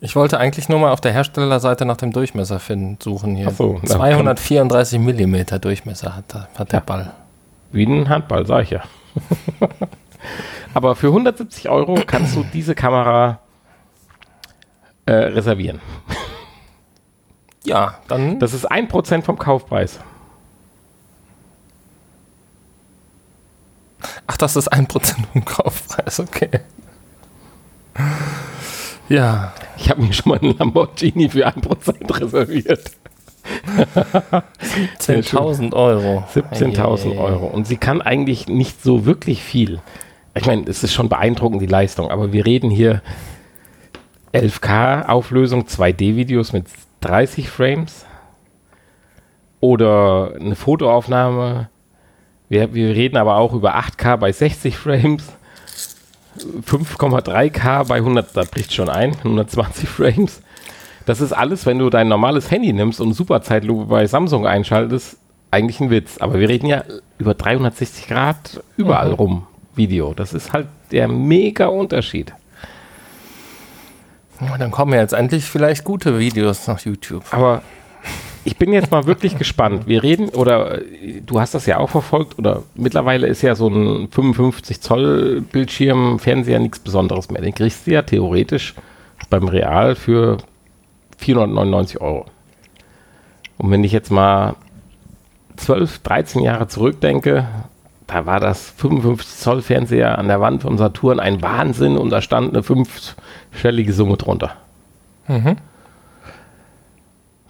Ich 0.00 0.14
wollte 0.14 0.38
eigentlich 0.38 0.68
nur 0.68 0.78
mal 0.78 0.92
auf 0.92 1.00
der 1.00 1.12
Herstellerseite 1.12 1.84
nach 1.84 1.96
dem 1.96 2.12
Durchmesser 2.12 2.60
finden, 2.60 2.98
suchen 3.02 3.34
hier. 3.34 3.50
So, 3.50 3.80
234 3.84 5.00
Millimeter 5.00 5.58
Durchmesser 5.58 6.14
hat, 6.14 6.34
hat 6.34 6.72
der 6.72 6.78
ja. 6.78 6.84
Ball. 6.84 7.12
Wie 7.72 7.84
ein 7.84 8.08
Handball, 8.08 8.46
sag 8.46 8.64
ich 8.64 8.70
ja. 8.70 8.82
Aber 10.74 10.94
für 10.94 11.08
170 11.08 11.68
Euro 11.68 11.96
kannst 12.06 12.36
du 12.36 12.44
diese 12.52 12.74
Kamera 12.74 13.40
äh, 15.06 15.12
reservieren. 15.12 15.80
Ja, 17.64 17.94
dann. 18.06 18.38
Das 18.38 18.54
ist 18.54 18.70
1% 18.70 19.22
vom 19.22 19.38
Kaufpreis. 19.38 19.98
Ach, 24.26 24.36
das 24.36 24.54
ist 24.54 24.72
1% 24.72 25.16
vom 25.32 25.44
Kaufpreis, 25.44 26.20
okay. 26.20 26.60
Ja. 29.08 29.52
Ich 29.76 29.90
habe 29.90 30.02
mir 30.02 30.12
schon 30.12 30.30
mal 30.30 30.38
einen 30.38 30.56
Lamborghini 30.56 31.28
für 31.28 31.46
1% 31.46 32.20
reserviert. 32.20 32.90
17.000 35.00 35.72
Euro. 35.72 36.24
17.000 36.34 37.18
Euro. 37.18 37.46
Und 37.46 37.66
sie 37.66 37.76
kann 37.76 38.02
eigentlich 38.02 38.48
nicht 38.48 38.82
so 38.82 39.06
wirklich 39.06 39.42
viel. 39.42 39.80
Ich 40.34 40.46
meine, 40.46 40.68
es 40.68 40.84
ist 40.84 40.92
schon 40.92 41.08
beeindruckend, 41.08 41.62
die 41.62 41.66
Leistung, 41.66 42.10
aber 42.10 42.32
wir 42.32 42.44
reden 42.44 42.70
hier 42.70 43.02
11K-Auflösung, 44.34 45.64
2D-Videos 45.64 46.52
mit 46.52 46.66
30 47.00 47.48
Frames 47.48 48.04
oder 49.60 50.34
eine 50.38 50.54
Fotoaufnahme. 50.54 51.70
Wir, 52.48 52.74
wir 52.74 52.94
reden 52.94 53.16
aber 53.16 53.36
auch 53.36 53.54
über 53.54 53.76
8K 53.76 54.16
bei 54.16 54.32
60 54.32 54.76
Frames 54.76 55.37
5,3K 56.64 57.84
bei 57.88 57.96
100, 57.96 58.36
da 58.36 58.42
bricht 58.44 58.72
schon 58.72 58.88
ein, 58.88 59.14
120 59.16 59.88
Frames. 59.88 60.40
Das 61.06 61.20
ist 61.20 61.32
alles, 61.32 61.64
wenn 61.66 61.78
du 61.78 61.88
dein 61.90 62.08
normales 62.08 62.50
Handy 62.50 62.72
nimmst 62.72 63.00
und 63.00 63.14
Superzeitlupe 63.14 63.86
bei 63.86 64.06
Samsung 64.06 64.46
einschaltest, 64.46 65.16
eigentlich 65.50 65.80
ein 65.80 65.90
Witz. 65.90 66.18
Aber 66.18 66.38
wir 66.38 66.48
reden 66.48 66.66
ja 66.66 66.84
über 67.18 67.34
360 67.34 68.06
Grad 68.08 68.62
überall 68.76 69.08
Mhm. 69.08 69.14
rum 69.14 69.46
Video. 69.74 70.12
Das 70.12 70.34
ist 70.34 70.52
halt 70.52 70.66
der 70.92 71.08
mega 71.08 71.66
Unterschied. 71.66 72.32
Dann 74.58 74.70
kommen 74.70 74.92
ja 74.92 75.00
jetzt 75.00 75.14
endlich 75.14 75.44
vielleicht 75.44 75.82
gute 75.84 76.18
Videos 76.18 76.66
nach 76.68 76.80
YouTube. 76.80 77.24
Aber 77.32 77.62
ich 78.48 78.56
bin 78.56 78.72
jetzt 78.72 78.90
mal 78.90 79.04
wirklich 79.04 79.36
gespannt. 79.36 79.86
Wir 79.86 80.02
reden, 80.02 80.30
oder 80.30 80.80
äh, 80.80 81.20
du 81.20 81.38
hast 81.38 81.54
das 81.54 81.66
ja 81.66 81.76
auch 81.76 81.90
verfolgt, 81.90 82.38
oder 82.38 82.62
mittlerweile 82.74 83.26
ist 83.26 83.42
ja 83.42 83.54
so 83.54 83.68
ein 83.68 84.08
55 84.10 84.80
Zoll 84.80 85.42
Bildschirm, 85.52 86.18
Fernseher 86.18 86.58
nichts 86.58 86.78
Besonderes 86.78 87.30
mehr. 87.30 87.42
Den 87.42 87.54
kriegst 87.54 87.86
du 87.86 87.90
ja 87.90 88.00
theoretisch 88.00 88.74
beim 89.28 89.48
Real 89.48 89.94
für 89.96 90.38
499 91.18 92.00
Euro. 92.00 92.24
Und 93.58 93.70
wenn 93.70 93.84
ich 93.84 93.92
jetzt 93.92 94.10
mal 94.10 94.56
12, 95.56 95.98
13 95.98 96.42
Jahre 96.42 96.68
zurückdenke, 96.68 97.46
da 98.06 98.24
war 98.24 98.40
das 98.40 98.70
55 98.78 99.36
Zoll 99.36 99.60
Fernseher 99.60 100.16
an 100.16 100.28
der 100.28 100.40
Wand 100.40 100.62
vom 100.62 100.78
Saturn 100.78 101.20
ein 101.20 101.42
Wahnsinn 101.42 101.98
und 101.98 102.08
da 102.08 102.22
stand 102.22 102.54
eine 102.54 102.62
fünfstellige 102.62 103.92
Summe 103.92 104.16
drunter. 104.16 104.52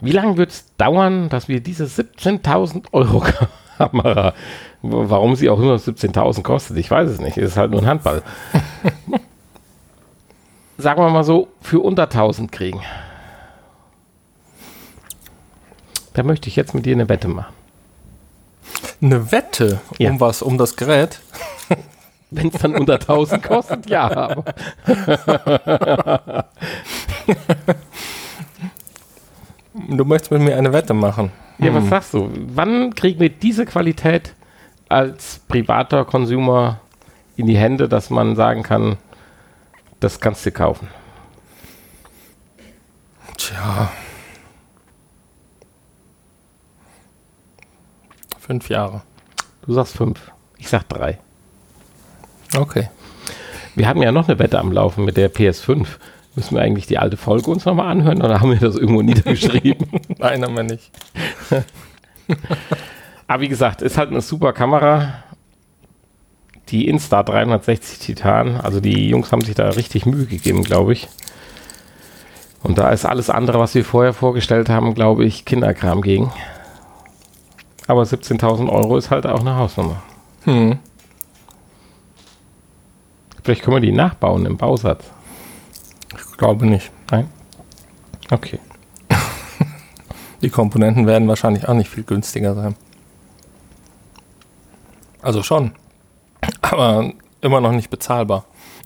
Wie 0.00 0.12
lange 0.12 0.36
wird 0.36 0.50
es 0.50 0.64
dauern, 0.76 1.28
dass 1.28 1.48
wir 1.48 1.60
diese 1.60 1.84
17.000 1.84 2.86
Euro 2.92 3.24
Kamera, 3.78 4.32
warum 4.82 5.34
sie 5.36 5.50
auch 5.50 5.58
nur 5.58 5.76
17.000 5.76 6.42
kostet, 6.42 6.76
ich 6.76 6.90
weiß 6.90 7.10
es 7.10 7.20
nicht, 7.20 7.36
es 7.36 7.50
ist 7.52 7.56
halt 7.56 7.70
nur 7.72 7.82
ein 7.82 7.88
Handball. 7.88 8.22
Sagen 10.78 11.02
wir 11.02 11.10
mal 11.10 11.24
so, 11.24 11.48
für 11.60 11.80
unter 11.80 12.04
1000 12.04 12.52
kriegen. 12.52 12.80
Da 16.14 16.22
möchte 16.22 16.48
ich 16.48 16.56
jetzt 16.56 16.74
mit 16.74 16.86
dir 16.86 16.94
eine 16.94 17.08
Wette 17.08 17.28
machen. 17.28 17.52
Eine 19.00 19.30
Wette 19.32 19.80
Ja. 19.98 20.10
um 20.10 20.20
was? 20.20 20.42
Um 20.42 20.58
das 20.58 20.76
Gerät? 20.76 21.20
Wenn 22.30 22.48
es 22.48 22.60
dann 22.60 22.74
unter 22.76 22.94
1000 22.94 23.42
kostet, 23.42 23.88
ja. 23.88 24.42
Du 29.90 30.04
möchtest 30.04 30.30
mit 30.30 30.42
mir 30.42 30.54
eine 30.56 30.72
Wette 30.74 30.92
machen. 30.92 31.32
ja, 31.58 31.72
was 31.74 31.88
sagst 31.88 32.12
du? 32.12 32.30
Wann 32.54 32.94
kriegen 32.94 33.18
wir 33.20 33.30
diese 33.30 33.64
Qualität 33.64 34.34
als 34.90 35.40
privater 35.48 36.04
Consumer 36.04 36.78
in 37.36 37.46
die 37.46 37.56
Hände, 37.56 37.88
dass 37.88 38.10
man 38.10 38.36
sagen 38.36 38.62
kann, 38.62 38.98
das 40.00 40.20
kannst 40.20 40.44
du 40.44 40.52
kaufen? 40.52 40.88
Tja. 43.38 43.90
Fünf 48.38 48.68
Jahre. 48.68 49.02
Du 49.62 49.72
sagst 49.72 49.96
fünf. 49.96 50.30
Ich 50.58 50.68
sag 50.68 50.86
drei. 50.88 51.18
Okay. 52.54 52.90
Wir 53.74 53.88
haben 53.88 54.02
ja 54.02 54.12
noch 54.12 54.28
eine 54.28 54.38
Wette 54.38 54.58
am 54.58 54.70
Laufen 54.70 55.04
mit 55.06 55.16
der 55.16 55.32
PS5. 55.32 55.86
Müssen 56.38 56.54
wir 56.54 56.62
eigentlich 56.62 56.86
die 56.86 56.98
alte 56.98 57.16
Folge 57.16 57.50
uns 57.50 57.64
nochmal 57.64 57.88
anhören 57.88 58.22
oder 58.22 58.40
haben 58.40 58.52
wir 58.52 58.60
das 58.60 58.76
irgendwo 58.76 59.02
niedergeschrieben? 59.02 59.88
Nein, 60.18 60.44
haben 60.44 60.54
wir 60.54 60.62
nicht. 60.62 60.88
Aber 63.26 63.42
wie 63.42 63.48
gesagt, 63.48 63.82
ist 63.82 63.98
halt 63.98 64.10
eine 64.10 64.20
super 64.20 64.52
Kamera. 64.52 65.14
Die 66.68 66.86
Insta 66.86 67.24
360 67.24 67.98
Titan, 67.98 68.54
also 68.60 68.78
die 68.78 69.08
Jungs 69.08 69.32
haben 69.32 69.40
sich 69.40 69.56
da 69.56 69.68
richtig 69.70 70.06
Mühe 70.06 70.26
gegeben, 70.26 70.62
glaube 70.62 70.92
ich. 70.92 71.08
Und 72.62 72.78
da 72.78 72.90
ist 72.90 73.04
alles 73.04 73.30
andere, 73.30 73.58
was 73.58 73.74
wir 73.74 73.84
vorher 73.84 74.12
vorgestellt 74.12 74.68
haben, 74.68 74.94
glaube 74.94 75.24
ich, 75.24 75.44
Kinderkram 75.44 76.02
gegen. 76.02 76.32
Aber 77.88 78.02
17.000 78.04 78.68
Euro 78.70 78.96
ist 78.96 79.10
halt 79.10 79.26
auch 79.26 79.40
eine 79.40 79.56
Hausnummer. 79.56 80.00
Hm. 80.44 80.78
Vielleicht 83.42 83.64
können 83.64 83.78
wir 83.78 83.80
die 83.80 83.90
nachbauen 83.90 84.46
im 84.46 84.56
Bausatz. 84.56 85.10
Ich 86.14 86.36
glaube 86.36 86.66
nicht. 86.66 86.90
Nein? 87.10 87.28
Okay. 88.30 88.58
Die 90.42 90.50
Komponenten 90.50 91.06
werden 91.06 91.28
wahrscheinlich 91.28 91.68
auch 91.68 91.74
nicht 91.74 91.90
viel 91.90 92.04
günstiger 92.04 92.54
sein. 92.54 92.74
Also 95.22 95.42
schon. 95.42 95.72
Aber 96.62 97.12
immer 97.40 97.60
noch 97.60 97.72
nicht 97.72 97.90
bezahlbar. 97.90 98.44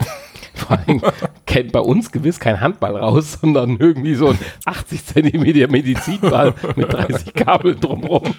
Vor 0.54 0.78
allem 0.78 1.02
kennt 1.46 1.72
bei 1.72 1.80
uns 1.80 2.12
gewiss 2.12 2.40
kein 2.40 2.60
Handball 2.60 2.96
raus, 2.96 3.38
sondern 3.40 3.76
irgendwie 3.78 4.14
so 4.14 4.28
ein 4.28 4.38
80 4.64 5.04
Zentimeter 5.04 5.70
Medizinball 5.70 6.54
mit 6.76 6.92
30 6.92 7.34
Kabeln 7.34 7.80
drumherum. 7.80 8.34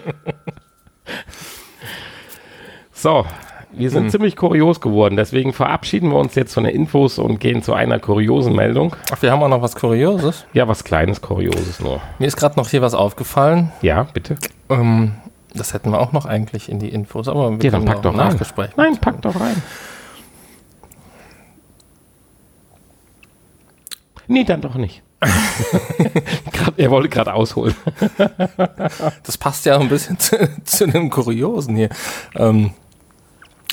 So, 2.92 3.26
wir 3.76 3.90
sind 3.90 4.12
ziemlich 4.12 4.36
kurios 4.36 4.82
geworden, 4.82 5.16
deswegen 5.16 5.54
verabschieden 5.54 6.10
wir 6.10 6.18
uns 6.18 6.36
jetzt 6.36 6.54
von 6.54 6.64
den 6.64 6.76
Infos 6.76 7.20
und 7.20 7.40
gehen 7.40 7.64
zu 7.64 7.74
einer 7.74 8.00
kuriosen 8.00 8.56
Meldung. 8.56 8.96
Ach, 9.12 9.22
wir 9.22 9.32
haben 9.32 9.42
auch 9.44 9.50
noch 9.50 9.62
was 9.62 9.76
Kurioses. 9.76 10.46
Ja, 10.54 10.68
was 10.68 10.84
kleines 10.84 11.22
Kurioses 11.22 11.80
nur. 11.80 12.02
Mir 12.20 12.28
ist 12.28 12.38
gerade 12.38 12.58
noch 12.58 12.70
hier 12.70 12.82
was 12.82 12.94
aufgefallen. 12.94 13.72
Ja, 13.82 14.04
bitte. 14.04 14.36
Ähm, 14.70 15.14
das 15.54 15.74
hätten 15.74 15.92
wir 15.92 16.00
auch 16.00 16.12
noch 16.12 16.26
eigentlich 16.26 16.70
in 16.70 16.80
die 16.80 16.90
Infos, 16.90 17.28
aber 17.28 17.52
wir 17.52 17.64
Ja, 17.64 17.72
dann 17.72 17.86
pack 17.86 18.02
doch 18.02 18.18
rein. 18.18 18.40
Nein, 18.76 18.98
pack 18.98 19.22
doch 19.22 19.40
rein. 19.40 19.62
Nee, 24.28 24.44
dann 24.44 24.62
doch 24.62 24.76
nicht. 24.76 25.04
grad, 26.52 26.74
er 26.78 26.92
wollte 26.92 27.10
gerade 27.10 27.34
ausholen. 27.34 27.76
Das 29.24 29.38
passt 29.38 29.66
ja 29.66 29.78
auch 29.78 29.82
ein 29.82 29.90
bisschen 29.90 30.20
zu, 30.20 30.50
zu 30.64 30.88
dem 30.88 31.10
Kuriosen 31.10 31.76
hier. 31.76 31.90
Ähm, 32.36 32.72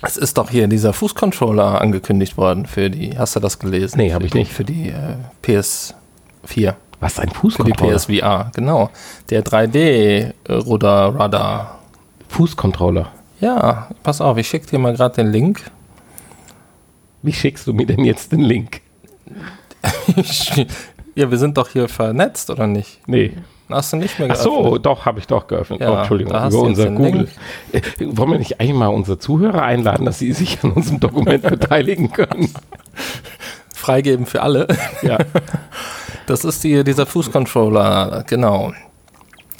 es 0.02 0.16
ist 0.16 0.38
doch 0.38 0.50
hier 0.50 0.66
dieser 0.68 0.92
Fußcontroller 0.92 1.80
angekündigt 1.80 2.36
worden 2.36 2.66
für 2.66 2.90
die, 2.90 3.18
hast 3.18 3.36
du 3.36 3.40
das 3.40 3.58
gelesen? 3.58 3.98
Nee, 3.98 4.12
hab 4.12 4.22
Für 4.22 4.26
ich 4.26 4.34
nicht. 4.34 4.52
Für 4.52 4.64
die 4.64 4.88
äh, 4.88 5.16
PS4, 5.44 6.74
Was, 7.00 7.18
ein 7.18 7.28
für 7.28 7.34
die 7.34 7.34
Fußcontroller? 7.34 7.96
PSVR, 7.96 8.50
genau. 8.54 8.90
Der 9.28 9.44
3D-Rudder, 9.44 11.14
Radar. 11.14 11.78
Fußcontroller. 12.28 13.12
Ja, 13.40 13.88
pass 14.02 14.20
auf, 14.20 14.36
ich 14.36 14.48
schicke 14.48 14.66
dir 14.66 14.78
mal 14.78 14.94
gerade 14.94 15.16
den 15.16 15.32
Link. 15.32 15.70
Wie 17.22 17.32
schickst 17.32 17.66
du 17.66 17.72
mir 17.72 17.86
denn 17.86 18.04
jetzt 18.04 18.32
den 18.32 18.40
Link? 18.40 18.80
ja, 21.14 21.30
wir 21.30 21.38
sind 21.38 21.56
doch 21.58 21.68
hier 21.68 21.88
vernetzt, 21.88 22.50
oder 22.50 22.66
nicht? 22.66 23.00
Nee. 23.06 23.32
Hast 23.72 23.92
du 23.92 23.96
nicht 23.96 24.18
mehr 24.18 24.28
Ach 24.30 24.36
so, 24.36 24.62
geöffnet? 24.62 24.86
doch, 24.86 25.06
habe 25.06 25.18
ich 25.18 25.26
doch 25.26 25.46
geöffnet. 25.46 25.80
Ja, 25.80 25.92
oh, 25.92 25.96
Entschuldigung, 25.98 26.32
über 26.32 26.60
unser 26.60 26.90
Google. 26.90 27.28
Äh, 27.72 27.80
wollen 28.00 28.32
wir 28.32 28.38
nicht 28.38 28.60
eigentlich 28.60 28.74
mal 28.74 28.88
unsere 28.88 29.18
Zuhörer 29.18 29.62
einladen, 29.62 30.06
dass 30.06 30.18
sie 30.18 30.32
sich 30.32 30.62
an 30.62 30.72
unserem 30.72 31.00
Dokument 31.00 31.42
beteiligen 31.48 32.12
können? 32.12 32.52
Freigeben 33.74 34.26
für 34.26 34.42
alle. 34.42 34.68
Ja. 35.02 35.18
Das 36.26 36.44
ist 36.44 36.62
die, 36.62 36.84
dieser 36.84 37.06
Fußcontroller, 37.06 38.22
genau. 38.24 38.72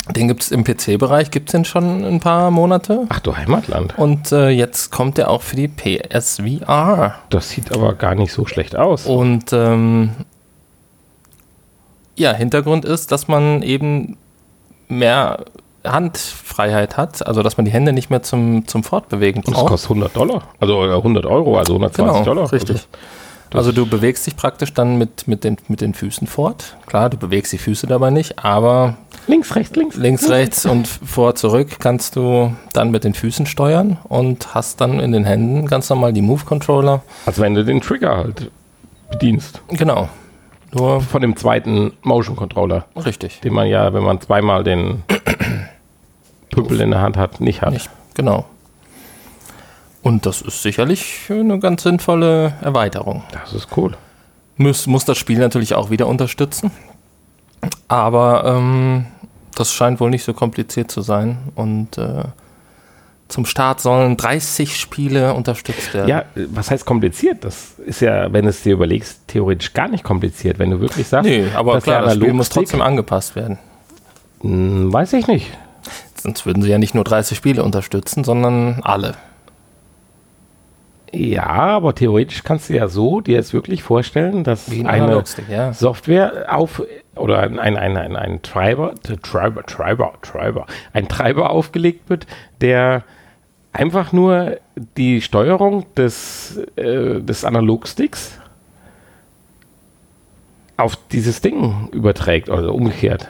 Den 0.09 0.29
gibt 0.29 0.42
es 0.42 0.53
im 0.53 0.62
PC-Bereich, 0.62 1.33
gibt 1.33 1.49
es 1.49 1.53
den 1.53 1.64
schon 1.64 2.05
ein 2.05 2.20
paar 2.20 2.53
Monate. 2.53 3.07
Ach 3.09 3.20
du 3.20 3.37
Heimatland. 3.37 3.99
Und 3.99 4.31
äh, 4.31 4.51
jetzt 4.51 4.90
kommt 4.90 5.18
er 5.18 5.31
auch 5.31 5.42
für 5.42 5.57
die 5.57 5.68
PSVR. 5.68 7.16
Das 7.29 7.51
sieht 7.51 7.73
aber 7.73 7.94
gar 7.94 8.14
nicht 8.14 8.33
so 8.33 8.46
schlecht 8.46 8.77
aus. 8.77 9.07
Und 9.07 9.53
ähm, 9.53 10.11
ja, 12.20 12.33
Hintergrund 12.33 12.85
ist, 12.85 13.11
dass 13.12 13.28
man 13.28 13.62
eben 13.62 14.16
mehr 14.88 15.44
Handfreiheit 15.85 16.96
hat, 16.96 17.26
also 17.26 17.42
dass 17.42 17.56
man 17.56 17.64
die 17.64 17.72
Hände 17.72 17.92
nicht 17.92 18.11
mehr 18.11 18.22
zum, 18.22 18.66
zum 18.66 18.85
Fortbewegen 18.85 19.42
braucht. 19.42 19.66
kostet 19.68 19.90
100 19.90 20.14
Dollar. 20.16 20.42
Also 20.61 20.85
äh, 20.85 20.92
100 20.94 21.24
Euro, 21.26 21.59
also 21.59 21.72
120 21.74 22.12
Genau, 22.12 22.24
Dollar. 22.24 22.52
richtig. 22.52 22.87
Also 23.52 23.72
du 23.72 23.85
bewegst 23.87 24.26
dich 24.26 24.37
praktisch 24.37 24.72
dann 24.74 24.96
mit, 24.96 25.26
mit, 25.26 25.42
den, 25.42 25.56
mit 25.66 25.80
den 25.80 25.92
Füßen 25.94 26.28
fort. 26.28 26.76
Klar, 26.87 27.11
du 27.11 27.16
bewegst 27.16 27.52
die 27.52 27.59
Füße 27.59 27.88
dabei 27.88 28.11
nicht, 28.11 28.44
aber 28.44 28.96
Links, 29.26 29.56
rechts, 29.56 29.74
links. 29.74 29.96
links, 29.96 30.28
rechts 30.28 30.66
und 30.66 30.87
vor, 30.87 31.35
zurück 31.35 31.80
kannst 31.80 32.14
du 32.14 32.54
dann 32.74 32.90
mit 32.92 33.02
den 33.02 33.14
Füßen 33.14 33.46
steuern 33.46 33.98
und 34.04 34.54
hast 34.54 34.80
dann 34.80 35.00
in 35.00 35.11
den 35.11 35.24
Händen 35.24 35.66
ganz 35.66 35.88
normal 35.90 36.12
die 36.12 36.22
Move-Controller. 36.22 37.02
Also 37.26 37.42
wenn 37.42 37.54
du 37.54 37.64
den 37.64 37.80
Trigger 37.80 38.18
halt 38.18 38.50
bedienst. 39.11 39.61
Genau. 39.68 40.09
Nur 40.72 41.00
Von 41.00 41.22
dem 41.22 41.37
zweiten 41.37 41.92
Motion 42.02 42.37
Controller, 42.37 42.87
richtig. 42.96 43.40
den 43.40 43.52
man 43.52 43.66
ja, 43.66 43.92
wenn 43.92 44.04
man 44.04 44.20
zweimal 44.20 44.62
den 44.62 45.02
Püppel 46.50 46.80
in 46.80 46.90
der 46.90 47.00
Hand 47.00 47.16
hat, 47.16 47.40
nicht 47.40 47.62
hat. 47.62 47.72
Nicht. 47.72 47.90
Genau. 48.14 48.44
Und 50.02 50.26
das 50.26 50.40
ist 50.40 50.62
sicherlich 50.62 51.26
eine 51.28 51.59
ganz 51.59 51.83
sinnvolle 51.83 52.54
Erweiterung. 52.62 53.22
Das 53.33 53.52
ist 53.52 53.68
cool. 53.76 53.96
Muss, 54.56 54.87
muss 54.87 55.04
das 55.04 55.18
Spiel 55.18 55.38
natürlich 55.38 55.74
auch 55.74 55.90
wieder 55.90 56.06
unterstützen. 56.06 56.70
Aber 57.88 58.44
ähm, 58.44 59.06
das 59.54 59.72
scheint 59.72 60.00
wohl 60.00 60.11
nicht 60.11 60.24
so 60.24 60.33
kompliziert 60.33 60.90
zu 60.90 61.02
sein. 61.02 61.38
Und 61.54 61.98
äh, 61.98 62.24
zum 63.30 63.46
Start 63.46 63.80
sollen 63.80 64.16
30 64.16 64.76
Spiele 64.76 65.34
unterstützt 65.34 65.94
werden. 65.94 66.08
Ja, 66.08 66.24
was 66.34 66.70
heißt 66.70 66.84
kompliziert? 66.84 67.44
Das 67.44 67.78
ist 67.78 68.00
ja, 68.00 68.32
wenn 68.32 68.44
du 68.44 68.50
es 68.50 68.62
dir 68.62 68.74
überlegst, 68.74 69.28
theoretisch 69.28 69.72
gar 69.72 69.88
nicht 69.88 70.04
kompliziert. 70.04 70.58
Wenn 70.58 70.70
du 70.70 70.80
wirklich 70.80 71.06
sagst, 71.06 71.28
nee, 71.28 71.46
aber 71.54 71.80
klar, 71.80 72.00
der 72.00 72.08
das 72.08 72.16
Spiel 72.16 72.32
muss 72.32 72.48
trotzdem 72.48 72.82
angepasst 72.82 73.36
werden. 73.36 73.58
Hm, 74.40 74.92
weiß 74.92 75.12
ich 75.14 75.26
nicht. 75.26 75.46
Sonst 76.14 76.44
würden 76.44 76.62
sie 76.62 76.70
ja 76.70 76.78
nicht 76.78 76.94
nur 76.94 77.04
30 77.04 77.36
Spiele 77.36 77.64
unterstützen, 77.64 78.24
sondern 78.24 78.80
alle. 78.82 79.14
Ja, 81.12 81.46
aber 81.46 81.94
theoretisch 81.94 82.44
kannst 82.44 82.68
du 82.68 82.74
ja 82.74 82.88
so 82.88 83.20
dir 83.20 83.34
jetzt 83.34 83.52
wirklich 83.52 83.82
vorstellen, 83.82 84.44
dass 84.44 84.70
Wie 84.70 84.80
ein 84.80 84.86
eine 84.86 85.24
ja. 85.48 85.72
Software 85.72 86.46
auf 86.48 86.82
oder 87.16 87.40
ein, 87.40 87.58
ein, 87.58 87.76
ein, 87.76 87.96
ein, 87.96 88.16
ein 88.16 88.42
Treiber, 88.42 88.94
Treiber, 89.22 89.64
Treiber, 89.64 90.12
Treiber, 90.22 90.66
ein 90.92 91.08
Treiber 91.08 91.50
aufgelegt 91.50 92.08
wird, 92.08 92.26
der 92.60 93.02
einfach 93.72 94.12
nur 94.12 94.59
die 94.96 95.20
Steuerung 95.20 95.87
des, 95.94 96.61
äh, 96.76 97.20
des 97.20 97.44
Analogsticks 97.44 98.38
auf 100.76 100.98
dieses 101.12 101.40
Ding 101.40 101.88
überträgt 101.92 102.48
oder 102.48 102.74
umgekehrt. 102.74 103.28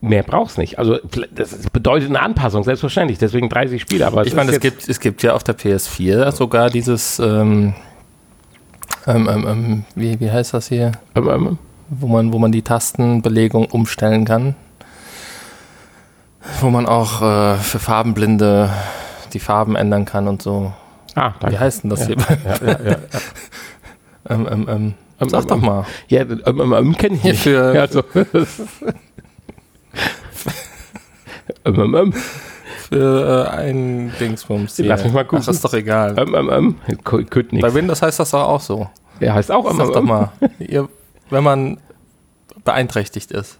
Mehr 0.00 0.22
brauchst 0.22 0.58
nicht. 0.58 0.78
Also 0.78 0.98
das 1.32 1.70
bedeutet 1.70 2.10
eine 2.10 2.20
Anpassung, 2.20 2.62
selbstverständlich. 2.62 3.18
Deswegen 3.18 3.48
30 3.48 3.80
Spiele. 3.80 4.06
Aber 4.06 4.20
es 4.20 4.28
Ich 4.28 4.34
meine, 4.34 4.52
es 4.52 4.60
gibt, 4.60 4.86
es 4.86 5.00
gibt 5.00 5.22
ja 5.22 5.32
auf 5.32 5.42
der 5.42 5.56
PS4 5.56 6.30
sogar 6.30 6.68
dieses, 6.68 7.18
ähm, 7.18 7.74
ähm, 9.06 9.28
ähm, 9.28 9.46
ähm, 9.48 9.84
wie, 9.94 10.20
wie 10.20 10.30
heißt 10.30 10.54
das 10.54 10.68
hier? 10.68 10.92
Ähm, 11.14 11.28
ähm, 11.28 11.58
wo 11.88 12.06
man, 12.06 12.32
wo 12.32 12.38
man 12.38 12.52
die 12.52 12.62
Tastenbelegung 12.62 13.66
umstellen 13.66 14.24
kann. 14.24 14.54
Wo 16.60 16.70
man 16.70 16.86
auch 16.86 17.22
äh, 17.22 17.56
für 17.56 17.78
Farbenblinde 17.78 18.70
die 19.32 19.40
Farben 19.40 19.76
ändern 19.76 20.04
kann 20.04 20.28
und 20.28 20.42
so. 20.42 20.72
ah, 21.14 21.30
Wie 21.30 21.40
danke. 21.40 21.60
heißt 21.60 21.82
denn 21.84 21.90
das 21.90 22.06
hier? 22.06 22.16
Ja, 22.16 22.66
ja, 22.66 22.90
ja. 22.90 22.96
ähm, 24.30 24.48
ähm, 24.50 24.66
ähm, 24.68 24.94
Ähm, 25.20 25.28
sag 25.28 25.42
ähm, 25.42 25.48
doch 25.48 25.56
ähm. 25.56 25.64
mal. 25.64 25.86
Ja, 26.08 26.20
ähm, 26.22 26.42
ähm, 26.46 26.72
ähm, 26.72 26.96
kenne 26.96 27.16
ich 27.16 27.22
Hier 27.22 27.32
nicht. 27.32 27.42
für- 27.42 27.74
ja, 27.74 27.80
also, 27.82 28.02
ähm, 31.64 31.74
ähm, 31.80 31.94
ähm, 31.94 32.12
Für 32.88 33.46
äh, 33.46 33.56
ein 33.56 34.12
Dingsbums. 34.20 34.76
hier. 34.76 34.86
Lass 34.86 35.02
mich 35.02 35.12
mal 35.12 35.24
gucken. 35.24 35.42
Ach, 35.46 35.50
ist 35.50 35.64
doch 35.64 35.72
egal. 35.72 36.14
ähm, 36.18 36.34
ähm, 36.34 36.50
ähm. 36.86 36.98
Könnte 37.02 37.56
Bei. 37.58 37.72
Windows 37.72 38.02
heißt 38.02 38.20
das 38.20 38.30
doch 38.30 38.42
auch 38.46 38.60
so. 38.60 38.88
Der 39.20 39.32
heißt 39.34 39.50
auch 39.50 39.68
ähm, 39.70 39.76
Sag 39.78 39.86
ähm, 39.86 39.92
doch 39.92 40.00
ähm. 40.00 40.06
mal. 40.06 40.32
Ihr, 40.58 40.88
wenn 41.30 41.42
man 41.44 41.78
beeinträchtigt 42.62 43.30
ist. 43.32 43.58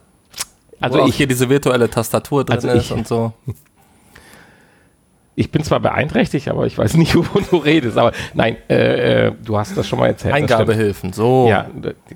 Also 0.85 1.07
ich, 1.07 1.17
hier 1.17 1.27
diese 1.27 1.49
virtuelle 1.49 1.89
Tastatur 1.91 2.45
drin 2.45 2.57
Also 2.57 2.69
ist 2.69 2.85
ich- 2.87 2.93
und 2.93 3.07
so. 3.09 3.33
ich 5.37 5.51
bin 5.51 5.65
zwar 5.65 5.81
beeinträchtigt, 5.81 6.49
aber 6.49 6.67
ich 6.67 6.79
weiß 6.79 6.95
nicht, 6.95 7.15
wovon 7.17 7.45
du 7.51 7.57
redest. 7.57 7.99
Aber 7.99 8.13
nein, 8.35 8.57
äh, 8.69 9.27
äh, 9.27 9.33
du 9.45 9.59
hast 9.59 9.77
das 9.77 9.89
schon 9.89 9.99
mal 9.99 10.07
erzählt. 10.09 10.35
Eingabehilfen, 10.35 11.13
so. 11.13 11.49
Ja, 11.49 11.67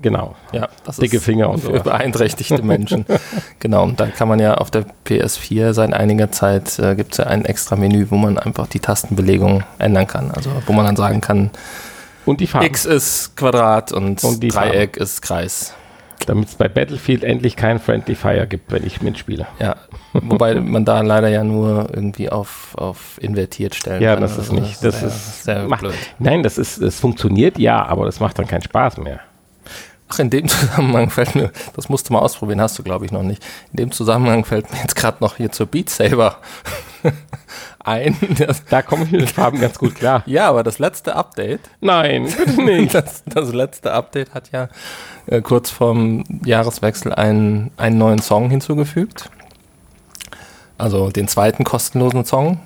genau. 0.01 0.35
Ja, 0.53 0.69
das 0.85 0.97
Dicke 0.97 1.17
ist 1.17 1.23
Finger 1.25 1.49
und 1.49 1.59
für 1.59 1.77
so. 1.77 1.83
beeinträchtigte 1.83 2.61
Menschen. 2.63 3.05
genau, 3.59 3.83
und 3.83 3.99
da 3.99 4.07
kann 4.07 4.27
man 4.27 4.39
ja 4.39 4.55
auf 4.55 4.71
der 4.71 4.85
PS4 5.05 5.73
seit 5.73 5.93
einiger 5.93 6.31
Zeit 6.31 6.79
äh, 6.79 6.95
gibt 6.95 7.11
es 7.13 7.17
ja 7.17 7.25
ein 7.25 7.43
extra 7.45 7.75
Menü, 7.75 8.07
wo 8.09 8.15
man 8.15 8.37
einfach 8.37 8.67
die 8.67 8.79
Tastenbelegung 8.79 9.63
ändern 9.79 10.07
kann. 10.07 10.31
Also 10.31 10.51
wo 10.65 10.73
man 10.73 10.85
dann 10.85 10.95
sagen 10.95 11.19
kann, 11.19 11.51
Und 12.25 12.39
die 12.39 12.47
Farben. 12.47 12.67
X 12.67 12.85
ist 12.85 13.35
Quadrat 13.35 13.91
und, 13.91 14.23
Und 14.23 14.41
Dreieck 14.41 14.95
ist 14.95 15.21
Kreis. 15.21 15.73
Damit 16.25 16.49
es 16.49 16.55
bei 16.55 16.67
Battlefield 16.67 17.23
endlich 17.23 17.55
kein 17.55 17.79
Friendly 17.79 18.13
Fire 18.15 18.45
gibt, 18.45 18.71
wenn 18.71 18.85
ich 18.85 19.01
mitspiele. 19.01 19.47
Ja, 19.59 19.77
wobei 20.13 20.55
man 20.55 20.85
da 20.85 21.01
leider 21.01 21.27
ja 21.29 21.43
nur 21.43 21.87
irgendwie 21.93 22.29
auf, 22.29 22.75
auf 22.75 23.17
invertiert 23.21 23.73
stellen 23.73 24.01
Ja, 24.01 24.13
kann. 24.13 24.21
das 24.21 24.37
ist 24.37 24.51
nicht. 24.51 24.83
Das 24.83 24.99
sehr, 24.99 25.07
ist 25.07 25.43
sehr 25.43 25.67
macht, 25.67 25.81
blöd. 25.81 25.93
Nein, 26.19 26.43
das 26.43 26.57
ist, 26.57 26.77
es 26.77 26.99
funktioniert 26.99 27.57
ja, 27.57 27.83
aber 27.85 28.05
das 28.05 28.19
macht 28.19 28.37
dann 28.37 28.47
keinen 28.47 28.61
Spaß 28.61 28.97
mehr. 28.97 29.21
Ach, 30.09 30.19
in 30.19 30.29
dem 30.29 30.47
Zusammenhang 30.49 31.09
fällt 31.09 31.35
mir, 31.35 31.51
das 31.75 31.89
musst 31.89 32.09
du 32.09 32.13
mal 32.13 32.19
ausprobieren, 32.19 32.61
hast 32.61 32.77
du 32.77 32.83
glaube 32.83 33.05
ich 33.05 33.11
noch 33.11 33.23
nicht. 33.23 33.43
In 33.71 33.77
dem 33.77 33.91
Zusammenhang 33.91 34.43
fällt 34.45 34.71
mir 34.71 34.79
jetzt 34.79 34.95
gerade 34.95 35.17
noch 35.21 35.37
hier 35.37 35.51
zur 35.51 35.67
Beat 35.67 35.89
Saber 35.89 36.37
ein. 37.83 38.15
Das, 38.37 38.63
Da 38.65 38.81
komme 38.81 39.03
ich 39.05 39.11
mit 39.11 39.21
den 39.21 39.27
Farben 39.27 39.59
ganz 39.59 39.77
gut 39.77 39.95
klar. 39.95 40.23
ja, 40.25 40.47
aber 40.47 40.63
das 40.63 40.79
letzte 40.79 41.15
Update, 41.15 41.61
Nein, 41.81 42.25
bitte 42.25 42.61
nicht. 42.61 42.93
das, 42.93 43.23
das 43.25 43.53
letzte 43.53 43.93
Update 43.93 44.33
hat 44.33 44.51
ja 44.51 44.69
äh, 45.27 45.41
kurz 45.41 45.69
vorm 45.69 46.23
Jahreswechsel 46.45 47.13
einen, 47.13 47.71
einen 47.77 47.97
neuen 47.97 48.19
Song 48.19 48.49
hinzugefügt. 48.49 49.29
Also 50.77 51.09
den 51.09 51.27
zweiten 51.27 51.63
kostenlosen 51.63 52.25
Song. 52.25 52.59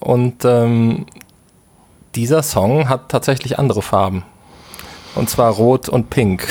Und 0.00 0.44
ähm, 0.44 1.06
dieser 2.14 2.42
Song 2.42 2.88
hat 2.88 3.10
tatsächlich 3.10 3.58
andere 3.58 3.82
Farben. 3.82 4.24
Und 5.14 5.28
zwar 5.28 5.52
rot 5.52 5.88
und 5.88 6.10
pink. 6.10 6.46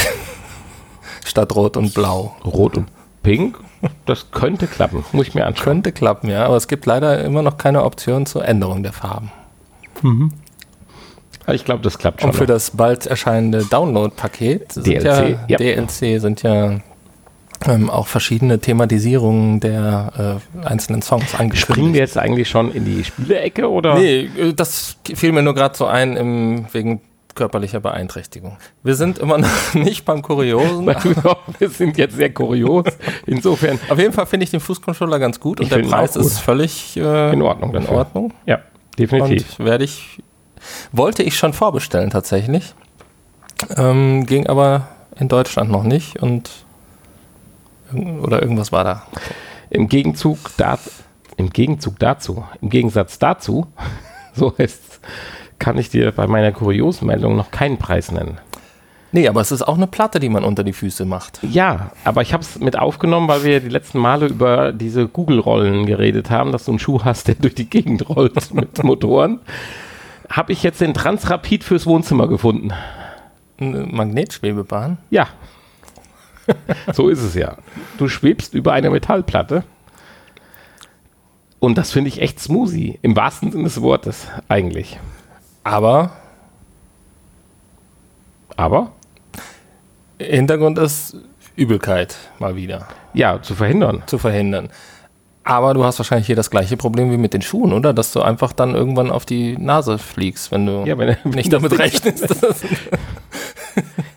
Statt 1.26 1.56
rot 1.56 1.78
und 1.78 1.94
blau. 1.94 2.36
Rot 2.44 2.78
und 2.78 2.88
Pink, 3.24 3.58
das 4.06 4.32
könnte 4.32 4.68
klappen. 4.68 5.04
Muss 5.12 5.28
ich 5.28 5.36
mir 5.36 5.46
anschauen. 5.46 5.66
Könnte 5.66 5.92
klappen, 5.92 6.30
ja, 6.30 6.46
aber 6.46 6.56
es 6.56 6.68
gibt 6.68 6.86
leider 6.86 7.24
immer 7.24 7.42
noch 7.42 7.58
keine 7.58 7.84
Option 7.84 8.26
zur 8.26 8.46
Änderung 8.46 8.84
der 8.84 8.94
Farben. 8.94 9.32
Ich 11.48 11.66
glaube, 11.66 11.84
das 11.84 11.98
klappt 11.98 12.22
schon. 12.22 12.32
Und 12.32 12.36
für 12.36 12.44
noch. 12.44 12.50
das 12.50 12.72
bald 12.72 13.06
erscheinende 13.06 13.66
Download-Paket 13.66 14.74
sind 14.74 14.88
DLC, 14.88 15.04
ja, 15.06 15.38
ja. 15.48 15.58
DLC 15.58 16.20
sind 16.20 16.44
ja 16.44 16.80
ähm, 17.68 17.90
auch 17.90 18.08
verschiedene 18.08 18.60
Thematisierungen 18.60 19.60
der 19.60 20.42
äh, 20.64 20.68
einzelnen 20.68 21.02
Songs 21.02 21.34
angekündigt. 21.34 21.62
Springen 21.62 21.94
wir 21.94 22.02
jetzt 22.02 22.18
eigentlich 22.18 22.50
schon 22.50 22.72
in 22.72 22.86
die 22.86 23.04
Spielecke 23.04 23.70
oder? 23.70 23.96
Nee, 23.96 24.30
äh, 24.38 24.54
das 24.54 24.98
fiel 25.14 25.32
mir 25.32 25.44
nur 25.44 25.54
gerade 25.54 25.76
so 25.78 25.86
ein 25.86 26.18
im, 26.18 26.66
wegen 26.72 27.02
körperlicher 27.36 27.80
Beeinträchtigung. 27.80 28.58
Wir 28.82 28.95
sind 28.95 29.19
immer 29.19 29.38
noch 29.38 29.50
nicht 29.74 30.06
beim 30.06 30.21
Kuriosen. 30.21 30.88
Wir 31.60 31.69
sind 31.69 31.98
jetzt 31.98 32.15
sehr 32.15 32.34
kurios. 32.34 32.86
Insofern 33.26 33.80
Auf 33.89 34.00
jeden 34.00 34.13
Fall 34.13 34.26
finde 34.26 34.45
ich 34.45 34.52
den 34.52 34.60
Fußcontroller 34.60 35.19
ganz 35.19 35.39
gut 35.39 35.60
und 35.60 35.65
Ich 35.65 35.69
der 35.69 35.80
Preis 35.80 36.15
ist 36.15 36.39
völlig 36.39 36.98
äh, 36.98 37.34
in 37.34 37.41
Ordnung 37.41 37.76
in. 37.76 37.88
Ordnung. 37.88 38.34
Ja, 38.45 38.60
definitiv. 38.98 39.60
Und 39.60 39.65
werde 39.65 39.84
ich, 39.84 40.24
wollte 40.91 41.24
ich 41.24 41.38
schon 41.38 41.54
vorbestellen 41.54 42.10
tatsächlich. 42.10 42.74
Ähm, 43.78 44.26
ging 44.26 44.48
aber 44.48 44.88
in 45.17 45.28
Deutschland 45.28 45.71
noch 45.71 45.84
nicht 45.84 46.21
und 46.21 46.50
oder 48.21 48.41
irgendwas 48.41 48.71
war 48.71 48.84
da. 48.84 49.04
Im 49.69 49.88
Gegenzug, 49.88 50.38
da, 50.58 50.80
im 51.38 51.50
Gegenzug 51.50 52.00
dazu, 52.00 52.43
im 52.62 52.69
Gegensatz 52.69 53.19
dazu, 53.19 53.67
so 54.34 54.54
heißt 54.58 55.00
kann 55.65 55.80
ich 55.80 55.89
dir 55.89 56.12
bei 56.12 56.28
meiner 56.28 56.51
Kuriosmeldung 56.51 57.36
noch 57.36 57.49
keinen 57.49 57.80
Preis 57.80 58.12
nennen. 58.12 58.38
Nee, 59.12 59.28
aber 59.28 59.41
es 59.41 59.51
ist 59.51 59.63
auch 59.63 59.78
eine 59.78 59.88
Platte, 59.88 60.19
die 60.19 60.30
man 60.30 60.43
unter 60.43 60.63
die 60.63 60.73
Füße 60.73 61.06
macht. 61.06 61.39
Ja, 61.41 61.89
aber 62.04 62.21
ich 62.21 62.34
habe 62.34 62.43
es 62.43 62.60
mit 62.60 62.78
aufgenommen, 62.78 63.28
weil 63.28 63.43
wir 63.43 63.60
die 63.62 63.69
letzten 63.69 63.97
Male 63.97 64.28
über 64.28 64.71
diese 64.71 65.08
Google-Rollen 65.08 65.88
geredet 65.88 66.30
haben, 66.30 66.51
dass 66.51 66.65
du 66.65 66.71
einen 66.73 66.78
Schuh 66.78 67.04
hast, 67.04 67.30
der 67.30 67.34
durch 67.34 67.56
die 67.56 67.67
Gegend 67.67 68.08
rollt 68.08 68.54
mit 68.54 68.84
Motoren. 68.84 69.39
Habe 70.30 70.51
ich 70.51 70.62
jetzt 70.62 70.82
den 70.82 70.93
Transrapid 70.93 71.63
fürs 71.63 71.88
Wohnzimmer 71.88 72.28
gefunden. 72.28 72.71
Eine 73.60 73.88
Magnetschwebebahn. 73.88 74.99
Ja. 75.10 75.30
so 76.93 77.10
ist 77.10 77.23
es 77.23 77.34
ja. 77.34 77.58
Du 77.97 78.08
schwebst 78.08 78.54
über 78.54 78.73
eine 78.73 78.91
Metallplatte. 78.91 79.63
Und 81.58 81.80
das 81.80 81.91
finde 81.91 82.10
ich 82.10 82.21
echt 82.21 82.39
smoothie. 82.39 82.99
Im 83.01 83.15
wahrsten 83.15 83.51
Sinne 83.51 83.63
des 83.63 83.82
Wortes, 83.82 84.28
eigentlich. 84.47 84.99
Aber 85.65 86.12
Aber, 88.56 88.91
Hintergrund 90.19 90.78
ist 90.78 91.17
Übelkeit 91.58 92.15
mal 92.39 92.56
wieder 92.56 92.88
ja, 93.13 93.41
zu 93.41 93.56
verhindern. 93.56 94.04
zu 94.06 94.17
verhindern. 94.17 94.69
Aber 95.43 95.73
du 95.73 95.84
hast 95.84 95.99
wahrscheinlich 95.99 96.28
hier 96.28 96.36
das 96.36 96.49
gleiche 96.49 96.78
Problem 96.78 97.12
wie 97.12 97.17
mit 97.17 97.34
den 97.34 97.41
Schuhen, 97.41 97.73
oder? 97.73 97.93
Dass 97.93 98.13
du 98.13 98.21
einfach 98.21 98.54
dann 98.54 98.74
irgendwann 98.76 99.11
auf 99.11 99.26
die 99.26 99.57
Nase 99.57 99.97
fliegst, 99.97 100.51
wenn 100.51 100.66
du 100.66 100.84
Ja, 100.86 100.97
wenn, 100.97 101.18
nicht 101.26 101.51
damit 101.51 101.78
rechnest. 101.80 102.36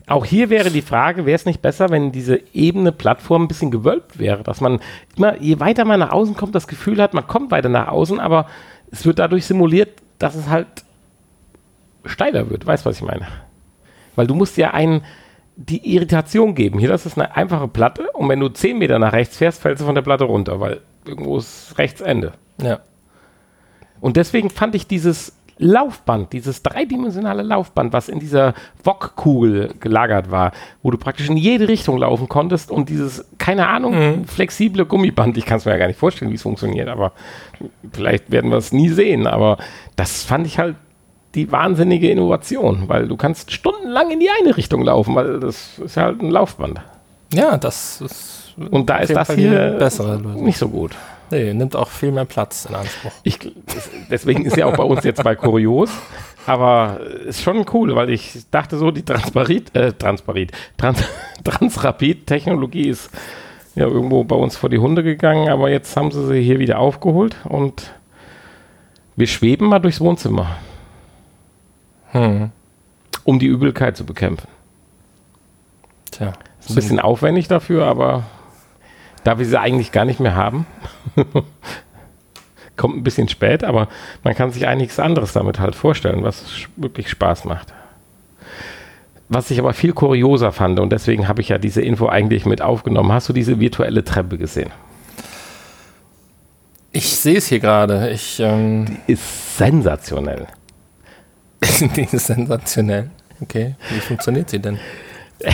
Auch 0.07 0.25
hier 0.25 0.51
wäre 0.51 0.71
die 0.71 0.83
Frage, 0.83 1.27
wäre 1.27 1.37
es 1.37 1.45
nicht 1.45 1.61
besser, 1.63 1.91
wenn 1.91 2.13
diese 2.13 2.41
ebene 2.53 2.93
Plattform 2.93 3.43
ein 3.45 3.49
bisschen 3.49 3.71
gewölbt 3.71 4.19
wäre, 4.19 4.43
dass 4.43 4.61
man 4.61 4.81
immer, 5.17 5.41
je 5.41 5.61
weiter 5.61 5.85
man 5.85 6.01
nach 6.01 6.13
außen 6.13 6.37
kommt, 6.37 6.55
das 6.55 6.67
Gefühl 6.67 7.01
hat, 7.03 7.15
man 7.15 7.27
kommt 7.27 7.51
weiter 7.51 7.69
nach 7.69 7.89
außen, 7.89 8.21
aber 8.21 8.47
es 8.91 9.05
wird 9.05 9.19
dadurch 9.19 9.45
simuliert, 9.45 9.91
dass 10.19 10.35
es 10.35 10.49
halt 10.49 10.67
steiler 12.09 12.51
wird. 12.51 12.67
Weißt 12.67 12.85
du, 12.85 12.91
was 12.91 12.97
ich 12.97 13.03
meine? 13.03 13.27
Weil 14.17 14.27
du 14.27 14.35
musst 14.35 14.57
ja 14.57 14.73
einen, 14.73 15.03
die 15.57 15.95
Irritation 15.95 16.55
geben. 16.55 16.79
Hier, 16.79 16.89
das 16.89 17.07
ist 17.07 17.19
eine 17.19 17.37
einfache 17.37 17.69
Platte 17.69 18.11
und 18.13 18.29
wenn 18.29 18.41
du 18.41 18.49
10 18.49 18.79
Meter 18.79 18.99
nach 18.99 19.13
rechts 19.13 19.37
fährst, 19.37 19.61
fällst 19.61 19.83
du 19.83 19.87
von 19.87 19.95
der 19.95 20.03
Platte 20.03 20.25
runter, 20.25 20.61
weil 20.61 20.81
irgendwo 21.05 21.39
ist 21.39 21.75
rechts 21.79 22.01
Ende. 22.01 22.33
ja. 22.63 22.81
Und 24.01 24.17
deswegen 24.17 24.49
fand 24.49 24.77
ich 24.77 24.87
dieses 24.87 25.33
Laufband, 25.59 26.33
dieses 26.33 26.63
dreidimensionale 26.63 27.43
Laufband, 27.43 27.93
was 27.93 28.09
in 28.09 28.21
dieser 28.21 28.55
Wok-Kugel 28.85 29.75
gelagert 29.81 30.31
war, 30.31 30.53
wo 30.83 30.91
du 30.93 30.99
praktisch 30.99 31.29
in 31.29 31.37
jede 31.37 31.67
Richtung 31.67 31.99
laufen 31.99 32.29
konntest 32.29 32.71
und 32.71 32.89
dieses, 32.89 33.27
keine 33.39 33.67
Ahnung, 33.67 34.21
mhm. 34.21 34.25
flexible 34.25 34.87
Gummiband, 34.87 35.37
ich 35.37 35.45
kann 35.45 35.59
es 35.59 35.65
mir 35.65 35.73
ja 35.73 35.79
gar 35.79 35.89
nicht 35.89 35.99
vorstellen, 35.99 36.31
wie 36.31 36.37
es 36.37 36.43
funktioniert, 36.43 36.89
aber 36.89 37.13
vielleicht 37.93 38.31
werden 38.31 38.51
wir 38.51 38.59
es 38.59 38.73
nie 38.73 38.89
sehen, 38.89 39.27
aber 39.27 39.59
das 39.97 40.23
fand 40.23 40.47
ich 40.47 40.61
halt 40.61 40.77
die 41.35 41.51
wahnsinnige 41.53 42.11
Innovation, 42.11 42.85
weil 42.87 43.09
du 43.09 43.17
kannst 43.17 43.53
stundenlang 43.53 44.11
in 44.11 44.21
die 44.21 44.31
eine 44.31 44.57
Richtung 44.57 44.83
laufen, 44.83 45.15
weil 45.15 45.41
das 45.41 45.79
ist 45.79 45.97
ja 45.97 46.05
halt 46.05 46.23
ein 46.23 46.31
Laufband. 46.31 46.81
Ja, 47.33 47.57
das 47.57 48.01
ist. 48.01 48.55
Und 48.71 48.91
da 48.91 48.97
ist 48.99 49.15
das 49.15 49.33
hier 49.33 49.77
bessere 49.79 50.19
nicht 50.19 50.59
so 50.59 50.69
gut. 50.69 50.93
Nee, 51.31 51.53
nimmt 51.53 51.77
auch 51.77 51.89
viel 51.89 52.11
mehr 52.11 52.25
Platz 52.25 52.65
in 52.65 52.75
Anspruch. 52.75 53.13
Ich, 53.23 53.39
deswegen 54.11 54.47
ist 54.47 54.57
ja 54.57 54.67
auch 54.67 54.77
bei 54.77 54.83
uns 54.83 55.05
jetzt 55.05 55.23
mal 55.23 55.37
kurios. 55.37 55.91
Aber 56.47 57.01
ist 57.27 57.43
schon 57.43 57.67
cool, 57.75 57.95
weil 57.95 58.09
ich 58.09 58.47
dachte 58.51 58.79
so, 58.79 58.91
die 58.91 59.05
Transparit, 59.05 59.77
äh, 59.77 59.93
Transparit, 59.93 60.53
Trans, 60.79 61.05
Transrapid-Technologie 61.45 62.89
ist 62.89 63.11
ja 63.75 63.87
irgendwo 63.87 64.25
bei 64.25 64.35
uns 64.35 64.57
vor 64.57 64.71
die 64.71 64.79
Hunde 64.79 65.03
gegangen, 65.03 65.51
aber 65.51 65.69
jetzt 65.71 65.95
haben 65.95 66.11
sie 66.11 66.27
sie 66.27 66.41
hier 66.41 66.59
wieder 66.59 66.79
aufgeholt 66.79 67.37
und 67.45 67.93
wir 69.15 69.27
schweben 69.27 69.69
mal 69.69 69.79
durchs 69.79 70.01
Wohnzimmer. 70.01 70.57
Hm. 72.13 72.51
Um 73.25 73.39
die 73.39 73.47
Übelkeit 73.47 73.97
zu 73.97 74.05
bekämpfen. 74.05 74.49
Tja. 76.11 76.33
Ist 76.61 76.71
ein 76.71 76.75
bisschen 76.75 77.01
aufwendig 77.01 77.49
dafür, 77.49 77.87
aber 77.87 78.25
da 79.25 79.39
wir 79.39 79.47
sie 79.47 79.61
eigentlich 79.61 79.93
gar 79.93 80.05
nicht 80.05 80.21
mehr 80.21 80.35
haben, 80.35 80.67
kommt 82.77 82.97
ein 82.97 83.03
bisschen 83.03 83.29
spät, 83.29 83.65
aber 83.65 83.89
man 84.25 84.35
kann 84.35 84.51
sich 84.51 84.67
einiges 84.67 84.99
anderes 84.99 85.33
damit 85.33 85.59
halt 85.59 85.75
vorstellen, 85.75 86.23
was 86.23 86.45
wirklich 86.77 87.11
Spaß 87.11 87.45
macht. 87.45 87.75
Was 89.29 89.51
ich 89.51 89.59
aber 89.59 89.75
viel 89.75 89.93
kurioser 89.93 90.53
fand, 90.53 90.81
und 90.81 90.91
deswegen 90.91 91.29
habe 91.29 91.43
ich 91.43 91.51
ja 91.51 91.59
diese 91.59 91.83
Info 91.83 92.07
eigentlich 92.07 92.47
mit 92.47 92.63
aufgenommen, 92.63 93.13
hast 93.13 93.29
du 93.29 93.35
diese 93.35 93.61
virtuelle 93.61 94.03
Treppe 94.03 94.39
gesehen? 94.39 94.71
Ich 96.93 97.17
sehe 97.17 97.37
es 97.37 97.47
hier 97.49 97.61
gerade. 97.61 98.09
Ich, 98.11 98.41
ähm 98.41 98.87
Die 98.87 99.13
ist 99.13 99.59
sensationell. 99.59 100.47
Die 101.97 102.09
ist 102.11 102.27
sensationell. 102.27 103.11
Okay. 103.41 103.77
Wie 103.91 104.01
funktioniert 104.01 104.51
sie 104.51 104.59
denn? 104.59 104.79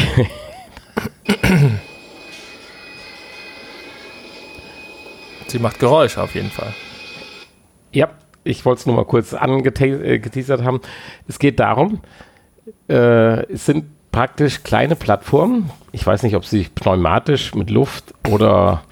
Sie 5.49 5.59
macht 5.59 5.79
Geräusche 5.79 6.23
auf 6.23 6.35
jeden 6.35 6.51
Fall. 6.51 6.75
Ja, 7.93 8.09
ich 8.43 8.65
wollte 8.65 8.81
es 8.81 8.87
nur 8.87 8.97
mal 8.97 9.05
kurz 9.05 9.35
angeteasert 9.35 10.61
äh, 10.61 10.65
haben. 10.65 10.81
Es 11.29 11.39
geht 11.39 11.61
darum, 11.61 12.01
äh, 12.89 13.45
es 13.53 13.67
sind 13.67 13.85
praktisch 14.11 14.63
kleine 14.63 14.97
Plattformen. 14.97 15.71
Ich 15.93 16.07
weiß 16.07 16.23
nicht, 16.23 16.35
ob 16.37 16.45
sie 16.45 16.59
sich 16.59 16.75
pneumatisch 16.75 17.55
mit 17.55 17.71
Luft 17.71 18.15
oder 18.29 18.83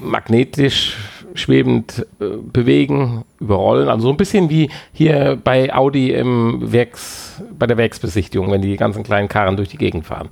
magnetisch 0.00 0.96
schwebend 1.36 2.06
äh, 2.20 2.24
bewegen, 2.40 3.24
überrollen. 3.40 3.88
Also 3.88 4.08
so 4.08 4.10
ein 4.10 4.16
bisschen 4.16 4.50
wie 4.50 4.70
hier 4.92 5.38
bei 5.42 5.74
Audi 5.74 6.12
im 6.12 6.72
Werks, 6.72 7.42
bei 7.58 7.66
der 7.66 7.76
Werksbesichtigung, 7.76 8.50
wenn 8.50 8.62
die 8.62 8.76
ganzen 8.76 9.02
kleinen 9.02 9.28
Karren 9.28 9.56
durch 9.56 9.68
die 9.68 9.78
Gegend 9.78 10.06
fahren. 10.06 10.28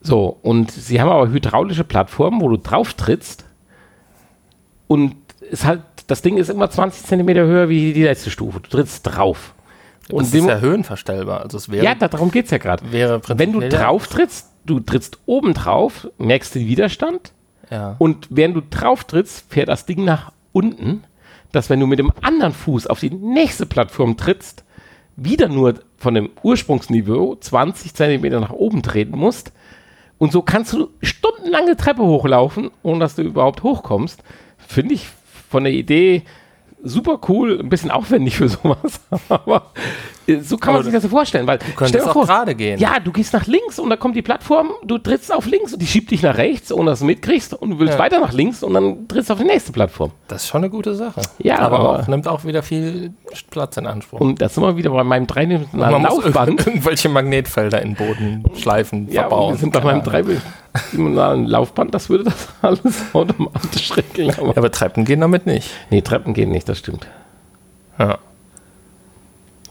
So, 0.00 0.36
und 0.42 0.70
sie 0.70 1.00
haben 1.00 1.08
aber 1.08 1.28
hydraulische 1.28 1.84
Plattformen, 1.84 2.40
wo 2.40 2.48
du 2.48 2.58
drauf 2.58 2.94
trittst 2.94 3.46
und 4.86 5.16
es 5.50 5.64
halt, 5.64 5.80
das 6.06 6.22
Ding 6.22 6.36
ist 6.36 6.50
immer 6.50 6.70
20 6.70 7.04
Zentimeter 7.04 7.44
höher 7.44 7.68
wie 7.68 7.92
die 7.92 8.02
letzte 8.02 8.30
Stufe. 8.30 8.60
Du 8.60 8.68
trittst 8.68 9.06
drauf. 9.06 9.54
Und 10.10 10.26
das 10.26 10.34
ist 10.34 10.46
ja 10.46 10.58
höhenverstellbar. 10.58 11.40
Also 11.40 11.56
es 11.56 11.70
wäre, 11.70 11.84
ja, 11.84 11.94
darum 11.94 12.30
geht 12.30 12.46
es 12.46 12.50
ja 12.50 12.58
gerade. 12.58 12.84
Wenn 12.90 13.52
du 13.52 13.60
drauf 13.60 14.06
trittst, 14.08 14.50
du 14.66 14.80
trittst 14.80 15.18
oben 15.26 15.54
drauf, 15.54 16.08
merkst 16.18 16.54
den 16.54 16.66
Widerstand. 16.66 17.32
Und 17.98 18.28
während 18.30 18.56
du 18.56 18.62
drauf 18.62 19.04
trittst, 19.04 19.52
fährt 19.52 19.68
das 19.68 19.86
Ding 19.86 20.04
nach 20.04 20.32
unten, 20.52 21.04
dass 21.52 21.70
wenn 21.70 21.80
du 21.80 21.86
mit 21.86 21.98
dem 21.98 22.12
anderen 22.22 22.52
Fuß 22.52 22.86
auf 22.86 23.00
die 23.00 23.10
nächste 23.10 23.66
Plattform 23.66 24.16
trittst, 24.16 24.64
wieder 25.16 25.48
nur 25.48 25.74
von 25.96 26.14
dem 26.14 26.30
Ursprungsniveau 26.42 27.36
20 27.36 27.94
Zentimeter 27.94 28.40
nach 28.40 28.50
oben 28.50 28.82
treten 28.82 29.16
musst. 29.16 29.52
Und 30.18 30.32
so 30.32 30.42
kannst 30.42 30.72
du 30.72 30.90
stundenlange 31.02 31.76
Treppe 31.76 32.02
hochlaufen, 32.02 32.70
ohne 32.82 33.00
dass 33.00 33.14
du 33.14 33.22
überhaupt 33.22 33.62
hochkommst 33.62 34.22
finde 34.66 34.94
ich 34.94 35.08
von 35.48 35.64
der 35.64 35.72
Idee 35.72 36.22
super 36.82 37.20
cool, 37.28 37.58
ein 37.60 37.68
bisschen 37.68 37.90
aufwendig 37.90 38.36
für 38.36 38.48
sowas, 38.48 39.00
aber 39.28 39.72
so 40.40 40.56
kann 40.56 40.74
man 40.74 40.82
sich 40.82 40.92
das 40.92 41.02
so 41.02 41.08
vorstellen, 41.08 41.46
weil 41.46 41.58
du 41.58 41.66
könntest 41.76 42.08
auch 42.08 42.14
gerade 42.26 42.54
gehen. 42.54 42.78
Ja, 42.78 42.98
du 42.98 43.12
gehst 43.12 43.32
nach 43.32 43.46
links 43.46 43.78
und 43.78 43.90
da 43.90 43.96
kommt 43.96 44.16
die 44.16 44.22
Plattform, 44.22 44.70
du 44.84 44.98
trittst 44.98 45.32
auf 45.32 45.46
links 45.46 45.72
und 45.72 45.82
die 45.82 45.86
schiebt 45.86 46.10
dich 46.10 46.22
nach 46.22 46.36
rechts, 46.36 46.72
ohne 46.72 46.90
dass 46.90 47.00
du 47.00 47.04
mitkriegst 47.04 47.54
und 47.54 47.70
du 47.70 47.78
willst 47.78 47.94
ja. 47.94 47.98
weiter 47.98 48.20
nach 48.20 48.32
links 48.32 48.62
und 48.62 48.74
dann 48.74 49.06
trittst 49.08 49.30
du 49.30 49.34
auf 49.34 49.40
die 49.40 49.46
nächste 49.46 49.72
Plattform. 49.72 50.12
Das 50.28 50.42
ist 50.42 50.48
schon 50.48 50.62
eine 50.62 50.70
gute 50.70 50.94
Sache. 50.94 51.20
Ja, 51.38 51.58
aber, 51.58 51.78
aber 51.78 52.00
auch, 52.00 52.08
nimmt 52.08 52.26
auch 52.26 52.44
wieder 52.44 52.62
viel 52.62 53.12
Platz 53.50 53.76
in 53.76 53.86
Anspruch. 53.86 54.20
Und 54.20 54.40
das 54.40 54.54
sind 54.54 54.62
wir 54.62 54.76
wieder 54.76 54.90
bei 54.90 55.04
meinem 55.04 55.26
dreidimensionalen 55.26 56.02
Laufband. 56.02 56.66
irgendwelche 56.66 57.08
Magnetfelder 57.08 57.82
in 57.82 57.94
Boden 57.94 58.44
schleifen, 58.56 59.08
ja, 59.10 59.22
verbauen. 59.22 59.54
Wir 59.54 59.58
sind 59.58 59.72
bei 59.72 59.80
meinem 59.82 60.02
dreidimensionalen 60.02 61.46
Laufband, 61.46 61.94
das 61.94 62.08
würde 62.08 62.24
das 62.24 62.48
alles 62.62 63.02
automatisch 63.12 63.96
regeln. 63.96 64.30
Aber, 64.38 64.48
ja, 64.48 64.56
aber 64.56 64.70
Treppen 64.70 65.04
gehen 65.04 65.20
damit 65.20 65.46
nicht. 65.46 65.70
Nee, 65.90 66.00
Treppen 66.00 66.34
gehen 66.34 66.50
nicht, 66.50 66.68
das 66.68 66.78
stimmt. 66.78 67.06
Ja. 67.98 68.18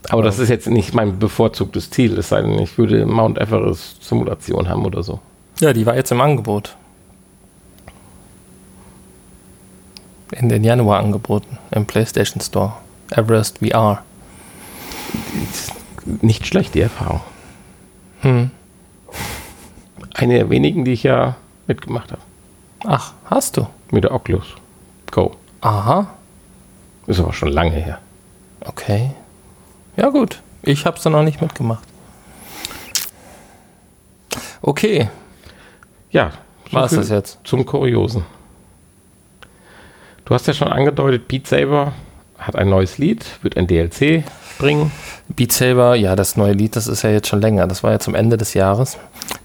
Aber 0.09 0.21
das 0.21 0.39
ist 0.39 0.49
jetzt 0.49 0.67
nicht 0.67 0.93
mein 0.93 1.19
bevorzugtes 1.19 1.89
Ziel, 1.89 2.17
es 2.17 2.29
sei 2.29 2.41
denn, 2.41 2.59
ich 2.59 2.77
würde 2.77 3.05
Mount 3.05 3.37
Everest 3.37 4.03
Simulation 4.03 4.67
haben 4.67 4.85
oder 4.85 5.01
so. 5.01 5.19
Ja, 5.59 5.73
die 5.73 5.85
war 5.85 5.95
jetzt 5.95 6.11
im 6.11 6.19
Angebot. 6.19 6.75
In 10.31 10.49
den 10.49 10.63
Januar 10.63 10.99
angeboten, 10.99 11.57
im 11.71 11.85
PlayStation 11.85 12.41
Store. 12.41 12.73
Everest 13.11 13.59
VR. 13.59 14.03
Nicht 16.21 16.47
schlecht, 16.47 16.73
die 16.73 16.81
Erfahrung. 16.81 17.21
Hm. 18.21 18.51
Eine 20.15 20.33
der 20.35 20.49
wenigen, 20.49 20.85
die 20.85 20.93
ich 20.93 21.03
ja 21.03 21.35
mitgemacht 21.67 22.11
habe. 22.11 22.21
Ach, 22.85 23.13
hast 23.25 23.57
du? 23.57 23.67
Mit 23.91 24.03
der 24.03 24.13
Oculus 24.13 24.55
Go. 25.11 25.35
Aha. 25.61 26.07
Ist 27.07 27.19
aber 27.19 27.33
schon 27.33 27.49
lange 27.49 27.71
her. 27.71 27.99
Okay. 28.61 29.11
Ja, 29.95 30.09
gut. 30.09 30.41
Ich 30.61 30.85
habe 30.85 30.97
es 30.97 31.03
dann 31.03 31.13
noch 31.13 31.23
nicht 31.23 31.41
mitgemacht. 31.41 31.83
Okay. 34.61 35.09
Ja. 36.11 36.31
Was 36.71 36.93
ist 36.93 37.01
das 37.01 37.09
jetzt? 37.09 37.39
Zum 37.43 37.65
Kuriosen. 37.65 38.25
Du 40.25 40.33
hast 40.33 40.47
ja 40.47 40.53
schon 40.53 40.69
angedeutet, 40.69 41.27
Beat 41.27 41.47
Saber 41.47 41.93
hat 42.39 42.55
ein 42.55 42.69
neues 42.69 42.97
Lied, 42.97 43.25
wird 43.41 43.57
ein 43.57 43.67
DLC 43.67 44.23
bringen. 44.57 44.91
Beat 45.27 45.51
Saber, 45.51 45.95
ja, 45.95 46.15
das 46.15 46.37
neue 46.37 46.53
Lied, 46.53 46.75
das 46.75 46.87
ist 46.87 47.03
ja 47.03 47.09
jetzt 47.09 47.27
schon 47.27 47.41
länger. 47.41 47.67
Das 47.67 47.83
war 47.83 47.91
ja 47.91 47.99
zum 47.99 48.15
Ende 48.15 48.37
des 48.37 48.53
Jahres. 48.53 48.97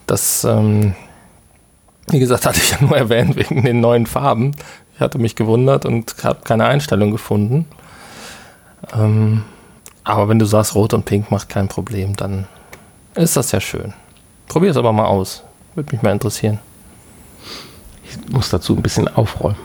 Das, 0.07 0.45
ähm, 0.45 0.95
wie 2.11 2.21
gesagt, 2.21 2.47
hatte 2.47 2.59
ich 2.59 2.71
ja 2.71 2.79
nur 2.81 2.97
erwähnt 2.97 3.37
wegen 3.37 3.65
den 3.65 3.81
neuen 3.81 4.07
Farben. 4.07 4.53
Ich 4.95 5.01
hatte 5.01 5.19
mich 5.19 5.37
gewundert 5.37 5.85
und 5.85 6.15
habe 6.23 6.41
keine 6.45 6.65
Einstellung 6.67 7.11
gefunden. 7.11 7.67
Ähm, 8.95 9.45
aber 10.09 10.29
wenn 10.31 10.39
du 10.39 10.47
sagst, 10.47 10.75
Rot 10.75 10.95
und 10.95 11.05
Pink 11.05 11.31
macht 11.31 11.51
kein 11.51 11.69
Problem, 11.69 12.17
dann 12.17 12.49
ist 13.15 13.37
das 13.37 13.53
ja 13.53 13.61
schön. 13.61 13.93
Probier 14.47 14.71
es 14.71 14.79
aber 14.79 14.91
mal 14.91 15.05
aus. 15.05 15.43
Würde 15.75 15.95
mich 15.95 16.01
mal 16.01 16.13
interessieren. 16.13 16.61
Ich 18.05 18.17
muss 18.33 18.49
dazu 18.49 18.75
ein 18.75 18.81
bisschen 18.81 19.07
aufräumen. 19.07 19.59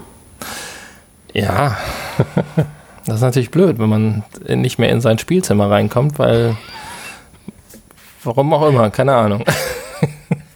Ja, 1.32 1.78
das 3.06 3.16
ist 3.16 3.22
natürlich 3.22 3.52
blöd, 3.52 3.80
wenn 3.80 3.88
man 3.88 4.26
nicht 4.50 4.80
mehr 4.80 4.89
in 4.89 5.00
sein 5.00 5.18
Spielzimmer 5.18 5.72
reinkommt, 5.72 6.20
weil. 6.20 6.58
Warum 8.26 8.54
auch 8.54 8.68
immer, 8.68 8.89
keine 8.89 9.16
Ahnung. 9.16 9.46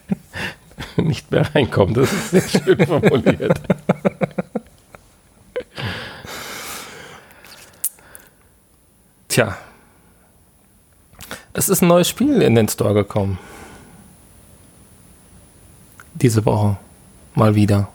nicht 0.98 1.32
mehr 1.32 1.56
reinkommt, 1.56 1.96
das 1.96 2.12
ist 2.12 2.32
sehr 2.32 2.42
schön 2.42 2.86
formuliert. 2.86 3.62
Tja. 9.30 9.58
Es 11.58 11.70
ist 11.70 11.82
ein 11.82 11.88
neues 11.88 12.08
Spiel 12.08 12.44
in 12.44 12.54
den 12.54 12.70
Store 12.70 12.94
gekommen. 12.94 13.40
Diese 16.14 16.46
Woche. 16.46 16.78
Mal 17.34 17.56
wieder. 17.56 17.90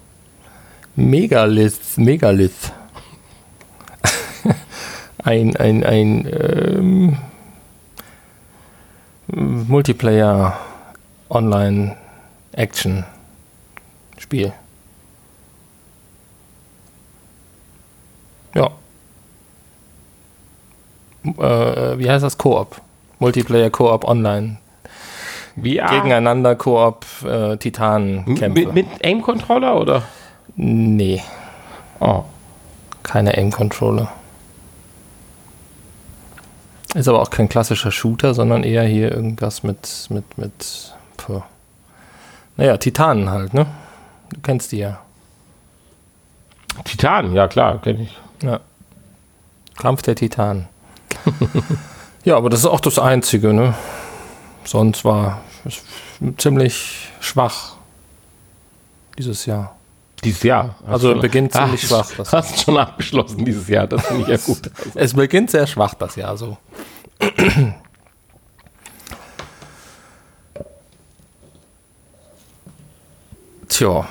Megalith. 0.96 1.96
Megalith. 1.96 2.72
ein, 5.22 5.56
ein, 5.58 5.84
ein 5.84 6.26
ähm, 6.26 7.18
Multiplayer 9.28 10.58
Online 11.30 11.96
Action 12.50 13.04
Spiel. 14.18 14.52
Ja. 18.56 18.72
äh, 21.22 21.98
wie 22.00 22.10
heißt 22.10 22.24
das? 22.24 22.36
Koop. 22.36 22.82
Multiplayer 23.22 23.70
Koop 23.70 24.04
Online. 24.04 24.56
VR? 25.54 25.88
Gegeneinander 25.90 26.56
Koop 26.56 27.06
äh, 27.24 27.56
Titanenkämpfe. 27.56 28.48
Mit, 28.66 28.74
mit 28.74 28.86
Aim-Controller 29.04 29.80
oder? 29.80 30.02
Nee, 30.56 31.22
Oh. 32.00 32.24
keine 33.04 33.36
Aim-Controller. 33.38 34.12
Ist 36.94 37.06
aber 37.06 37.22
auch 37.22 37.30
kein 37.30 37.48
klassischer 37.48 37.92
Shooter, 37.92 38.34
sondern 38.34 38.64
eher 38.64 38.82
hier 38.82 39.12
irgendwas 39.12 39.62
mit, 39.62 40.08
mit, 40.10 40.36
mit, 40.36 40.92
puh. 41.16 41.42
naja, 42.56 42.76
Titanen 42.76 43.30
halt, 43.30 43.54
ne? 43.54 43.66
Du 44.30 44.40
kennst 44.40 44.72
die 44.72 44.78
ja. 44.78 44.98
Titan, 46.84 47.34
ja 47.34 47.46
klar, 47.46 47.80
kenne 47.80 48.02
ich. 48.02 48.18
Ja. 48.42 48.58
Kampf 49.78 50.02
der 50.02 50.16
Titanen. 50.16 50.66
ja, 52.24 52.36
aber 52.36 52.50
das 52.50 52.60
ist 52.60 52.66
auch 52.66 52.80
das 52.80 52.98
Einzige, 52.98 53.52
ne? 53.52 53.74
Sonst 54.64 55.04
war 55.04 55.40
es 55.64 55.82
ziemlich 56.38 57.08
schwach 57.20 57.74
dieses 59.18 59.46
Jahr. 59.46 59.76
Dieses 60.24 60.42
Jahr. 60.44 60.76
Also 60.86 61.14
beginnt 61.20 61.52
ziemlich 61.52 61.82
Ah, 61.84 61.86
schwach. 61.86 62.10
Das 62.16 62.32
Hast 62.32 62.60
schon 62.62 62.76
abgeschlossen 62.78 63.44
dieses 63.44 63.66
Jahr, 63.68 63.86
das 63.88 64.06
finde 64.06 64.22
ich 64.22 64.28
ja 64.28 64.36
gut. 64.36 64.70
Es 64.94 65.14
beginnt 65.14 65.50
sehr 65.50 65.66
schwach 65.66 65.94
das 65.94 66.14
Jahr 66.16 66.36
so. 66.36 66.56
Tja. 73.68 74.06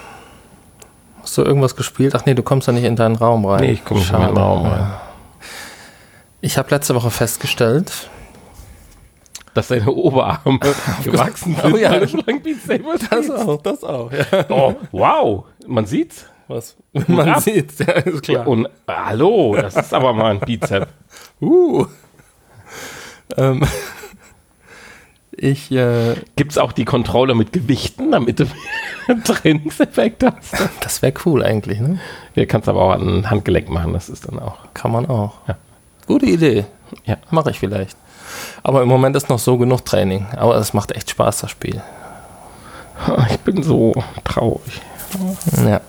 Hast 1.21 1.37
du 1.37 1.43
irgendwas 1.43 1.75
gespielt? 1.75 2.13
Ach 2.15 2.25
nee, 2.25 2.33
du 2.33 2.43
kommst 2.43 2.67
ja 2.67 2.73
nicht 2.73 2.83
in 2.83 2.95
deinen 2.95 3.15
Raum 3.15 3.45
rein. 3.45 3.61
Nee, 3.61 3.71
ich 3.73 3.85
komme 3.85 3.99
nicht 3.99 4.11
in 4.11 4.19
meinen. 4.19 4.37
Raum 4.37 4.65
rein. 4.65 4.79
Ja. 4.79 5.01
Ich 6.41 6.57
habe 6.57 6.69
letzte 6.71 6.95
Woche 6.95 7.11
festgestellt, 7.11 8.09
Dass 9.53 9.67
deine 9.67 9.91
Oberarme 9.91 10.59
gewachsen 11.03 11.55
sind, 11.55 11.73
Oh 11.73 11.77
ja. 11.77 11.91
lange 11.93 12.39
Beat 12.39 12.61
Saber 12.61 12.97
spielst. 12.97 13.31
auch, 13.31 13.61
das 13.61 13.83
auch, 13.83 14.11
ja. 14.11 14.25
Oh, 14.49 14.75
wow, 14.91 15.45
man 15.67 15.85
sieht's. 15.85 16.25
Was? 16.47 16.75
Man 17.07 17.29
ab. 17.29 17.41
sieht, 17.41 17.79
ja, 17.79 17.93
ist 17.93 18.23
klar. 18.23 18.45
Und 18.45 18.67
hallo, 18.85 19.55
das 19.55 19.73
ist 19.77 19.93
aber 19.93 20.11
mal 20.13 20.31
ein 20.31 20.39
Bizep. 20.41 20.87
Uh. 21.41 21.85
ähm, 23.37 23.65
ich, 25.31 25.71
äh, 25.71 26.15
Gibt's 26.35 26.57
auch 26.57 26.71
die 26.73 26.83
Kontrolle 26.85 27.35
mit 27.35 27.53
Gewichten, 27.53 28.11
damit 28.11 28.41
du 28.41 28.45
Trainingseffekt 29.23 30.23
hast? 30.23 30.53
das 30.81 31.01
wäre 31.01 31.13
cool 31.25 31.41
eigentlich, 31.43 31.79
ne? 31.79 31.99
Ja, 32.35 32.45
kannst 32.45 32.67
aber 32.67 32.81
auch 32.81 32.91
an 32.91 33.19
ein 33.19 33.29
Handgelenk 33.29 33.69
machen, 33.69 33.93
das 33.93 34.09
ist 34.09 34.27
dann 34.27 34.37
auch. 34.37 34.57
Kann 34.73 34.91
man 34.91 35.05
auch. 35.07 35.35
Ja. 35.47 35.55
Gute 36.11 36.25
Idee. 36.25 36.65
Ja. 37.05 37.15
Mache 37.29 37.51
ich 37.51 37.59
vielleicht. 37.59 37.95
Aber 38.63 38.81
im 38.81 38.89
Moment 38.89 39.15
ist 39.15 39.29
noch 39.29 39.39
so 39.39 39.57
genug 39.57 39.85
Training. 39.85 40.27
Aber 40.35 40.57
es 40.57 40.73
macht 40.73 40.91
echt 40.91 41.09
Spaß, 41.09 41.39
das 41.39 41.51
Spiel. 41.51 41.81
Ich 43.29 43.39
bin 43.39 43.63
so 43.63 43.93
traurig. 44.25 44.81
Ja. 45.65 45.79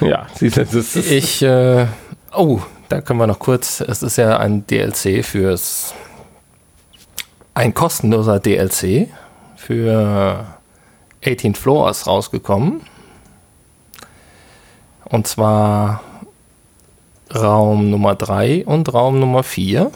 Ja, 0.00 0.26
siehst 0.34 0.56
du, 0.56 0.64
das 0.64 0.74
ist, 0.74 1.08
Ich, 1.08 1.40
äh, 1.42 1.86
oh, 2.34 2.58
da 2.88 3.00
können 3.00 3.20
wir 3.20 3.28
noch 3.28 3.38
kurz. 3.38 3.80
Es 3.80 4.02
ist 4.02 4.16
ja 4.16 4.38
ein 4.38 4.66
DLC 4.66 5.24
fürs. 5.24 5.94
Ein 7.54 7.74
kostenloser 7.74 8.40
DLC 8.40 9.08
für 9.54 10.46
18 11.24 11.54
Floors 11.54 12.08
rausgekommen. 12.08 12.80
Und 15.04 15.28
zwar 15.28 16.00
Raum 17.32 17.90
Nummer 17.90 18.14
3 18.14 18.66
und 18.66 18.92
Raum 18.92 19.20
Nummer 19.20 19.42
4. 19.42 19.90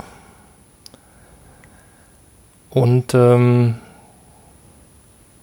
Und 2.70 3.14
ähm, 3.14 3.76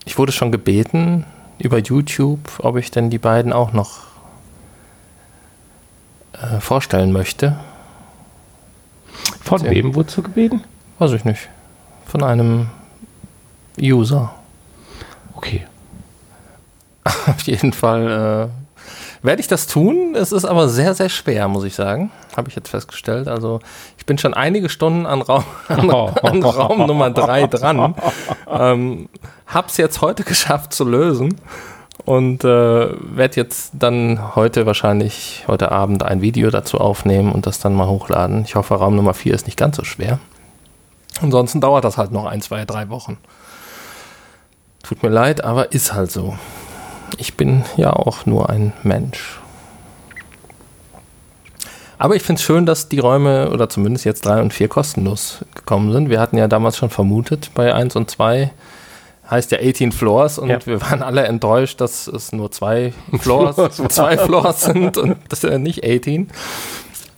ich 0.06 0.18
wurde 0.18 0.32
schon 0.32 0.52
gebeten 0.52 1.26
über 1.58 1.80
YouTube, 1.80 2.40
ob 2.60 2.78
ich 2.78 2.92
denn 2.92 3.10
die 3.10 3.18
beiden 3.18 3.54
auch 3.54 3.74
noch 3.74 4.04
äh, 6.34 6.60
vorstellen 6.60 7.12
möchte. 7.12 7.58
von 9.42 9.64
wem 9.64 9.96
wurdest 9.96 10.18
du 10.18 10.24
gebeten? 10.24 10.64
Weiß 11.00 11.12
ich 11.12 11.26
nicht. 11.26 11.50
Von 12.06 12.24
einem 12.24 12.70
User. 13.80 14.34
Okay. 15.36 15.66
Auf 17.04 17.42
jeden 17.42 17.74
Fall 17.74 18.50
äh, 18.50 18.65
werde 19.26 19.42
ich 19.42 19.48
das 19.48 19.68
tun. 19.68 20.16
Es 20.16 20.32
ist 20.32 20.46
aber 20.46 20.70
sehr, 20.70 20.94
sehr 20.94 21.10
schwer, 21.10 21.48
muss 21.48 21.64
ich 21.64 21.76
sagen. 21.76 22.12
Habe 22.38 22.50
ich 22.50 22.56
jetzt 22.56 22.70
festgestellt. 22.70 23.28
Also 23.28 23.60
ich 23.98 24.06
bin 24.06 24.18
schon 24.18 24.34
einige 24.34 24.70
Stunden 24.70 25.06
an 25.06 25.22
Raum, 25.22 25.44
an, 25.68 25.90
an 25.90 26.44
Raum 26.44 26.86
Nummer 26.86 27.10
3 27.10 27.48
dran. 27.48 27.96
Ähm, 28.50 29.10
hab's 29.48 29.78
jetzt 29.78 30.02
heute 30.02 30.24
geschafft 30.24 30.74
zu 30.74 30.84
lösen. 30.84 31.36
Und 32.04 32.44
äh, 32.44 32.48
werde 32.48 33.36
jetzt 33.38 33.72
dann 33.74 34.36
heute 34.36 34.66
wahrscheinlich, 34.68 35.44
heute 35.48 35.72
Abend 35.72 36.04
ein 36.04 36.22
Video 36.22 36.52
dazu 36.52 36.78
aufnehmen 36.78 37.32
und 37.32 37.48
das 37.48 37.60
dann 37.60 37.74
mal 37.74 37.88
hochladen. 37.88 38.44
Ich 38.44 38.56
hoffe, 38.56 38.76
Raum 38.76 38.96
Nummer 38.96 39.16
4 39.16 39.34
ist 39.34 39.48
nicht 39.48 39.58
ganz 39.58 39.78
so 39.78 39.84
schwer. 39.84 40.20
Ansonsten 41.22 41.62
dauert 41.62 41.84
das 41.84 41.98
halt 41.98 42.12
noch 42.12 42.26
ein, 42.26 42.42
zwei, 42.42 42.66
drei 42.66 42.90
Wochen. 42.90 43.18
Tut 44.84 45.02
mir 45.02 45.10
leid, 45.10 45.44
aber 45.44 45.72
ist 45.72 45.94
halt 45.94 46.12
so. 46.12 46.38
Ich 47.18 47.36
bin 47.38 47.64
ja 47.78 47.92
auch 47.94 48.26
nur 48.26 48.50
ein 48.50 48.74
Mensch. 48.84 49.40
Aber 51.98 52.16
ich 52.16 52.24
finde 52.24 52.40
es 52.40 52.44
schön, 52.46 52.66
dass 52.66 52.90
die 52.90 53.00
Räume, 53.00 53.50
oder 53.52 53.70
zumindest 53.70 54.04
jetzt 54.06 54.26
3 54.26 54.42
und 54.42 54.54
4 54.54 54.68
kostenlos 54.68 55.46
gekommen 55.56 55.94
sind. 55.94 56.10
Wir 56.10 56.20
hatten 56.20 56.38
ja 56.38 56.48
damals 56.48 56.78
schon 56.78 56.90
vermutet, 56.90 57.52
bei 57.56 57.74
1 57.74 57.96
und 57.96 58.10
2 58.12 58.52
heißt 59.32 59.52
ja 59.52 59.58
18 59.60 59.92
Floors 59.92 60.38
und 60.38 60.50
Ja. 60.50 60.64
wir 60.66 60.82
waren 60.82 61.02
alle 61.02 61.24
enttäuscht, 61.24 61.82
dass 61.82 62.06
es 62.08 62.32
nur 62.32 62.52
zwei 62.52 62.94
Floors, 63.20 63.56
zwei 63.90 64.18
Floors 64.20 64.62
sind 64.66 64.98
und 65.00 65.16
das 65.30 65.44
ist 65.44 65.50
ja 65.50 65.58
nicht 65.58 65.84
18. 65.84 66.30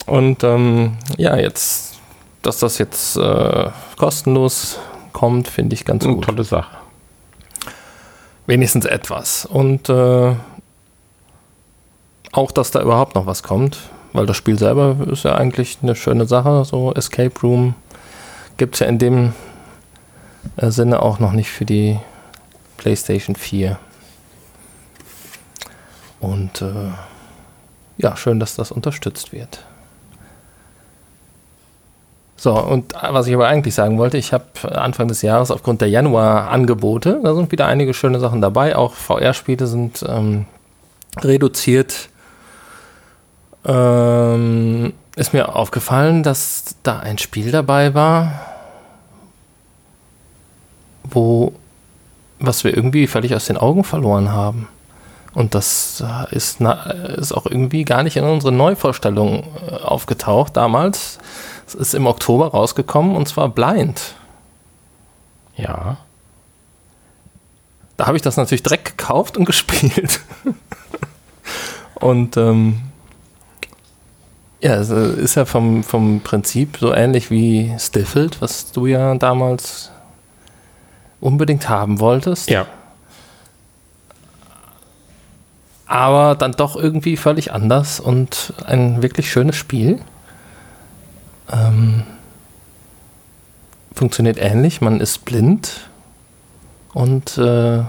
Und 0.06 0.42
ähm, 0.46 0.94
ja, 1.18 1.36
jetzt, 1.36 1.96
dass 2.44 2.60
das 2.60 2.78
jetzt 2.78 3.18
äh, 3.18 3.70
kostenlos 3.98 4.80
kommt, 5.12 5.50
finde 5.50 5.74
ich 5.74 5.84
ganz 5.84 6.06
Eine 6.06 6.14
gut. 6.16 6.24
tolle 6.26 6.46
Sache. 6.46 6.78
Wenigstens 8.48 8.86
etwas. 8.86 9.46
Und 9.46 9.90
äh, 9.90 10.36
auch, 12.32 12.52
dass 12.52 12.72
da 12.72 12.82
überhaupt 12.82 13.16
noch 13.16 13.26
was 13.26 13.44
kommt, 13.44 13.78
weil 14.14 14.26
das 14.26 14.38
Spiel 14.38 14.58
selber 14.58 14.96
ist 15.12 15.24
ja 15.24 15.36
eigentlich 15.36 15.80
eine 15.84 15.96
schöne 15.96 16.26
Sache. 16.26 16.66
So 16.66 16.94
Escape 16.94 17.40
Room 17.44 17.76
gibt 18.56 18.76
es 18.76 18.80
ja 18.80 18.88
in 18.88 19.00
dem 19.00 19.34
äh, 20.56 20.72
Sinne 20.72 21.02
auch 21.02 21.20
noch 21.20 21.34
nicht 21.34 21.50
für 21.50 21.66
die 21.66 22.00
PlayStation 22.78 23.36
4. 23.36 23.78
Und 26.20 26.62
äh, 26.62 26.92
ja, 27.98 28.16
schön, 28.16 28.40
dass 28.40 28.56
das 28.56 28.72
unterstützt 28.72 29.34
wird. 29.34 29.66
So, 32.38 32.54
und 32.54 32.94
äh, 32.94 32.98
was 33.10 33.28
ich 33.28 33.34
aber 33.34 33.48
eigentlich 33.48 33.74
sagen 33.74 33.98
wollte, 33.98 34.18
ich 34.18 34.32
habe 34.32 34.46
Anfang 34.72 35.08
des 35.08 35.24
Jahres 35.24 35.52
aufgrund 35.52 35.82
der 35.82 35.90
Januar-Angebote, 35.90 37.20
da 37.24 37.34
sind 37.34 37.52
wieder 37.52 37.66
einige 37.66 37.94
schöne 37.94 38.20
Sachen 38.20 38.42
dabei, 38.42 38.76
auch 38.76 38.94
VR-Spiele 38.94 39.66
sind 39.66 40.06
ähm, 40.08 40.46
reduziert. 41.20 42.10
Ähm, 43.66 44.94
ist 45.16 45.34
mir 45.34 45.56
aufgefallen, 45.56 46.22
dass 46.22 46.76
da 46.84 47.00
ein 47.00 47.18
Spiel 47.18 47.52
dabei 47.52 47.96
war, 47.96 48.32
wo, 51.04 51.54
was 52.40 52.64
wir 52.64 52.76
irgendwie 52.76 53.08
völlig 53.08 53.34
aus 53.34 53.46
den 53.46 53.58
Augen 53.58 53.84
verloren 53.84 54.32
haben. 54.32 54.68
Und 55.34 55.56
das 55.56 56.04
äh, 56.06 56.36
ist, 56.36 56.62
ist 56.62 57.32
auch 57.32 57.48
irgendwie 57.48 57.84
gar 57.84 58.04
nicht 58.04 58.16
in 58.16 58.24
unseren 58.24 58.58
Neuvorstellungen 58.58 59.44
äh, 59.44 59.76
aufgetaucht 59.84 60.56
damals. 60.56 61.18
Es 61.68 61.76
ist 61.76 61.94
im 61.94 62.08
Oktober 62.08 62.48
rausgekommen 62.48 63.16
und 63.16 63.28
zwar 63.28 63.50
Blind. 63.50 64.16
Ja. 65.56 65.98
Da 67.98 68.08
habe 68.08 68.16
ich 68.16 68.24
das 68.24 68.38
natürlich 68.38 68.64
direkt 68.64 68.98
gekauft 68.98 69.38
und 69.38 69.46
gespielt. 69.46 70.22
und 71.96 72.38
ähm, 72.38 72.82
ja, 74.62 74.76
es 74.76 74.90
äh, 74.90 75.14
ist 75.14 75.36
ja 75.36 75.46
vom, 75.46 75.84
vom 75.84 76.22
Prinzip 76.22 76.78
so 76.80 76.94
ähnlich 76.94 77.30
wie 77.30 77.76
Stifled, 77.78 78.42
was 78.42 78.72
du 78.72 78.86
ja 78.86 79.16
damals 79.16 79.92
unbedingt 81.20 81.68
haben 81.68 82.00
wolltest. 82.00 82.50
Ja. 82.50 82.66
aber 85.88 86.36
dann 86.36 86.52
doch 86.52 86.76
irgendwie 86.76 87.18
völlig 87.18 87.54
anders 87.54 88.00
und 88.00 88.54
ein 88.66 89.02
wirklich 89.02 89.32
schönes 89.32 89.56
Spiel. 89.56 90.00
Ähm, 91.52 92.04
funktioniert 93.94 94.38
ähnlich, 94.38 94.82
man 94.82 95.00
ist 95.00 95.26
blind 95.26 95.90
und 96.94 97.38
äh, 97.38 97.84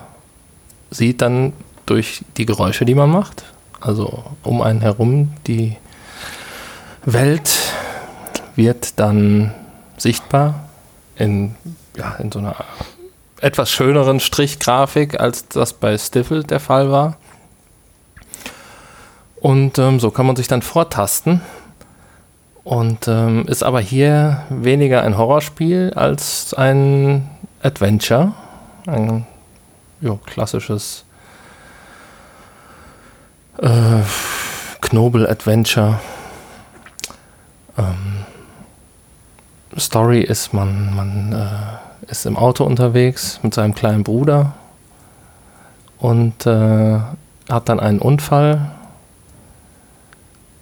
sieht 0.90 1.22
dann 1.22 1.52
durch 1.86 2.24
die 2.36 2.46
Geräusche, 2.46 2.84
die 2.84 2.94
man 2.94 3.10
macht, 3.10 3.44
also 3.80 4.24
um 4.42 4.62
einen 4.62 4.80
herum, 4.80 5.34
die 5.46 5.76
Welt 7.04 7.58
wird 8.56 8.98
dann 8.98 9.54
sichtbar 9.96 10.68
in, 11.16 11.54
ja, 11.96 12.14
in 12.14 12.32
so 12.32 12.38
einer 12.38 12.56
etwas 13.40 13.70
schöneren 13.70 14.20
Strichgrafik, 14.20 15.20
als 15.20 15.48
das 15.48 15.72
bei 15.72 15.96
Stifle 15.96 16.44
der 16.44 16.60
Fall 16.60 16.90
war. 16.90 17.16
Und 19.36 19.78
ähm, 19.78 20.00
so 20.00 20.10
kann 20.10 20.26
man 20.26 20.36
sich 20.36 20.48
dann 20.48 20.62
vortasten. 20.62 21.40
Und 22.68 23.08
ähm, 23.08 23.46
ist 23.46 23.62
aber 23.62 23.80
hier 23.80 24.42
weniger 24.50 25.00
ein 25.00 25.16
Horrorspiel 25.16 25.94
als 25.96 26.52
ein 26.52 27.26
Adventure. 27.62 28.34
Ein 28.84 29.26
jo, 30.02 30.16
klassisches 30.26 31.06
äh, 33.56 34.02
Knobel-Adventure. 34.82 35.98
Ähm, 37.78 38.26
Story 39.78 40.20
ist, 40.20 40.52
man, 40.52 40.94
man 40.94 41.32
äh, 41.32 42.10
ist 42.10 42.26
im 42.26 42.36
Auto 42.36 42.64
unterwegs 42.64 43.40
mit 43.42 43.54
seinem 43.54 43.74
kleinen 43.74 44.04
Bruder 44.04 44.52
und 45.96 46.44
äh, 46.44 46.98
hat 47.48 47.70
dann 47.70 47.80
einen 47.80 48.00
Unfall 48.00 48.72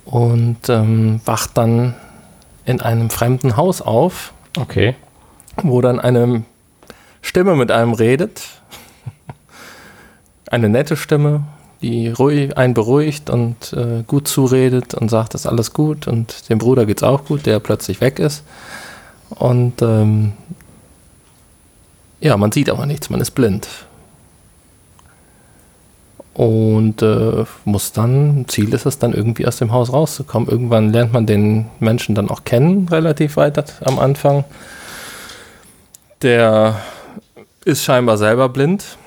und 0.07 0.69
ähm, 0.69 1.21
wacht 1.25 1.59
dann 1.59 1.95
in 2.65 2.81
einem 2.81 3.11
fremden 3.11 3.57
Haus 3.57 3.83
auf. 3.83 4.33
Okay. 4.59 4.95
Wo 5.63 5.81
dann 5.81 6.01
eine 6.01 6.45
Stimme 7.21 7.57
mit 7.57 7.71
einem 7.71 7.93
redet. 7.93 8.43
eine 10.51 10.69
nette 10.69 10.97
Stimme, 10.97 11.45
die 11.83 12.09
ruhig, 12.09 12.57
einen 12.57 12.75
beruhigt 12.75 13.31
und 13.31 13.73
äh, 13.73 14.05
gut 14.07 14.29
zuredet 14.29 14.95
und 14.95 15.11
sagt, 15.11 15.35
das 15.35 15.43
ist 15.43 15.47
alles 15.47 15.73
gut 15.73 16.07
und 16.07 16.49
dem 16.49 16.59
Bruder 16.59 16.87
geht 16.87 16.99
es 16.99 17.03
auch 17.03 17.25
gut, 17.25 17.47
der 17.47 17.59
plötzlich 17.59 18.01
weg 18.01 18.19
ist. 18.19 18.45
Und 19.31 19.83
ähm, 19.83 20.33
ja, 22.21 22.37
man 22.37 22.53
sieht 22.53 22.71
aber 22.71 22.87
nichts, 22.87 23.11
man 23.11 23.21
ist 23.21 23.33
blind. 23.33 23.69
Und 26.37 27.01
äh, 27.01 27.47
muss 27.65 27.93
dann, 27.93 28.45
Ziel 28.47 28.75
ist 28.75 28.85
es 28.85 28.99
dann 28.99 29.15
irgendwie 29.15 29.47
aus 29.47 29.57
dem 29.57 29.73
Haus 29.73 29.91
rauszukommen. 29.91 30.51
Irgendwann 30.51 30.93
lernt 30.93 31.15
man 31.15 31.25
den 31.25 31.67
Menschen 31.81 32.15
dann 32.15 32.29
auch 32.29 32.45
kennen, 32.45 32.89
relativ 32.91 33.39
weit 33.39 33.81
am 33.87 33.99
Anfang. 33.99 34.45
Der 36.21 36.77
ist 37.65 37.85
scheinbar 37.85 38.19
selber 38.19 38.51
blind, 38.51 38.99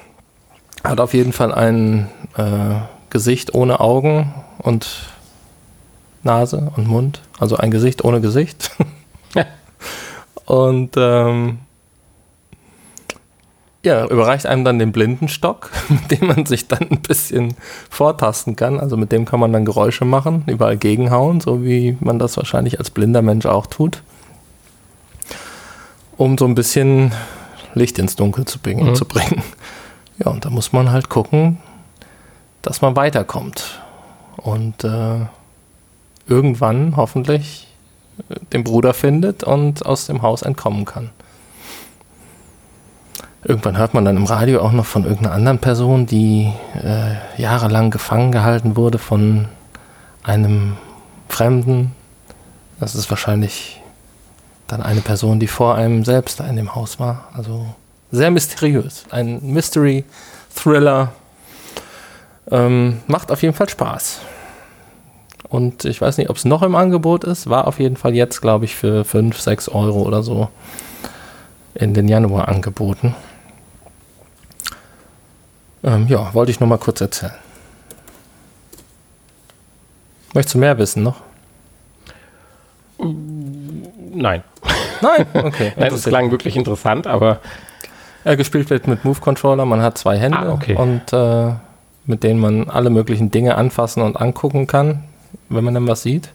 hat 0.84 1.00
auf 1.00 1.14
jeden 1.14 1.32
Fall 1.32 1.54
ein 1.54 2.10
äh, 2.36 2.76
Gesicht 3.12 3.54
ohne 3.54 3.80
Augen 3.80 4.34
und 4.58 4.88
Nase 6.24 6.72
und 6.76 6.88
Mund, 6.88 7.22
also 7.38 7.58
ein 7.58 7.70
Gesicht 7.70 8.04
ohne 8.04 8.22
Gesicht. 8.22 8.72
Und 10.50 10.96
ähm, 10.98 11.60
ja, 13.84 14.06
überreicht 14.08 14.46
einem 14.46 14.66
dann 14.66 14.80
den 14.80 14.92
Blindenstock, 14.92 15.72
mit 15.90 16.12
dem 16.12 16.28
man 16.28 16.46
sich 16.46 16.68
dann 16.68 16.90
ein 16.90 17.02
bisschen 17.02 17.56
vortasten 17.90 18.56
kann. 18.56 18.80
Also 18.80 18.98
mit 18.98 19.12
dem 19.12 19.26
kann 19.26 19.40
man 19.40 19.54
dann 19.54 19.66
Geräusche 19.66 20.06
machen, 20.06 20.44
überall 20.48 20.78
gegenhauen, 20.78 21.40
so 21.40 21.64
wie 21.64 21.98
man 22.00 22.20
das 22.20 22.38
wahrscheinlich 22.38 22.80
als 22.80 22.90
blinder 22.90 23.22
Mensch 23.22 23.46
auch 23.46 23.68
tut. 23.68 24.04
Um 26.18 26.38
so 26.38 26.46
ein 26.46 26.56
bisschen 26.56 27.14
Licht 27.74 27.98
ins 27.98 28.16
Dunkel 28.16 28.46
zu 28.46 28.60
bringen. 28.60 28.90
Mhm. 28.90 28.96
Zu 28.96 29.06
bringen. 29.06 29.42
Ja, 30.18 30.32
und 30.32 30.44
da 30.44 30.50
muss 30.50 30.74
man 30.74 30.92
halt 30.92 31.08
gucken, 31.08 31.60
dass 32.62 32.82
man 32.82 32.96
weiterkommt. 32.98 33.82
Und 34.36 34.84
äh, 34.84 35.26
irgendwann 36.28 36.98
hoffentlich 36.98 37.68
den 38.52 38.64
Bruder 38.66 38.94
findet 38.94 39.44
und 39.44 39.86
aus 39.86 40.08
dem 40.08 40.22
Haus 40.22 40.42
entkommen 40.42 40.84
kann. 40.84 41.10
Irgendwann 43.44 43.78
hört 43.78 43.94
man 43.94 44.04
dann 44.04 44.18
im 44.18 44.26
Radio 44.26 44.62
auch 44.62 44.74
noch 44.74 44.86
von 44.86 45.06
irgendeiner 45.06 45.34
anderen 45.34 45.60
Person, 45.60 46.06
die 46.06 46.52
äh, 46.76 47.42
jahrelang 47.42 47.90
gefangen 47.90 48.32
gehalten 48.32 48.76
wurde 48.76 48.98
von 48.98 49.48
einem 50.24 50.76
Fremden. 51.30 51.96
Das 52.80 52.96
ist 52.96 53.10
wahrscheinlich 53.10 53.82
dann 54.68 54.82
eine 54.82 55.02
Person, 55.02 55.40
die 55.40 55.48
vor 55.48 55.76
einem 55.76 56.04
selbst 56.04 56.42
in 56.42 56.58
dem 56.58 56.76
Haus 56.76 57.00
war. 57.00 57.30
Also 57.34 57.66
sehr 58.12 58.30
mysteriös. 58.30 59.06
Ein 59.10 59.40
Mystery-Thriller. 59.42 61.14
Ähm, 62.52 63.02
macht 63.08 63.32
auf 63.32 63.42
jeden 63.42 63.54
Fall 63.54 63.70
Spaß. 63.70 64.20
Und 65.48 65.86
ich 65.86 66.02
weiß 66.02 66.18
nicht, 66.18 66.30
ob 66.30 66.36
es 66.36 66.46
noch 66.46 66.62
im 66.62 66.76
Angebot 66.76 67.24
ist. 67.24 67.50
War 67.50 67.68
auf 67.68 67.80
jeden 67.80 67.96
Fall 67.96 68.16
jetzt, 68.16 68.42
glaube 68.42 68.66
ich, 68.66 68.76
für 68.76 69.06
5, 69.06 69.40
6 69.40 69.70
Euro 69.70 70.02
oder 70.02 70.24
so 70.24 70.50
in 71.74 71.94
den 71.94 72.08
Januar 72.08 72.48
angeboten. 72.48 73.16
Ähm, 75.84 76.08
ja, 76.08 76.34
wollte 76.34 76.52
ich 76.52 76.60
nur 76.60 76.68
mal 76.68 76.78
kurz 76.78 77.02
erzählen. 77.02 77.34
Möchtest 80.34 80.56
du 80.56 80.60
mehr 80.60 80.78
wissen 80.78 81.04
noch? 81.04 81.22
Nein. 83.00 84.44
Nein? 85.02 85.26
Okay. 85.34 85.74
Nein, 85.78 85.92
das 85.92 86.04
klang 86.04 86.32
wirklich 86.32 86.56
interessant, 86.56 87.08
aber. 87.08 87.40
Er 88.26 88.36
gespielt 88.36 88.70
wird 88.70 88.86
mit 88.86 89.06
Move 89.06 89.22
Controller, 89.22 89.66
man 89.66 89.82
hat 89.82 89.98
zwei 89.98 90.18
Hände 90.18 90.38
ah, 90.40 90.52
okay. 90.52 90.76
und 90.76 91.14
äh, 91.14 91.54
mit 92.06 92.24
denen 92.24 92.42
man 92.42 92.70
alle 92.70 92.90
möglichen 92.90 93.32
Dinge 93.32 93.56
anfassen 93.56 94.04
und 94.04 94.18
angucken 94.18 94.68
kann 94.68 95.04
wenn 95.50 95.64
man 95.64 95.74
dann 95.74 95.88
was 95.88 96.04
sieht. 96.04 96.30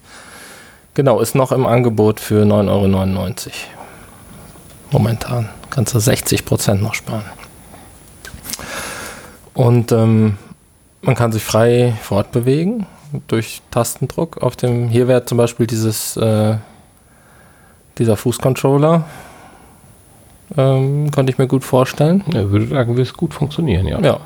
Genau, 0.94 1.20
ist 1.20 1.34
noch 1.34 1.52
im 1.52 1.66
Angebot 1.66 2.20
für 2.20 2.44
9,99 2.44 2.68
Euro. 2.68 3.32
Momentan. 4.90 5.48
Kannst 5.70 5.94
du 5.94 5.98
60 5.98 6.44
Prozent 6.44 6.82
noch 6.82 6.94
sparen. 6.94 7.24
Und 9.54 9.92
ähm, 9.92 10.36
man 11.02 11.14
kann 11.14 11.32
sich 11.32 11.42
frei 11.42 11.94
fortbewegen 12.02 12.86
durch 13.28 13.62
Tastendruck. 13.70 14.42
Auf 14.42 14.56
dem, 14.56 14.88
hier 14.88 15.08
wäre 15.08 15.24
zum 15.24 15.38
Beispiel 15.38 15.66
dieses, 15.66 16.16
äh, 16.16 16.56
dieser 17.98 18.16
Fußcontroller. 18.16 19.04
Ähm, 20.56 21.10
konnte 21.10 21.32
ich 21.32 21.38
mir 21.38 21.46
gut 21.46 21.64
vorstellen. 21.64 22.22
Ja, 22.32 22.50
würde 22.50 22.66
sagen, 22.66 22.90
würde 22.90 23.02
es 23.02 23.14
gut 23.14 23.32
funktionieren, 23.32 23.86
ja. 23.86 24.00
Ja. 24.00 24.20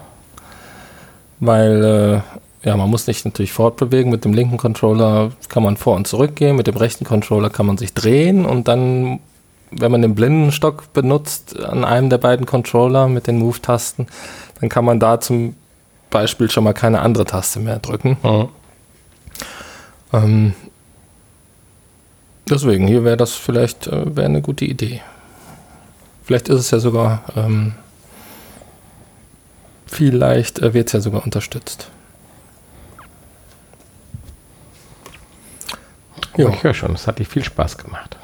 Weil 1.41 1.85
äh, 2.65 2.67
ja, 2.69 2.77
man 2.77 2.91
muss 2.91 3.05
sich 3.05 3.25
natürlich 3.25 3.53
fortbewegen. 3.53 4.11
Mit 4.11 4.25
dem 4.25 4.35
linken 4.35 4.57
Controller 4.57 5.31
kann 5.49 5.63
man 5.63 5.77
vor 5.77 5.97
und 5.97 6.07
zurück 6.07 6.37
gehen. 6.37 6.57
Mit 6.57 6.67
dem 6.67 6.77
rechten 6.77 7.05
Controller 7.05 7.51
kann 7.51 7.67
man 7.67 7.79
sich 7.79 7.95
drehen 7.95 8.45
und 8.45 8.69
dann, 8.69 9.21
wenn 9.71 9.93
man 9.93 10.03
den 10.03 10.15
Blindenstock 10.15 10.93
benutzt 10.93 11.59
an 11.61 11.85
einem 11.85 12.11
der 12.11 12.19
beiden 12.19 12.47
Controller 12.47 13.09
mit 13.09 13.27
den 13.27 13.39
Move-Tasten, 13.39 14.07
dann 14.61 14.69
kann 14.69 14.85
man 14.85 15.01
da 15.01 15.21
zum 15.21 15.57
Beispiel 16.11 16.51
schon 16.51 16.65
mal 16.65 16.73
keine 16.75 17.01
andere 17.01 17.25
Taste 17.25 17.61
mehr 17.61 17.79
drücken. 17.79 18.17
Mhm. 18.23 18.49
Ähm, 20.13 20.55
deswegen, 22.49 22.87
hier 22.87 23.05
wäre 23.05 23.17
das 23.17 23.35
vielleicht 23.35 23.87
äh, 23.87 24.17
wär 24.17 24.25
eine 24.25 24.43
gute 24.43 24.65
Idee. 24.65 25.03
Vielleicht 26.25 26.49
ist 26.49 26.61
es 26.61 26.71
ja 26.71 26.79
sogar, 26.79 27.23
ähm, 27.37 27.75
vielleicht 29.87 30.59
äh, 30.59 30.75
wird 30.75 30.89
es 30.89 30.93
ja 30.93 31.01
sogar 31.01 31.25
unterstützt. 31.25 31.91
Ja. 36.37 36.51
Ich 36.51 36.63
höre 36.63 36.75
schon, 36.75 36.95
es 36.95 37.07
hat 37.07 37.19
dir 37.19 37.25
viel 37.25 37.43
Spaß 37.43 37.79
gemacht. 37.79 38.17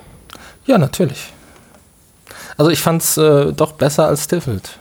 Ja, 0.67 0.79
natürlich. 0.79 1.33
Also 2.57 2.71
ich 2.71 2.81
fand 2.81 3.03
es 3.03 3.17
äh, 3.17 3.53
doch 3.53 3.73
besser 3.73 4.07
als 4.07 4.25
Stiffild. 4.25 4.79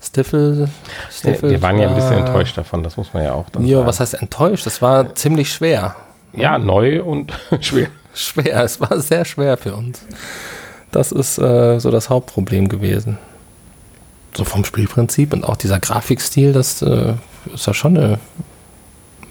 Stiffel, 0.00 0.68
Stiffel. 1.10 1.50
Wir 1.50 1.60
waren 1.62 1.78
ja 1.78 1.88
ein 1.88 1.94
bisschen 1.94 2.18
enttäuscht 2.18 2.56
davon, 2.56 2.82
das 2.82 2.96
muss 2.96 3.12
man 3.12 3.24
ja 3.24 3.32
auch 3.32 3.48
dann 3.50 3.66
Ja, 3.66 3.78
sagen. 3.78 3.88
was 3.88 4.00
heißt 4.00 4.14
enttäuscht? 4.14 4.64
Das 4.66 4.80
war 4.80 5.14
ziemlich 5.14 5.52
schwer. 5.52 5.96
Ja, 6.32 6.56
neu 6.58 7.02
und 7.02 7.32
schwer. 7.60 7.88
Schwer, 8.14 8.62
es 8.64 8.80
war 8.80 9.00
sehr 9.00 9.24
schwer 9.24 9.56
für 9.56 9.74
uns. 9.74 10.00
Das 10.92 11.12
ist 11.12 11.38
äh, 11.38 11.78
so 11.80 11.90
das 11.90 12.10
Hauptproblem 12.10 12.68
gewesen. 12.68 13.18
So 14.36 14.44
vom 14.44 14.64
Spielprinzip 14.64 15.32
und 15.32 15.44
auch 15.44 15.56
dieser 15.56 15.80
Grafikstil, 15.80 16.52
das 16.52 16.80
äh, 16.82 17.14
ist 17.52 17.66
ja 17.66 17.74
schon 17.74 17.96
eine 17.96 18.18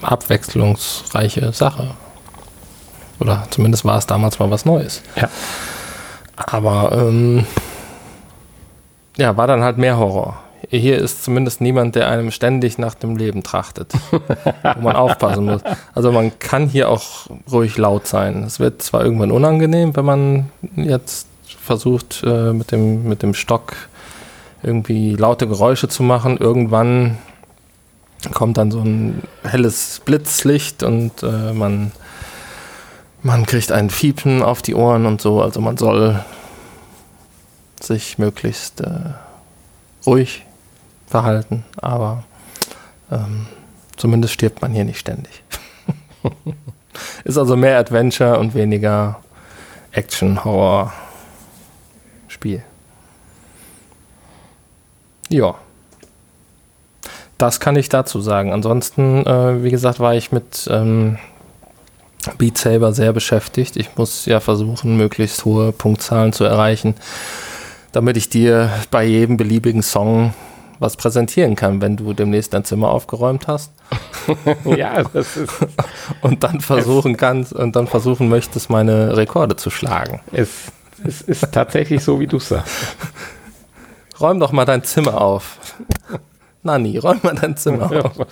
abwechslungsreiche 0.02 1.52
Sache. 1.52 1.90
Oder 3.20 3.46
zumindest 3.50 3.84
war 3.84 3.98
es 3.98 4.06
damals 4.06 4.38
mal 4.38 4.50
was 4.50 4.64
Neues. 4.64 5.02
Ja. 5.16 5.28
Aber 6.36 6.92
ähm, 6.92 7.46
ja, 9.16 9.36
war 9.36 9.46
dann 9.46 9.62
halt 9.64 9.78
mehr 9.78 9.96
Horror. 9.98 10.38
Hier 10.70 10.98
ist 10.98 11.24
zumindest 11.24 11.60
niemand, 11.60 11.94
der 11.94 12.08
einem 12.08 12.30
ständig 12.30 12.78
nach 12.78 12.94
dem 12.94 13.16
Leben 13.16 13.42
trachtet, 13.42 13.92
wo 14.10 14.80
man 14.80 14.96
aufpassen 14.96 15.44
muss. 15.44 15.62
Also 15.94 16.12
man 16.12 16.38
kann 16.38 16.68
hier 16.68 16.88
auch 16.88 17.28
ruhig 17.50 17.76
laut 17.78 18.06
sein. 18.06 18.42
Es 18.42 18.58
wird 18.58 18.82
zwar 18.82 19.04
irgendwann 19.04 19.30
unangenehm, 19.30 19.94
wenn 19.96 20.04
man 20.04 20.50
jetzt 20.76 21.26
versucht, 21.44 22.22
äh, 22.24 22.52
mit, 22.52 22.72
dem, 22.72 23.08
mit 23.08 23.22
dem 23.22 23.34
Stock 23.34 23.74
irgendwie 24.62 25.14
laute 25.14 25.46
Geräusche 25.46 25.88
zu 25.88 26.02
machen. 26.02 26.36
Irgendwann 26.38 27.18
kommt 28.32 28.58
dann 28.58 28.70
so 28.70 28.80
ein 28.80 29.22
helles 29.44 30.00
Blitzlicht 30.04 30.82
und 30.82 31.22
äh, 31.22 31.52
man 31.52 31.92
man 33.22 33.46
kriegt 33.46 33.72
ein 33.72 33.90
Fiepen 33.90 34.42
auf 34.42 34.62
die 34.62 34.74
Ohren 34.74 35.06
und 35.06 35.20
so. 35.20 35.42
Also 35.42 35.60
man 35.60 35.76
soll 35.76 36.24
sich 37.80 38.18
möglichst 38.18 38.80
äh, 38.80 39.14
ruhig 40.06 40.44
verhalten, 41.08 41.64
aber 41.76 42.24
ähm, 43.10 43.46
zumindest 43.96 44.34
stirbt 44.34 44.62
man 44.62 44.72
hier 44.72 44.84
nicht 44.84 44.98
ständig. 44.98 45.42
Ist 47.24 47.38
also 47.38 47.56
mehr 47.56 47.78
Adventure 47.78 48.38
und 48.38 48.54
weniger 48.54 49.20
Action-Horror-Spiel. 49.92 52.62
Ja. 55.28 55.54
Das 57.36 57.60
kann 57.60 57.76
ich 57.76 57.88
dazu 57.88 58.20
sagen. 58.20 58.52
Ansonsten, 58.52 59.24
äh, 59.24 59.62
wie 59.62 59.70
gesagt, 59.70 60.00
war 60.00 60.14
ich 60.14 60.32
mit 60.32 60.68
ähm, 60.70 61.18
Beat 62.36 62.58
Saber 62.58 62.92
sehr 62.92 63.12
beschäftigt. 63.12 63.76
Ich 63.76 63.96
muss 63.96 64.26
ja 64.26 64.40
versuchen, 64.40 64.96
möglichst 64.96 65.44
hohe 65.44 65.70
Punktzahlen 65.70 66.32
zu 66.32 66.42
erreichen, 66.44 66.96
damit 67.92 68.16
ich 68.16 68.28
dir 68.28 68.70
bei 68.90 69.04
jedem 69.04 69.36
beliebigen 69.36 69.82
Song 69.82 70.34
was 70.78 70.96
präsentieren 70.96 71.56
kann, 71.56 71.80
wenn 71.80 71.96
du 71.96 72.12
demnächst 72.12 72.54
dein 72.54 72.64
Zimmer 72.64 72.90
aufgeräumt 72.90 73.48
hast. 73.48 73.72
ja, 74.64 75.02
das 75.02 75.36
ist. 75.36 75.52
und 76.22 76.44
dann 76.44 76.60
versuchen 76.60 77.16
kannst 77.16 77.52
und 77.52 77.74
dann 77.76 77.86
versuchen 77.86 78.28
möchtest, 78.28 78.70
meine 78.70 79.16
Rekorde 79.16 79.56
zu 79.56 79.70
schlagen. 79.70 80.20
Es, 80.32 80.72
es 81.04 81.22
ist 81.22 81.52
tatsächlich 81.52 82.04
so, 82.04 82.20
wie 82.20 82.26
du 82.26 82.38
sagst. 82.38 82.96
Räum 84.20 84.40
doch 84.40 84.52
mal 84.52 84.64
dein 84.64 84.82
Zimmer 84.82 85.20
auf. 85.20 85.58
Nani, 86.62 86.98
räum 86.98 87.20
mal 87.22 87.34
dein 87.34 87.56
Zimmer 87.56 88.04
auf. 88.04 88.26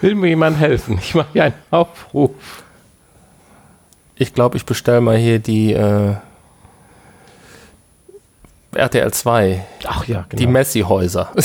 Will 0.00 0.14
mir 0.14 0.28
jemand 0.28 0.58
helfen? 0.58 0.98
Ich 1.02 1.14
mache 1.14 1.28
hier 1.32 1.44
einen 1.44 1.54
Aufruf. 1.70 2.30
Ich 4.14 4.32
glaube, 4.32 4.56
ich 4.56 4.64
bestelle 4.64 5.00
mal 5.00 5.16
hier 5.16 5.40
die 5.40 5.72
äh, 5.72 6.14
RTL 8.74 9.12
2. 9.12 9.64
Ach 9.84 10.06
ja, 10.06 10.26
genau. 10.28 10.40
Die 10.40 10.46
Messi-Häuser. 10.46 11.32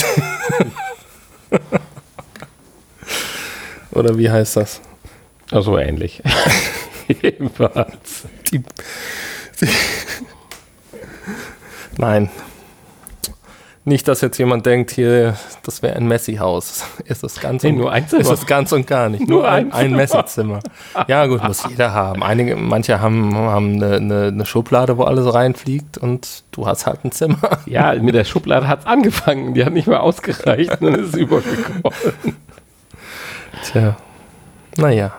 Oder 3.92 4.18
wie 4.18 4.30
heißt 4.30 4.58
das? 4.58 4.82
Also 5.52 5.78
ähnlich. 5.78 6.22
Jedenfalls. 7.08 8.26
Die, 8.52 8.60
die 8.60 9.68
Nein. 11.98 12.30
Nicht, 13.88 14.08
dass 14.08 14.22
jetzt 14.22 14.40
jemand 14.40 14.66
denkt, 14.66 14.90
hier, 14.90 15.36
das 15.62 15.84
wäre 15.84 15.96
ein 15.96 16.08
Messi-Haus. 16.08 16.86
Ist 17.06 17.22
das 17.22 17.40
ganz 17.40 17.62
nee, 17.62 17.70
und, 17.70 17.78
nur 17.78 17.92
ein 17.92 18.08
Zimmer. 18.08 18.22
Ist 18.22 18.32
das 18.32 18.48
ganz 18.48 18.72
und 18.72 18.88
gar 18.88 19.10
nicht. 19.10 19.28
Nur, 19.28 19.42
nur 19.42 19.48
ein, 19.48 19.72
ein 19.72 19.92
Messi-Zimmer. 19.96 20.60
Ja, 21.08 21.28
gut, 21.28 21.44
muss 21.44 21.64
jeder 21.70 21.94
haben. 21.94 22.24
Einige, 22.24 22.56
manche 22.56 23.00
haben, 23.00 23.36
haben 23.36 23.76
eine, 23.76 23.98
eine, 23.98 24.24
eine, 24.30 24.46
Schublade, 24.48 24.98
wo 24.98 25.04
alles 25.04 25.32
reinfliegt 25.32 26.00
und 26.00 26.46
du 26.50 26.66
hast 26.66 26.88
halt 26.88 27.06
ein 27.06 27.12
Zimmer. 27.12 27.38
Ja, 27.68 27.94
mit 27.94 28.16
der 28.16 28.24
Schublade 28.24 28.68
hat 28.68 28.82
es 28.82 28.86
angefangen. 28.86 29.54
Die 29.54 29.64
hat 29.66 29.74
nicht 29.74 29.88
mehr 29.88 30.02
ausgereicht 30.02 30.82
und 30.82 30.96
ist 30.96 31.16
übergekommen. 31.16 31.84
Tja. 33.64 33.98
Naja. 34.78 35.14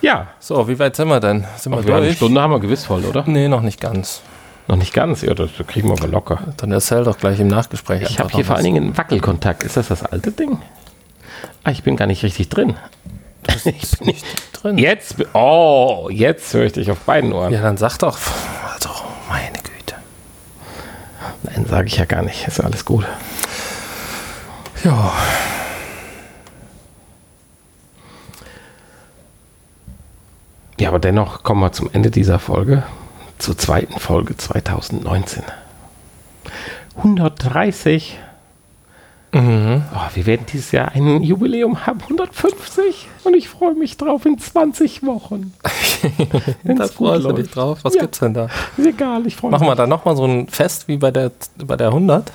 Ja. 0.00 0.28
So, 0.38 0.68
wie 0.68 0.78
weit 0.78 0.96
sind 0.96 1.08
wir 1.08 1.20
denn? 1.20 1.44
Sind 1.56 1.72
wir 1.72 1.82
durch? 1.82 1.94
Eine 1.94 2.12
Stunde 2.12 2.40
haben 2.40 2.50
wir 2.50 2.60
gewiss 2.60 2.86
voll, 2.86 3.04
oder? 3.04 3.24
Nee, 3.26 3.48
noch 3.48 3.62
nicht 3.62 3.80
ganz. 3.80 4.22
Noch 4.70 4.76
nicht 4.76 4.94
ganz? 4.94 5.22
Ja, 5.22 5.34
das 5.34 5.50
kriegen 5.66 5.88
wir 5.88 5.94
aber 5.94 6.06
locker. 6.06 6.38
Dann 6.58 6.70
erzähl 6.70 7.02
doch 7.02 7.18
gleich 7.18 7.40
im 7.40 7.48
Nachgespräch. 7.48 8.02
Ich 8.02 8.20
habe 8.20 8.30
hier 8.30 8.44
vor 8.44 8.54
allen 8.54 8.64
Dingen 8.64 8.84
einen 8.84 8.96
Wackelkontakt. 8.96 9.64
Ist 9.64 9.76
das 9.76 9.88
das 9.88 10.04
alte 10.04 10.30
Ding? 10.30 10.62
Ah, 11.64 11.72
ich 11.72 11.82
bin 11.82 11.96
gar 11.96 12.06
nicht 12.06 12.22
richtig 12.22 12.50
drin. 12.50 12.76
Ich 13.64 13.98
bin 13.98 14.06
nicht 14.06 14.24
drin. 14.52 14.78
Jetzt, 14.78 15.16
oh, 15.34 16.08
jetzt 16.12 16.54
höre 16.54 16.66
ich 16.66 16.74
dich 16.74 16.88
auf 16.88 17.00
beiden 17.00 17.32
Ohren. 17.32 17.52
Ja, 17.52 17.62
dann 17.62 17.78
sag 17.78 17.98
doch. 17.98 18.16
Also, 18.72 18.90
meine 19.28 19.58
Güte. 19.58 19.96
Nein, 21.42 21.66
sage 21.68 21.88
ich 21.88 21.96
ja 21.96 22.04
gar 22.04 22.22
nicht. 22.22 22.46
Ist 22.46 22.60
alles 22.60 22.84
gut. 22.84 23.04
Ja. 24.84 25.12
Ja, 30.78 30.90
aber 30.90 31.00
dennoch 31.00 31.42
kommen 31.42 31.60
wir 31.60 31.72
zum 31.72 31.90
Ende 31.92 32.12
dieser 32.12 32.38
Folge, 32.38 32.84
zur 33.40 33.58
zweiten 33.58 33.98
Folge 33.98 34.36
2019. 34.36 35.42
130. 36.96 38.18
Mhm. 39.32 39.82
Oh, 39.94 40.14
wir 40.14 40.26
werden 40.26 40.46
dieses 40.52 40.72
Jahr 40.72 40.92
ein 40.92 41.22
Jubiläum 41.22 41.86
haben, 41.86 42.00
150. 42.00 43.08
Und 43.24 43.34
ich 43.34 43.48
freue 43.48 43.74
mich 43.74 43.96
drauf 43.96 44.26
in 44.26 44.38
20 44.38 45.04
Wochen. 45.04 45.54
da 46.64 46.86
freust 46.88 47.24
du 47.24 47.32
dich 47.32 47.50
drauf. 47.50 47.78
Was 47.82 47.94
ja. 47.94 48.02
gibt's 48.02 48.18
denn 48.18 48.34
da? 48.34 48.48
Ist 48.76 48.86
egal, 48.86 49.26
ich 49.26 49.36
freue 49.36 49.50
mich. 49.52 49.60
Machen 49.60 49.70
wir 49.70 49.76
da 49.76 49.86
nochmal 49.86 50.16
so 50.16 50.24
ein 50.24 50.48
Fest 50.48 50.88
wie 50.88 50.96
bei 50.96 51.10
der, 51.10 51.30
bei 51.64 51.76
der 51.76 51.88
100? 51.88 52.32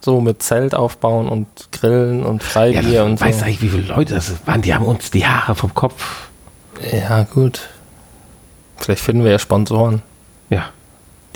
So 0.00 0.20
mit 0.20 0.42
Zelt 0.42 0.74
aufbauen 0.74 1.28
und 1.28 1.46
Grillen 1.72 2.24
und 2.24 2.42
Freibier 2.42 2.82
ja, 2.82 3.04
und 3.04 3.18
so. 3.18 3.24
Weißt 3.24 3.40
du 3.40 3.44
eigentlich, 3.44 3.62
wie 3.62 3.68
viele 3.68 3.94
Leute 3.94 4.14
das 4.14 4.46
waren? 4.46 4.62
Die 4.62 4.74
haben 4.74 4.84
uns 4.84 5.10
die 5.10 5.26
Haare 5.26 5.54
vom 5.54 5.74
Kopf 5.74 6.28
ja, 6.92 7.24
gut. 7.24 7.68
Vielleicht 8.76 9.02
finden 9.02 9.24
wir 9.24 9.32
ja 9.32 9.38
Sponsoren. 9.38 10.02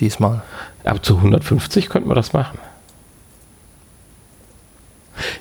Diesmal. 0.02 0.42
Aber 0.82 1.00
zu 1.00 1.16
150 1.16 1.88
könnten 1.88 2.10
wir 2.10 2.16
das 2.16 2.32
machen. 2.32 2.58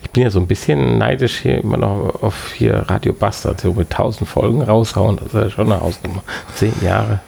Ich 0.04 0.12
bin 0.12 0.22
ja 0.22 0.30
so 0.30 0.40
ein 0.40 0.46
bisschen 0.46 1.00
neidisch 1.00 1.40
hier 1.40 1.58
immer 1.58 1.78
noch 1.78 2.22
auf 2.22 2.54
hier 2.54 2.86
Radio 2.88 3.12
Bastard, 3.12 3.60
so 3.60 3.74
mit 3.74 3.92
1000 3.92 4.30
Folgen 4.30 4.62
raushauen. 4.62 5.18
Das 5.18 5.28
ist 5.30 5.34
ja 5.34 5.50
schon 5.50 5.72
eine 5.72 5.82
Hausnummer. 5.82 6.22
Zehn 6.54 6.76
Jahre. 6.84 7.22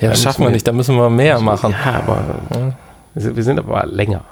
Ja, 0.00 0.08
das 0.08 0.22
schaffen 0.22 0.42
wir 0.42 0.50
nicht, 0.50 0.66
da 0.66 0.72
müssen 0.72 0.96
wir 0.96 1.10
mehr 1.10 1.38
machen. 1.40 1.72
Ja, 1.84 1.96
aber 1.96 2.40
ja. 3.14 3.36
wir 3.36 3.44
sind 3.44 3.58
aber 3.58 3.84
länger. 3.84 4.24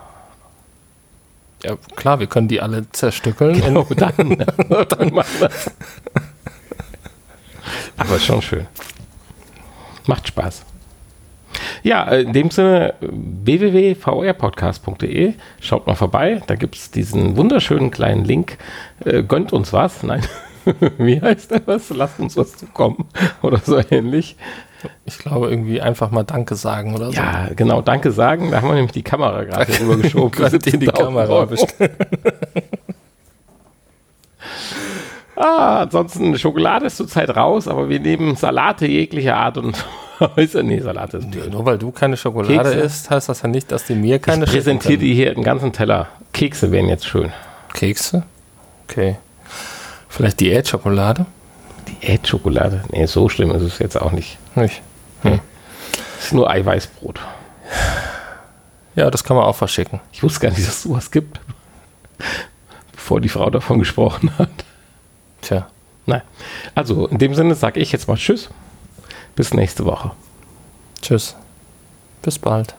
Ja, 1.62 1.76
klar, 1.96 2.18
wir 2.18 2.28
können 2.28 2.49
die 2.49 2.62
alle 2.62 2.90
zerstückeln. 2.92 3.61
Genau, 3.61 3.84
dann, 3.94 4.14
dann 4.88 5.12
machen 5.12 5.40
wir 5.40 5.49
das. 5.49 5.70
Aber 7.99 8.18
schon 8.18 8.40
schön. 8.40 8.66
Macht 10.07 10.28
Spaß. 10.28 10.64
Ja, 11.89 12.05
in 12.05 12.32
dem 12.34 12.51
Sinne 12.51 12.93
www.vrpodcast.de. 13.01 15.32
Schaut 15.59 15.86
mal 15.86 15.95
vorbei. 15.95 16.43
Da 16.47 16.55
gibt 16.55 16.74
es 16.74 16.91
diesen 16.91 17.39
wunderschönen 17.39 17.91
kleinen 17.91 18.26
Link. 18.26 18.59
Äh, 19.07 19.22
gönnt 19.22 19.55
uns 19.55 19.72
was. 19.72 20.03
Nein, 20.03 20.20
wie 20.99 21.18
heißt 21.18 21.51
der 21.51 21.66
was? 21.66 21.89
Lasst 21.89 22.20
uns 22.20 22.36
was 22.36 22.59
zukommen. 22.59 23.07
Oder 23.43 23.57
so 23.64 23.80
ähnlich. 23.91 24.36
Ich 25.07 25.16
glaube, 25.16 25.49
irgendwie 25.49 25.80
einfach 25.80 26.11
mal 26.11 26.24
Danke 26.24 26.57
sagen 26.57 26.95
oder 26.95 27.07
so. 27.07 27.14
Ja, 27.14 27.49
genau, 27.57 27.80
Danke 27.80 28.12
sagen. 28.12 28.51
Da 28.51 28.59
haben 28.59 28.68
wir 28.68 28.74
nämlich 28.74 28.93
die 28.93 29.03
Kamera 29.03 29.45
gerade 29.45 29.72
rübergeschoben. 29.80 30.30
Gerade 30.30 30.59
in 30.59 30.80
die 30.80 30.89
Kamera 30.89 31.49
Ah, 35.36 35.80
ansonsten 35.80 36.39
Schokolade 36.39 36.84
ist 36.86 36.99
zurzeit 36.99 37.34
raus, 37.34 37.66
aber 37.66 37.89
wir 37.89 37.99
nehmen 37.99 38.36
Salate 38.36 38.86
jeglicher 38.86 39.36
Art 39.36 39.57
und 39.57 39.86
Weise. 40.37 40.62
Nee, 40.62 40.81
Salate 40.81 41.19
ist 41.19 41.29
nee, 41.29 41.49
Nur 41.51 41.64
weil 41.64 41.79
du 41.79 41.91
keine 41.91 42.16
Schokolade 42.16 42.71
Kekse. 42.71 42.75
isst, 42.81 43.11
heißt 43.11 43.29
das 43.29 43.43
ja 43.43 43.49
nicht, 43.49 43.71
dass 43.71 43.85
die 43.85 43.95
mir 43.95 44.19
keine 44.19 44.45
Ich 44.45 44.51
präsentiere 44.51 44.99
dir 44.99 45.14
hier 45.14 45.31
einen 45.31 45.45
ganzen 45.45 45.73
Teller. 45.73 46.09
Kekse 46.33 46.73
wären 46.73 46.89
jetzt 46.89 47.07
schön. 47.07 47.33
Kekse? 47.75 48.25
Okay. 48.89 49.16
Vielleicht 50.09 50.41
Diät-Schokolade? 50.41 51.27
Diät-Schokolade? 51.89 52.83
Nee, 52.91 53.07
so 53.07 53.29
schlimm 53.29 53.51
ist 53.51 53.62
es 53.62 53.79
jetzt 53.79 54.01
auch 54.01 54.12
nicht. 54.12 54.39
Nicht? 54.55 54.83
Hm. 55.23 55.41
Ist 56.21 56.33
nur 56.33 56.51
Eiweißbrot. 56.51 57.21
Ja, 58.97 59.11
das 59.11 59.23
kann 59.23 59.37
man 59.37 59.47
auch 59.47 59.57
verschicken. 59.57 60.01
Ich 60.12 60.23
wusste 60.23 60.41
gar 60.41 60.49
nicht, 60.51 60.66
dass 60.66 60.75
es 60.75 60.83
sowas 60.83 61.11
gibt. 61.11 61.41
Bevor 62.93 63.21
die 63.21 63.29
Frau 63.29 63.49
davon 63.51 63.79
gesprochen 63.79 64.33
hat. 64.39 64.51
Tja. 65.43 65.69
Nein. 66.07 66.23
Also 66.75 67.07
in 67.07 67.19
dem 67.19 67.35
Sinne 67.35 67.55
sage 67.55 67.79
ich 67.81 67.93
jetzt 67.93 68.09
mal 68.09 68.16
Tschüss. 68.16 68.49
Bis 69.39 69.55
nächste 69.55 69.84
Woche. 69.84 70.11
Tschüss. 71.01 71.36
Bis 72.22 72.41
bald. 72.41 72.74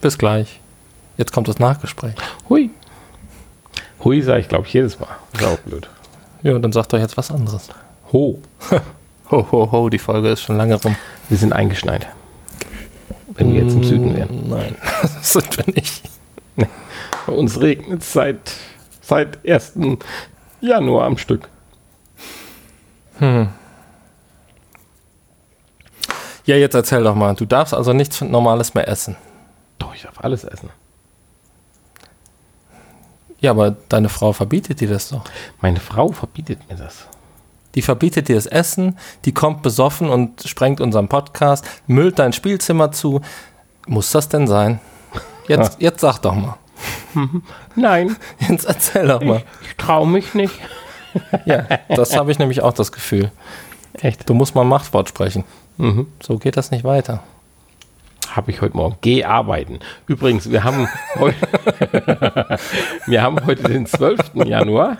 Bis 0.00 0.16
gleich. 0.16 0.60
Jetzt 1.16 1.32
kommt 1.32 1.48
das 1.48 1.58
Nachgespräch. 1.58 2.14
Hui. 2.48 2.70
Hui 4.04 4.22
sage 4.22 4.42
ich, 4.42 4.48
glaube 4.48 4.68
ich, 4.68 4.74
jedes 4.74 5.00
Mal. 5.00 5.08
Ist 5.32 5.44
auch 5.44 5.58
blöd. 5.58 5.90
Ja, 6.44 6.56
dann 6.60 6.70
sagt 6.70 6.92
doch 6.92 7.00
jetzt 7.00 7.16
was 7.16 7.32
anderes. 7.32 7.68
Ho. 8.12 8.38
ho, 9.32 9.46
ho, 9.50 9.72
ho, 9.72 9.88
die 9.88 9.98
Folge 9.98 10.28
ist 10.28 10.42
schon 10.42 10.56
lange 10.56 10.76
rum. 10.76 10.94
Wir 11.28 11.36
sind 11.36 11.52
eingeschneit. 11.52 12.06
Wenn 13.34 13.52
wir 13.52 13.64
jetzt 13.64 13.74
im 13.74 13.82
Süden 13.82 14.14
wären. 14.14 14.48
Nein, 14.48 14.76
das 15.02 15.32
sind 15.32 15.56
wir 15.56 15.74
nicht. 15.74 16.04
Nee. 16.54 16.68
Bei 17.26 17.32
uns 17.32 17.60
regnet 17.60 18.02
es 18.02 18.12
seit, 18.12 18.52
seit 19.00 19.44
1. 19.44 19.72
Januar 20.60 21.06
am 21.06 21.18
Stück. 21.18 21.48
Hm. 23.18 23.48
Ja, 26.44 26.56
jetzt 26.56 26.74
erzähl 26.74 27.02
doch 27.04 27.14
mal. 27.14 27.34
Du 27.34 27.44
darfst 27.44 27.72
also 27.74 27.92
nichts 27.92 28.20
Normales 28.20 28.74
mehr 28.74 28.88
essen. 28.88 29.16
Doch, 29.78 29.94
ich 29.94 30.02
darf 30.02 30.18
alles 30.20 30.44
essen. 30.44 30.70
Ja, 33.40 33.50
aber 33.50 33.72
deine 33.88 34.08
Frau 34.08 34.32
verbietet 34.32 34.80
dir 34.80 34.88
das 34.88 35.08
doch. 35.10 35.24
Meine 35.60 35.80
Frau 35.80 36.08
verbietet 36.08 36.68
mir 36.68 36.76
das. 36.76 37.06
Die 37.74 37.82
verbietet 37.82 38.28
dir 38.28 38.36
das 38.36 38.46
Essen, 38.46 38.98
die 39.24 39.32
kommt 39.32 39.62
besoffen 39.62 40.10
und 40.10 40.42
sprengt 40.46 40.80
unseren 40.80 41.08
Podcast, 41.08 41.64
müllt 41.86 42.18
dein 42.18 42.32
Spielzimmer 42.32 42.92
zu. 42.92 43.20
Muss 43.86 44.12
das 44.12 44.28
denn 44.28 44.46
sein? 44.46 44.80
Jetzt, 45.48 45.76
jetzt 45.80 46.00
sag 46.00 46.18
doch 46.18 46.34
mal. 46.34 46.56
Nein, 47.74 48.16
Jetzt 48.48 48.64
erzähl 48.64 49.06
doch 49.06 49.22
mal. 49.22 49.42
ich 49.62 49.76
traue 49.76 50.06
mich 50.06 50.34
nicht. 50.34 50.54
Ja, 51.44 51.66
das 51.88 52.16
habe 52.16 52.32
ich 52.32 52.38
nämlich 52.38 52.62
auch 52.62 52.72
das 52.72 52.90
Gefühl. 52.90 53.30
Echt? 53.94 54.28
Du 54.28 54.34
musst 54.34 54.54
mal 54.54 54.64
Machtwort 54.64 55.08
sprechen. 55.08 55.44
Mhm. 55.76 56.06
So 56.22 56.38
geht 56.38 56.56
das 56.56 56.70
nicht 56.70 56.84
weiter. 56.84 57.22
Habe 58.30 58.50
ich 58.50 58.60
heute 58.62 58.76
Morgen. 58.76 58.96
Geh 59.02 59.24
arbeiten. 59.24 59.80
Übrigens, 60.06 60.50
wir 60.50 60.64
haben 60.64 60.88
heute, 61.18 61.36
wir 63.06 63.22
haben 63.22 63.44
heute 63.46 63.64
den 63.64 63.84
12. 63.86 64.18
Januar. 64.46 64.96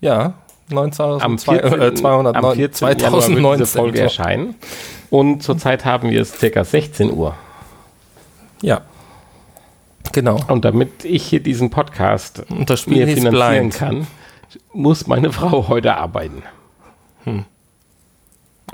Ja, 0.00 0.34
19, 0.70 1.22
Am 1.22 1.38
zwei- 1.38 1.58
14. 1.60 1.80
äh, 1.80 1.94
209 1.94 2.44
am 2.44 2.54
14. 2.54 2.88
Januar 2.88 3.12
wird 3.12 3.20
diese 3.20 3.32
2019. 3.32 3.80
Folge 3.80 4.00
erscheinen. 4.00 4.54
Und 5.10 5.42
zurzeit 5.42 5.84
haben 5.84 6.10
wir 6.10 6.20
es 6.20 6.38
circa 6.38 6.64
16 6.64 7.10
Uhr. 7.12 7.34
Ja. 8.60 8.82
Genau. 10.12 10.38
Und 10.48 10.64
damit 10.64 11.04
ich 11.04 11.24
hier 11.24 11.40
diesen 11.40 11.70
Podcast 11.70 12.44
mir 12.50 12.66
finanzieren 13.08 13.30
Blind. 13.30 13.74
kann, 13.74 14.06
muss 14.72 15.06
meine 15.06 15.32
Frau 15.32 15.68
heute 15.68 15.96
arbeiten. 15.96 16.42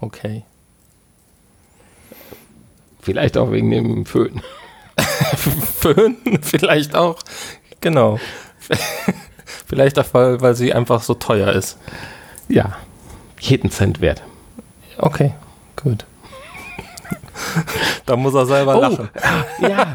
Okay. 0.01 0.45
Vielleicht 3.01 3.37
auch 3.37 3.51
wegen 3.51 3.71
dem 3.71 4.07
Föhn. 4.07 4.43
Föhn 5.37 6.17
vielleicht 6.43 6.95
auch. 6.95 7.19
Genau. 7.81 8.19
vielleicht 9.67 9.99
auch, 9.99 10.07
weil, 10.13 10.41
weil 10.41 10.55
sie 10.55 10.73
einfach 10.73 11.03
so 11.03 11.15
teuer 11.15 11.53
ist. 11.53 11.79
Ja, 12.49 12.77
jeden 13.39 13.71
Cent 13.71 14.01
wert. 14.01 14.23
Okay, 14.99 15.35
gut. 15.77 16.05
da 18.07 18.17
muss 18.17 18.35
er 18.35 18.45
selber 18.45 18.79
lachen. 18.79 19.09
ja. 19.61 19.95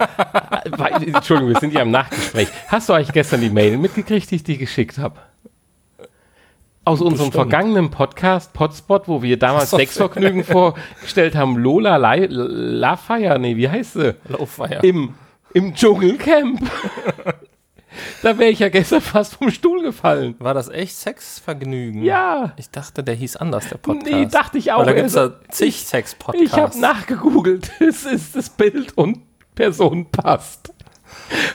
Entschuldigung, 1.00 1.54
wir 1.54 1.60
sind 1.60 1.74
ja 1.74 1.82
im 1.82 1.92
Nachgespräch. 1.92 2.48
Hast 2.68 2.90
du 2.90 2.94
eigentlich 2.94 3.14
gestern 3.14 3.42
die 3.42 3.50
Mail 3.50 3.78
mitgekriegt, 3.78 4.32
die 4.32 4.36
ich 4.36 4.44
dir 4.44 4.58
geschickt 4.58 4.98
habe? 4.98 5.20
Aus 6.86 7.02
unserem 7.02 7.30
Bestimmt. 7.30 7.50
vergangenen 7.50 7.90
Podcast, 7.90 8.54
Potspot, 8.54 9.08
wo 9.08 9.24
wir 9.24 9.40
damals. 9.40 9.72
Sexvergnügen 9.72 10.44
vorgestellt 10.46 11.36
haben, 11.36 11.58
Lola 11.58 11.98
La, 11.98 12.96
Fire, 12.96 13.40
nee, 13.40 13.58
wie 13.58 13.68
heißt 13.68 13.94
sie? 13.94 14.16
Lauffeier. 14.30 14.84
Im, 14.84 15.16
im 15.54 15.74
Dschungelcamp. 15.74 16.62
da 18.22 18.38
wäre 18.38 18.52
ich 18.52 18.60
ja 18.60 18.70
gestern 18.70 19.02
fast 19.02 19.34
vom 19.34 19.50
Stuhl 19.50 19.82
gefallen. 19.82 20.36
War 20.38 20.54
das 20.54 20.70
echt 20.70 20.96
Sexvergnügen? 20.96 22.04
Ja. 22.04 22.54
Ich 22.58 22.70
dachte, 22.70 23.04
der 23.04 23.16
hieß 23.16 23.38
anders, 23.38 23.68
der 23.68 23.78
Podcast. 23.78 24.12
Nee, 24.12 24.28
dachte 24.28 24.60
ich 24.60 24.72
auch. 24.72 24.80
Weil 24.80 24.86
da 24.86 24.94
gibt 24.94 25.08
es 25.08 25.18
Also, 25.18 25.34
ja 25.34 25.40
zig 25.50 25.86
Sex-Podcasts. 25.88 26.46
Ich 26.46 26.54
habe 26.54 26.80
nachgegoogelt. 26.80 27.72
Es 27.80 28.06
ist 28.06 28.36
das 28.36 28.52
Bild 28.52 28.96
und 28.96 29.22
Person 29.56 30.12
passt. 30.12 30.72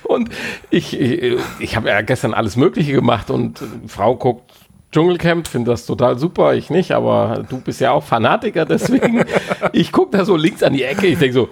Und 0.03 0.31
ich, 0.71 0.99
ich, 0.99 1.39
ich 1.61 1.77
habe 1.77 1.89
ja 1.89 2.01
gestern 2.01 2.35
alles 2.35 2.57
Mögliche 2.57 2.93
gemacht 2.93 3.31
und 3.31 3.63
Frau 3.87 4.17
guckt 4.17 4.51
Dschungelcamp, 4.93 5.47
finde 5.47 5.71
das 5.71 5.87
total 5.87 6.19
super, 6.19 6.55
ich 6.55 6.69
nicht, 6.71 6.93
aber 6.93 7.45
du 7.49 7.61
bist 7.61 7.81
ja 7.81 7.93
auch 7.93 8.03
Fanatiker, 8.03 8.65
deswegen 8.65 9.25
ich 9.73 9.93
gucke 9.93 10.17
da 10.17 10.25
so 10.25 10.37
links 10.37 10.63
an 10.63 10.73
die 10.73 10.83
Ecke, 10.83 11.07
ich 11.07 11.19
denke 11.19 11.35
so, 11.35 11.49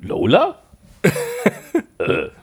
Lola? 0.00 0.56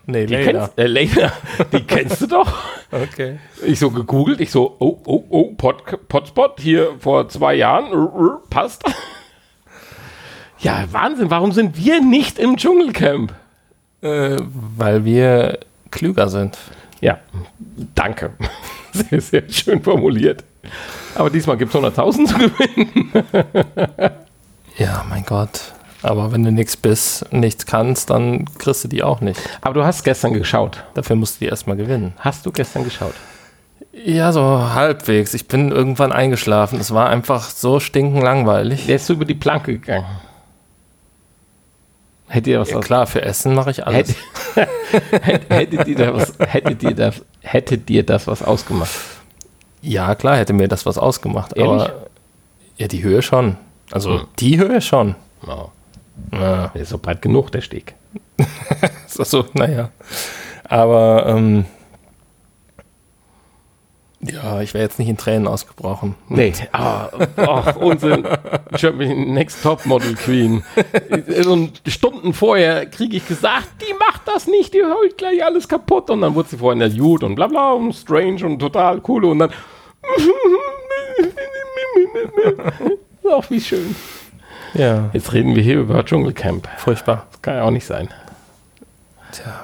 Nee, 0.06 0.26
Die 0.28 0.36
Leila. 0.36 0.52
kennst, 0.68 0.78
äh, 0.78 0.86
Leila, 0.88 1.32
die 1.74 1.82
kennst 1.82 2.22
du 2.22 2.28
doch. 2.28 2.54
Okay. 2.91 3.39
Ich 3.66 3.80
so 3.80 3.89
gegoogelt, 3.89 4.39
ich 4.39 4.52
so, 4.52 4.76
oh, 4.80 5.00
oh, 5.06 5.24
oh, 5.30 5.54
Pod, 5.58 5.84
Potspot 6.08 6.60
hier 6.62 6.91
vor 7.00 7.28
zwei 7.28 7.56
Jahren, 7.56 7.86
äh, 7.91 7.95
äh, 7.95 8.30
passt. 8.50 8.84
Ja, 10.60 10.86
Wahnsinn, 10.91 11.30
warum 11.30 11.52
sind 11.52 11.78
wir 11.78 12.02
nicht 12.02 12.39
im 12.39 12.58
Dschungelcamp? 12.58 13.32
Äh, 14.02 14.38
weil 14.41 15.06
wir 15.06 15.60
klüger 15.91 16.30
sind. 16.30 16.58
Ja, 17.00 17.20
danke. 17.93 18.32
Sehr, 19.10 19.22
sehr 19.22 19.43
schön 19.50 19.82
formuliert. 19.82 20.43
Aber 21.16 21.30
diesmal 21.30 21.58
gibt 21.58 21.74
es 21.74 21.82
100.000 21.82 22.26
zu 22.28 22.38
gewinnen. 22.38 23.12
Ja, 24.78 25.06
mein 25.10 25.24
Gott. 25.26 25.74
Aber 26.04 26.32
wenn 26.32 26.43
du 26.43 26.52
nichts 26.52 26.78
bist, 26.78 27.32
nichts 27.34 27.66
kannst, 27.66 28.10
dann 28.12 28.45
kriegst 28.58 28.84
du 28.84 28.88
die 28.88 29.04
auch 29.04 29.22
nicht. 29.22 29.39
Aber 29.62 29.74
du 29.74 29.84
hast 29.84 30.04
gestern 30.04 30.34
geschaut. 30.34 30.84
Dafür 30.93 31.16
musst 31.16 31.36
du 31.36 31.45
die 31.45 31.50
erstmal 31.50 31.76
gewinnen. 31.76 32.14
Hast 32.20 32.45
du 32.45 32.52
gestern 32.52 32.84
geschaut? 32.84 33.16
Ja, 34.06 34.32
so 34.32 34.74
halbwegs. 34.74 35.34
Ich 35.34 35.48
bin 35.48 35.72
irgendwann 35.72 36.12
eingeschlafen. 36.12 36.80
Es 36.80 36.93
war 36.93 37.10
einfach 37.10 37.50
so 37.50 37.80
stinkend 37.80 38.22
langweilig. 38.22 38.86
Der 38.86 38.98
ist 38.98 39.08
so 39.08 39.14
über 39.14 39.26
die 39.26 39.34
Planke 39.34 39.80
gegangen. 39.80 40.06
Hättet 42.28 42.48
ihr 42.48 42.60
was 42.60 42.70
Ja, 42.72 42.80
klar, 42.80 43.08
für 43.08 43.22
Essen 43.22 43.56
mache 43.56 43.72
ich 43.72 43.86
alles. 43.88 44.16
Hätt- 44.56 44.68
hättet, 45.50 45.88
ihr 45.88 45.96
da 45.96 46.14
was, 46.14 46.34
hättet, 46.40 46.84
ihr 46.84 46.94
das, 46.94 47.22
hättet 47.42 47.90
ihr 47.90 48.04
das 48.06 48.28
was 48.28 48.44
ausgemacht? 48.44 48.92
Ja, 49.82 50.14
klar, 50.16 50.38
hätte 50.38 50.54
mir 50.54 50.68
das 50.68 50.86
was 50.86 50.98
ausgemacht. 50.98 51.54
Ehrlich? 51.56 51.84
Aber 51.84 52.08
ja, 52.78 52.88
die 52.88 53.04
Höhe 53.04 53.22
schon. 53.22 53.56
Also 53.92 54.20
Hm. 54.22 54.28
die 54.40 54.58
Höhe 54.58 54.82
schon. 54.82 55.16
Ja, 55.48 55.68
Ja, 56.34 56.68
der 56.70 56.82
ist 56.82 56.90
so 56.90 56.98
breit 56.98 57.22
genug, 57.22 57.52
der 57.52 57.62
Steg. 57.62 57.94
so, 59.08 59.46
naja. 59.54 59.90
Aber 60.66 61.26
ähm, 61.28 61.66
ja, 64.32 64.62
ich 64.62 64.74
wäre 64.74 64.84
jetzt 64.84 65.00
nicht 65.00 65.10
in 65.10 65.18
Tränen 65.18 65.48
ausgebrochen. 65.48 66.16
Nee, 66.30 66.54
ah, 66.72 67.10
ach, 67.38 67.76
Unsinn. 67.76 68.28
Ich 68.76 68.86
hab 68.86 68.96
mich 68.96 69.10
Next 69.10 69.64
Top 69.64 69.86
Model 69.86 70.16
Queen. 70.16 70.64
Und 71.48 71.82
Stunden 71.88 72.34
vorher 72.34 72.86
kriege 72.86 73.18
ich 73.18 73.28
gesagt, 73.28 73.68
die 73.82 73.94
macht 73.94 74.22
das 74.26 74.48
nicht, 74.48 74.74
die 74.74 74.84
holt 74.84 75.18
gleich 75.18 75.44
alles 75.44 75.68
kaputt. 75.68 76.10
Und 76.10 76.22
dann 76.22 76.36
wurde 76.36 76.50
sie 76.50 76.58
vorhin 76.58 76.82
Jude 76.92 77.26
und 77.26 77.36
bla 77.36 77.48
bla 77.48 77.74
und 77.74 77.94
strange 77.94 78.46
und 78.46 78.60
total 78.60 79.02
cool. 79.08 79.26
Und 79.26 79.40
dann. 79.40 79.52
Ach, 83.30 83.50
wie 83.50 83.62
schön. 83.62 83.96
Ja, 84.74 85.10
Jetzt 85.14 85.34
reden 85.34 85.56
wir 85.56 85.64
hier 85.64 85.80
über 85.80 86.06
Dschungelcamp. 86.06 86.68
furchtbar. 86.78 87.26
Das 87.32 87.42
kann 87.42 87.56
ja 87.56 87.64
auch 87.64 87.72
nicht 87.72 87.86
sein. 87.86 88.10
Tja. 89.32 89.64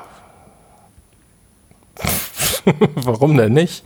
Warum 2.96 3.38
denn 3.38 3.54
nicht? 3.54 3.84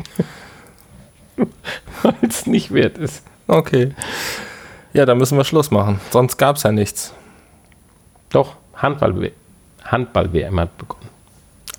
Weil 2.04 2.16
es 2.22 2.48
nicht 2.48 2.74
wert 2.74 2.98
ist. 2.98 3.24
Okay. 3.48 3.94
Ja, 4.94 5.06
dann 5.06 5.18
müssen 5.18 5.38
wir 5.38 5.44
Schluss 5.44 5.72
machen. 5.72 6.00
Sonst 6.12 6.38
gab 6.38 6.56
es 6.56 6.64
ja 6.64 6.72
nichts. 6.72 7.14
Doch, 8.30 8.56
Handball-WM 8.76 9.32
Handball 9.86 10.30
hat 10.60 10.78
begonnen. 10.78 11.10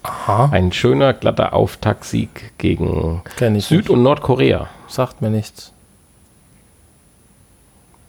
Aha. 0.02 0.48
Ein 0.52 0.72
schöner, 0.72 1.12
glatter 1.12 1.52
Auftaktsieg 1.52 2.52
gegen 2.58 3.22
Süd- 3.60 3.90
und 3.90 4.02
Nordkorea. 4.02 4.60
nicht. 4.60 4.94
Sagt 4.94 5.20
mir 5.20 5.30
nichts. 5.30 5.72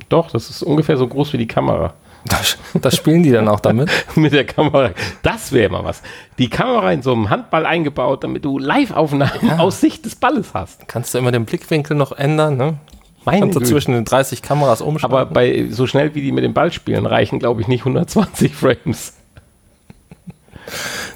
Doch, 0.08 0.32
das 0.32 0.50
ist 0.50 0.64
ungefähr 0.64 0.98
so 0.98 1.08
groß 1.08 1.34
wie 1.34 1.38
die 1.38 1.48
Kamera. 1.48 1.94
Das, 2.26 2.58
das 2.74 2.96
spielen 2.96 3.24
die 3.24 3.32
dann 3.32 3.48
auch 3.48 3.60
damit? 3.60 3.90
Mit 4.16 4.34
der 4.34 4.46
Kamera. 4.46 4.92
Das 5.22 5.52
wäre 5.52 5.72
mal 5.72 5.84
was. 5.84 6.02
Die 6.38 6.50
Kamera 6.50 6.92
in 6.92 7.02
so 7.02 7.14
einem 7.14 7.30
Handball 7.30 7.66
eingebaut, 7.66 8.24
damit 8.24 8.46
du 8.46 8.60
Live-Aufnahmen 8.60 9.60
aus 9.60 9.82
Sicht 9.82 10.06
des 10.06 10.16
Balles 10.16 10.54
hast. 10.54 10.88
Kannst 10.88 11.14
du 11.14 11.18
immer 11.18 11.32
den 11.32 11.46
Blickwinkel 11.46 11.96
noch 11.96 12.12
ändern, 12.12 12.58
ne? 12.58 12.78
Meine 13.26 13.42
Kannst 13.42 13.58
du 13.58 13.62
zwischen 13.62 13.94
den 13.94 14.06
30 14.06 14.42
Kameras 14.42 14.82
umschalten. 14.82 15.16
Aber 15.16 15.26
bei 15.32 15.68
so 15.70 15.88
schnell 15.88 16.16
wie 16.16 16.22
die 16.22 16.32
mit 16.32 16.44
dem 16.44 16.54
Ball 16.54 16.72
spielen, 16.72 17.06
reichen, 17.06 17.40
glaube 17.40 17.62
ich, 17.62 17.68
nicht 17.68 17.82
120 17.82 18.56
Frames. 18.56 19.14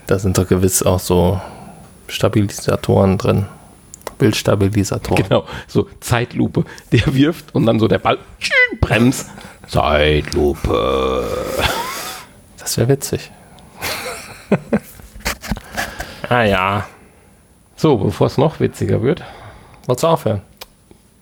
da 0.07 0.19
sind 0.19 0.37
doch 0.37 0.47
gewiss 0.47 0.83
auch 0.83 0.99
so 0.99 1.39
Stabilisatoren 2.07 3.17
drin. 3.17 3.45
Bildstabilisatoren. 4.17 5.23
Genau, 5.23 5.45
so 5.67 5.87
Zeitlupe. 5.99 6.65
Der 6.91 7.13
wirft 7.13 7.55
und 7.55 7.65
dann 7.65 7.79
so 7.79 7.87
der 7.87 7.99
Ball 7.99 8.17
bremst. 8.81 9.29
Zeitlupe. 9.67 11.27
Das 12.59 12.77
wäre 12.77 12.89
witzig. 12.89 13.31
ah 16.29 16.43
ja. 16.43 16.85
So, 17.75 17.97
bevor 17.97 18.27
es 18.27 18.37
noch 18.37 18.59
witziger 18.59 19.01
wird. 19.01 19.23
Wolltest 19.87 20.03
du 20.03 20.07
aufhören? 20.07 20.41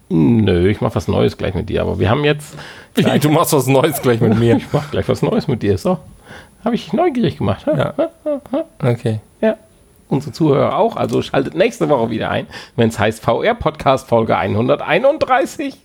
Nö, 0.09 0.67
ich 0.69 0.81
mache 0.81 0.95
was 0.95 1.07
Neues 1.07 1.37
gleich 1.37 1.55
mit 1.55 1.69
dir. 1.69 1.81
Aber 1.81 1.99
wir 1.99 2.09
haben 2.09 2.23
jetzt. 2.25 2.55
Du 3.21 3.29
machst 3.29 3.53
was 3.53 3.67
Neues 3.67 4.01
gleich 4.01 4.19
mit 4.19 4.37
mir. 4.37 4.57
Ich 4.57 4.71
mache 4.73 4.91
gleich 4.91 5.07
was 5.07 5.21
Neues 5.21 5.47
mit 5.47 5.63
dir. 5.63 5.77
So. 5.77 5.97
Habe 6.63 6.75
ich 6.75 6.93
neugierig 6.93 7.37
gemacht. 7.37 7.65
Ja. 7.65 7.93
Okay. 8.83 9.21
Ja. 9.39 9.55
Unsere 10.09 10.33
Zuhörer 10.33 10.77
auch. 10.77 10.97
Also 10.97 11.21
schaltet 11.21 11.55
nächste 11.55 11.87
Woche 11.89 12.09
wieder 12.09 12.29
ein, 12.29 12.47
wenn 12.75 12.89
es 12.89 12.99
heißt 12.99 13.23
VR 13.23 13.55
Podcast 13.55 14.09
Folge 14.09 14.37
131. 14.37 15.77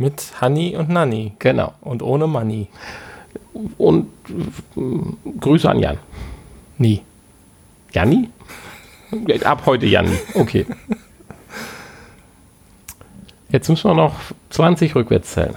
Mit 0.00 0.32
Honey 0.40 0.76
und 0.76 0.88
Nanny. 0.88 1.32
Genau. 1.38 1.74
Und 1.82 2.02
ohne 2.02 2.26
Money. 2.26 2.68
Und 3.76 4.06
äh, 4.74 4.80
Grüße 5.38 5.68
an 5.68 5.78
Jan. 5.78 5.98
Nie. 6.78 7.02
Janni? 7.92 8.30
Ab 9.44 9.64
heute 9.66 9.84
Janni. 9.84 10.16
Okay. 10.32 10.64
Jetzt 13.50 13.68
müssen 13.68 13.90
wir 13.90 13.94
noch 13.94 14.14
20 14.48 14.94
rückwärts 14.94 15.32
zählen. 15.32 15.56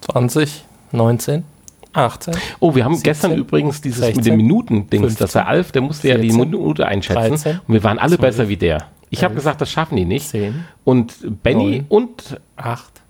20, 0.00 0.64
19, 0.92 1.44
18. 1.92 2.34
Oh, 2.60 2.74
wir 2.74 2.86
haben 2.86 2.94
17, 2.94 3.12
gestern 3.12 3.34
übrigens 3.36 3.82
dieses 3.82 4.06
16, 4.06 4.16
mit 4.16 4.24
den 4.24 4.36
Minuten-Dings, 4.38 5.02
15, 5.02 5.22
dass 5.22 5.32
der 5.32 5.48
Alf, 5.48 5.72
der 5.72 5.82
musste 5.82 6.08
ja 6.08 6.14
die 6.14 6.30
14, 6.30 6.40
Minute 6.40 6.86
einschätzen 6.86 7.28
13, 7.28 7.60
und 7.68 7.74
wir 7.74 7.84
waren 7.84 7.98
alle 7.98 8.16
12, 8.16 8.20
besser 8.20 8.48
wie 8.48 8.56
der. 8.56 8.86
Ich 9.10 9.22
habe 9.22 9.34
11, 9.34 9.36
gesagt, 9.36 9.60
das 9.60 9.70
schaffen 9.70 9.96
die 9.96 10.06
nicht. 10.06 10.28
10, 10.30 10.64
Und 10.84 11.42
Benny 11.42 11.84
neun, 11.88 12.04
und 12.04 12.40
8, 12.56 13.02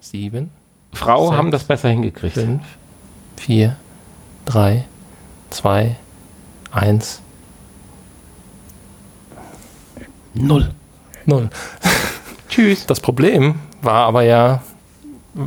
7, 0.00 0.50
Frau 0.92 1.26
sechs, 1.26 1.36
haben 1.38 1.50
das 1.50 1.64
besser 1.64 1.88
hingekriegt. 1.90 2.34
5, 2.34 2.60
4, 3.36 3.76
3, 4.46 4.84
2, 5.50 5.96
1, 6.72 7.22
Null. 10.34 10.70
0. 11.26 11.50
Tschüss. 12.48 12.86
Das 12.86 13.00
Problem 13.00 13.56
war 13.82 14.04
aber 14.06 14.22
ja, 14.22 14.62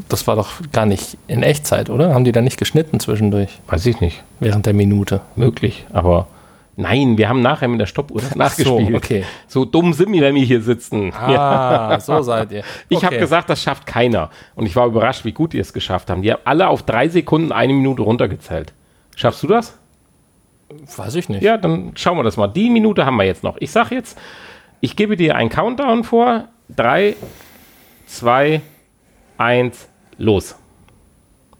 das 0.09 0.27
war 0.27 0.35
doch 0.35 0.49
gar 0.71 0.85
nicht 0.85 1.17
in 1.27 1.43
Echtzeit, 1.43 1.89
oder? 1.89 2.13
Haben 2.13 2.23
die 2.25 2.31
da 2.31 2.41
nicht 2.41 2.57
geschnitten 2.57 2.99
zwischendurch, 2.99 3.59
Weiß 3.67 3.85
ich 3.85 3.99
nicht. 4.01 4.23
während 4.39 4.65
der 4.65 4.73
Minute? 4.73 5.21
Möglich, 5.35 5.85
aber 5.93 6.27
nein, 6.75 7.17
wir 7.17 7.29
haben 7.29 7.41
nachher 7.41 7.67
mit 7.67 7.79
der 7.79 7.85
Stoppuhr 7.85 8.21
das 8.21 8.35
nachgespielt. 8.35 8.89
So, 8.89 8.95
okay. 8.95 9.23
So 9.47 9.65
dumm 9.65 9.93
sind 9.93 10.11
wir, 10.11 10.21
wenn 10.21 10.35
wir 10.35 10.43
hier 10.43 10.61
sitzen. 10.61 11.13
Ah, 11.13 11.99
so 11.99 12.21
seid 12.21 12.51
ihr. 12.51 12.63
Ich 12.89 12.97
Okay. 12.97 13.05
habe 13.07 13.17
gesagt, 13.17 13.49
das 13.49 13.61
schafft 13.61 13.85
keiner. 13.85 14.29
Und 14.55 14.65
ich 14.65 14.75
war 14.75 14.87
überrascht, 14.87 15.25
wie 15.25 15.31
gut 15.31 15.53
die 15.53 15.59
es 15.59 15.73
geschafft 15.73 16.09
haben. 16.09 16.21
Die 16.21 16.31
haben 16.31 16.41
alle 16.45 16.67
auf 16.67 16.83
drei 16.83 17.07
Sekunden 17.09 17.51
eine 17.51 17.73
Minute 17.73 18.01
runtergezählt. 18.01 18.73
Schaffst 19.15 19.43
du 19.43 19.47
das? 19.47 19.77
Weiß 20.97 21.13
ich 21.15 21.29
nicht. 21.29 21.43
Ja, 21.43 21.57
dann 21.57 21.91
schauen 21.95 22.17
wir 22.17 22.23
das 22.23 22.37
mal. 22.37 22.47
Die 22.47 22.69
Minute 22.69 23.05
haben 23.05 23.17
wir 23.17 23.25
jetzt 23.25 23.43
noch. 23.43 23.57
Ich 23.59 23.69
sage 23.71 23.93
jetzt, 23.95 24.17
ich 24.81 24.95
gebe 24.95 25.15
dir 25.15 25.35
einen 25.35 25.49
Countdown 25.49 26.03
vor. 26.03 26.45
Drei, 26.75 27.15
zwei, 28.07 28.61
eins, 29.37 29.87
los. 30.17 30.55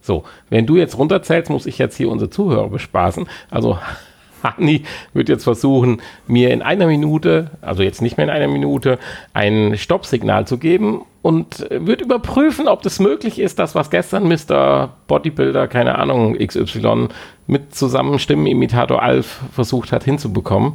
So, 0.02 0.24
wenn 0.50 0.66
du 0.66 0.76
jetzt 0.78 0.98
runterzählst, 0.98 1.50
muss 1.52 1.66
ich 1.66 1.78
jetzt 1.78 1.96
hier 1.96 2.10
unsere 2.10 2.30
Zuhörer 2.30 2.70
bespaßen. 2.70 3.28
Also 3.52 3.78
Hani 4.44 4.84
wird 5.14 5.30
jetzt 5.30 5.44
versuchen, 5.44 6.02
mir 6.28 6.52
in 6.52 6.62
einer 6.62 6.88
Minute, 6.88 7.52
also 7.62 7.84
jetzt 7.84 8.02
nicht 8.02 8.18
mehr 8.18 8.26
in 8.26 8.30
einer 8.30 8.48
Minute, 8.48 9.00
ein 9.34 9.78
Stoppsignal 9.78 10.46
zu 10.46 10.58
geben 10.58 11.02
und 11.22 11.66
wird 11.70 12.02
überprüfen, 12.02 12.68
ob 12.68 12.82
das 12.82 13.00
möglich 13.00 13.40
ist, 13.40 13.58
das, 13.58 13.76
was 13.76 13.90
gestern 13.90 14.28
Mr. 14.28 14.90
Bodybuilder, 15.08 15.68
keine 15.68 15.98
Ahnung, 15.98 16.38
XY 16.38 17.08
mit 17.48 17.74
Zusammenstimmenimitator 17.74 19.02
Alf 19.02 19.40
versucht 19.54 19.92
hat 19.92 20.04
hinzubekommen, 20.04 20.74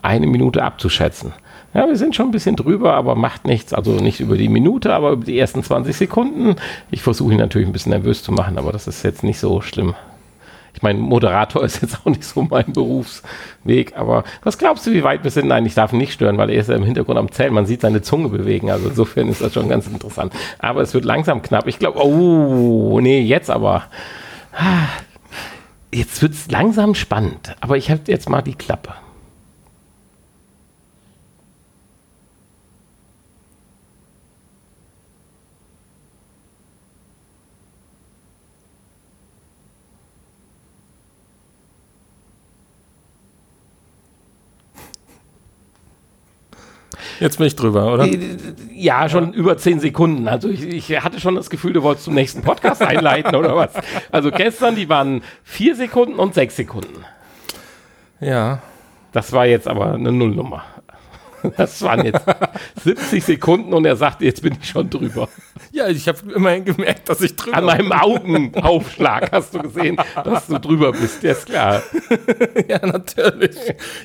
eine 0.00 0.26
Minute 0.26 0.62
abzuschätzen. 0.62 1.32
Ja, 1.74 1.86
wir 1.86 1.96
sind 1.96 2.16
schon 2.16 2.28
ein 2.28 2.32
bisschen 2.32 2.56
drüber, 2.56 2.94
aber 2.94 3.14
macht 3.14 3.46
nichts. 3.46 3.74
Also 3.74 3.92
nicht 3.92 4.20
über 4.20 4.36
die 4.36 4.48
Minute, 4.48 4.94
aber 4.94 5.10
über 5.12 5.24
die 5.24 5.38
ersten 5.38 5.62
20 5.62 5.94
Sekunden. 5.94 6.56
Ich 6.90 7.02
versuche 7.02 7.32
ihn 7.32 7.38
natürlich 7.38 7.68
ein 7.68 7.72
bisschen 7.72 7.90
nervös 7.90 8.22
zu 8.22 8.32
machen, 8.32 8.56
aber 8.56 8.72
das 8.72 8.86
ist 8.86 9.02
jetzt 9.02 9.22
nicht 9.22 9.38
so 9.38 9.60
schlimm. 9.60 9.94
Ich 10.74 10.82
meine, 10.82 10.98
Moderator 10.98 11.64
ist 11.64 11.82
jetzt 11.82 11.98
auch 12.00 12.10
nicht 12.10 12.24
so 12.24 12.42
mein 12.42 12.72
Berufsweg, 12.72 13.96
aber 13.96 14.24
was 14.42 14.58
glaubst 14.58 14.86
du, 14.86 14.92
wie 14.92 15.04
weit 15.04 15.24
wir 15.24 15.30
sind? 15.30 15.48
Nein, 15.48 15.66
ich 15.66 15.74
darf 15.74 15.92
ihn 15.92 15.98
nicht 15.98 16.12
stören, 16.12 16.38
weil 16.38 16.50
er 16.50 16.60
ist 16.60 16.68
ja 16.68 16.76
im 16.76 16.84
Hintergrund 16.84 17.18
am 17.18 17.32
Zählen. 17.32 17.52
Man 17.52 17.66
sieht 17.66 17.80
seine 17.80 18.02
Zunge 18.02 18.28
bewegen, 18.28 18.70
also 18.70 18.88
insofern 18.88 19.28
ist 19.28 19.40
das 19.40 19.54
schon 19.54 19.68
ganz 19.68 19.86
interessant. 19.86 20.32
Aber 20.58 20.82
es 20.82 20.94
wird 20.94 21.04
langsam 21.04 21.42
knapp. 21.42 21.66
Ich 21.66 21.78
glaube, 21.78 22.04
oh, 22.04 23.00
nee, 23.00 23.20
jetzt 23.20 23.50
aber. 23.50 23.84
Ah, 24.52 24.88
Jetzt 25.90 26.20
wird 26.20 26.34
es 26.34 26.50
langsam 26.50 26.94
spannend, 26.94 27.56
aber 27.60 27.78
ich 27.78 27.88
halte 27.88 28.12
jetzt 28.12 28.28
mal 28.28 28.42
die 28.42 28.54
Klappe. 28.54 28.92
Jetzt 47.20 47.38
bin 47.38 47.46
ich 47.46 47.56
drüber, 47.56 47.92
oder? 47.92 48.08
Ja, 48.72 49.08
schon 49.08 49.32
über 49.32 49.56
zehn 49.56 49.80
Sekunden. 49.80 50.28
Also 50.28 50.48
ich, 50.48 50.62
ich 50.62 51.02
hatte 51.02 51.20
schon 51.20 51.34
das 51.34 51.50
Gefühl, 51.50 51.72
du 51.72 51.82
wolltest 51.82 52.04
zum 52.04 52.14
nächsten 52.14 52.42
Podcast 52.42 52.82
einleiten 52.82 53.34
oder 53.34 53.56
was. 53.56 53.72
Also 54.12 54.30
gestern, 54.30 54.76
die 54.76 54.88
waren 54.88 55.22
vier 55.42 55.74
Sekunden 55.74 56.18
und 56.18 56.34
sechs 56.34 56.56
Sekunden. 56.56 57.04
Ja. 58.20 58.62
Das 59.12 59.32
war 59.32 59.46
jetzt 59.46 59.66
aber 59.66 59.94
eine 59.94 60.12
Nullnummer. 60.12 60.64
Das 61.56 61.82
waren 61.82 62.04
jetzt 62.04 62.24
70 62.82 63.24
Sekunden 63.24 63.72
und 63.74 63.84
er 63.84 63.96
sagte, 63.96 64.24
jetzt 64.24 64.42
bin 64.42 64.56
ich 64.60 64.68
schon 64.68 64.88
drüber. 64.90 65.28
Ja, 65.72 65.88
ich 65.88 66.08
habe 66.08 66.18
immerhin 66.34 66.64
gemerkt, 66.64 67.08
dass 67.08 67.20
ich 67.20 67.36
drüber 67.36 67.56
An 67.56 67.64
meinem 67.64 67.92
Augenaufschlag 67.92 69.30
hast 69.32 69.54
du 69.54 69.60
gesehen, 69.60 69.96
dass 70.24 70.46
du 70.46 70.58
drüber 70.58 70.92
bist. 70.92 71.22
Ja, 71.22 71.32
ist 71.32 71.46
klar. 71.46 71.82
Ja, 72.68 72.84
natürlich. 72.84 73.56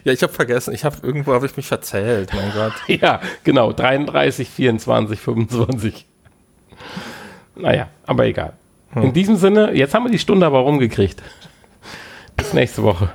Ja, 0.04 0.14
ich 0.14 0.22
habe 0.24 0.32
vergessen. 0.32 0.74
Ich 0.74 0.86
habe 0.86 0.98
irgendwo 1.02 1.34
habe 1.34 1.46
ich 1.46 1.58
mich 1.58 1.68
verzählt. 1.68 2.32
Mein 2.34 2.52
Gott. 2.54 2.74
Ja, 3.02 3.22
genau. 3.44 3.74
33, 3.74 4.50
24, 4.50 5.20
25. 5.20 6.06
Naja, 7.56 7.88
aber 8.06 8.26
egal. 8.26 8.54
In 8.96 9.14
diesem 9.14 9.38
Sinne, 9.38 9.74
jetzt 9.74 9.94
haben 9.94 10.04
wir 10.06 10.12
die 10.12 10.20
Stunde 10.20 10.46
aber 10.46 10.60
rumgekriegt. 10.60 11.22
Bis 12.36 12.54
nächste 12.54 12.84
Woche. 12.84 13.10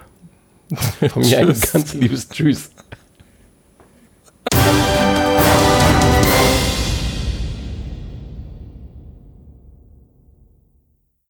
Von 1.09 1.23
mir 1.23 1.39
ein 1.39 1.47
ganz 1.47 1.95
liebes 1.95 2.29
Tschüss. 2.29 2.71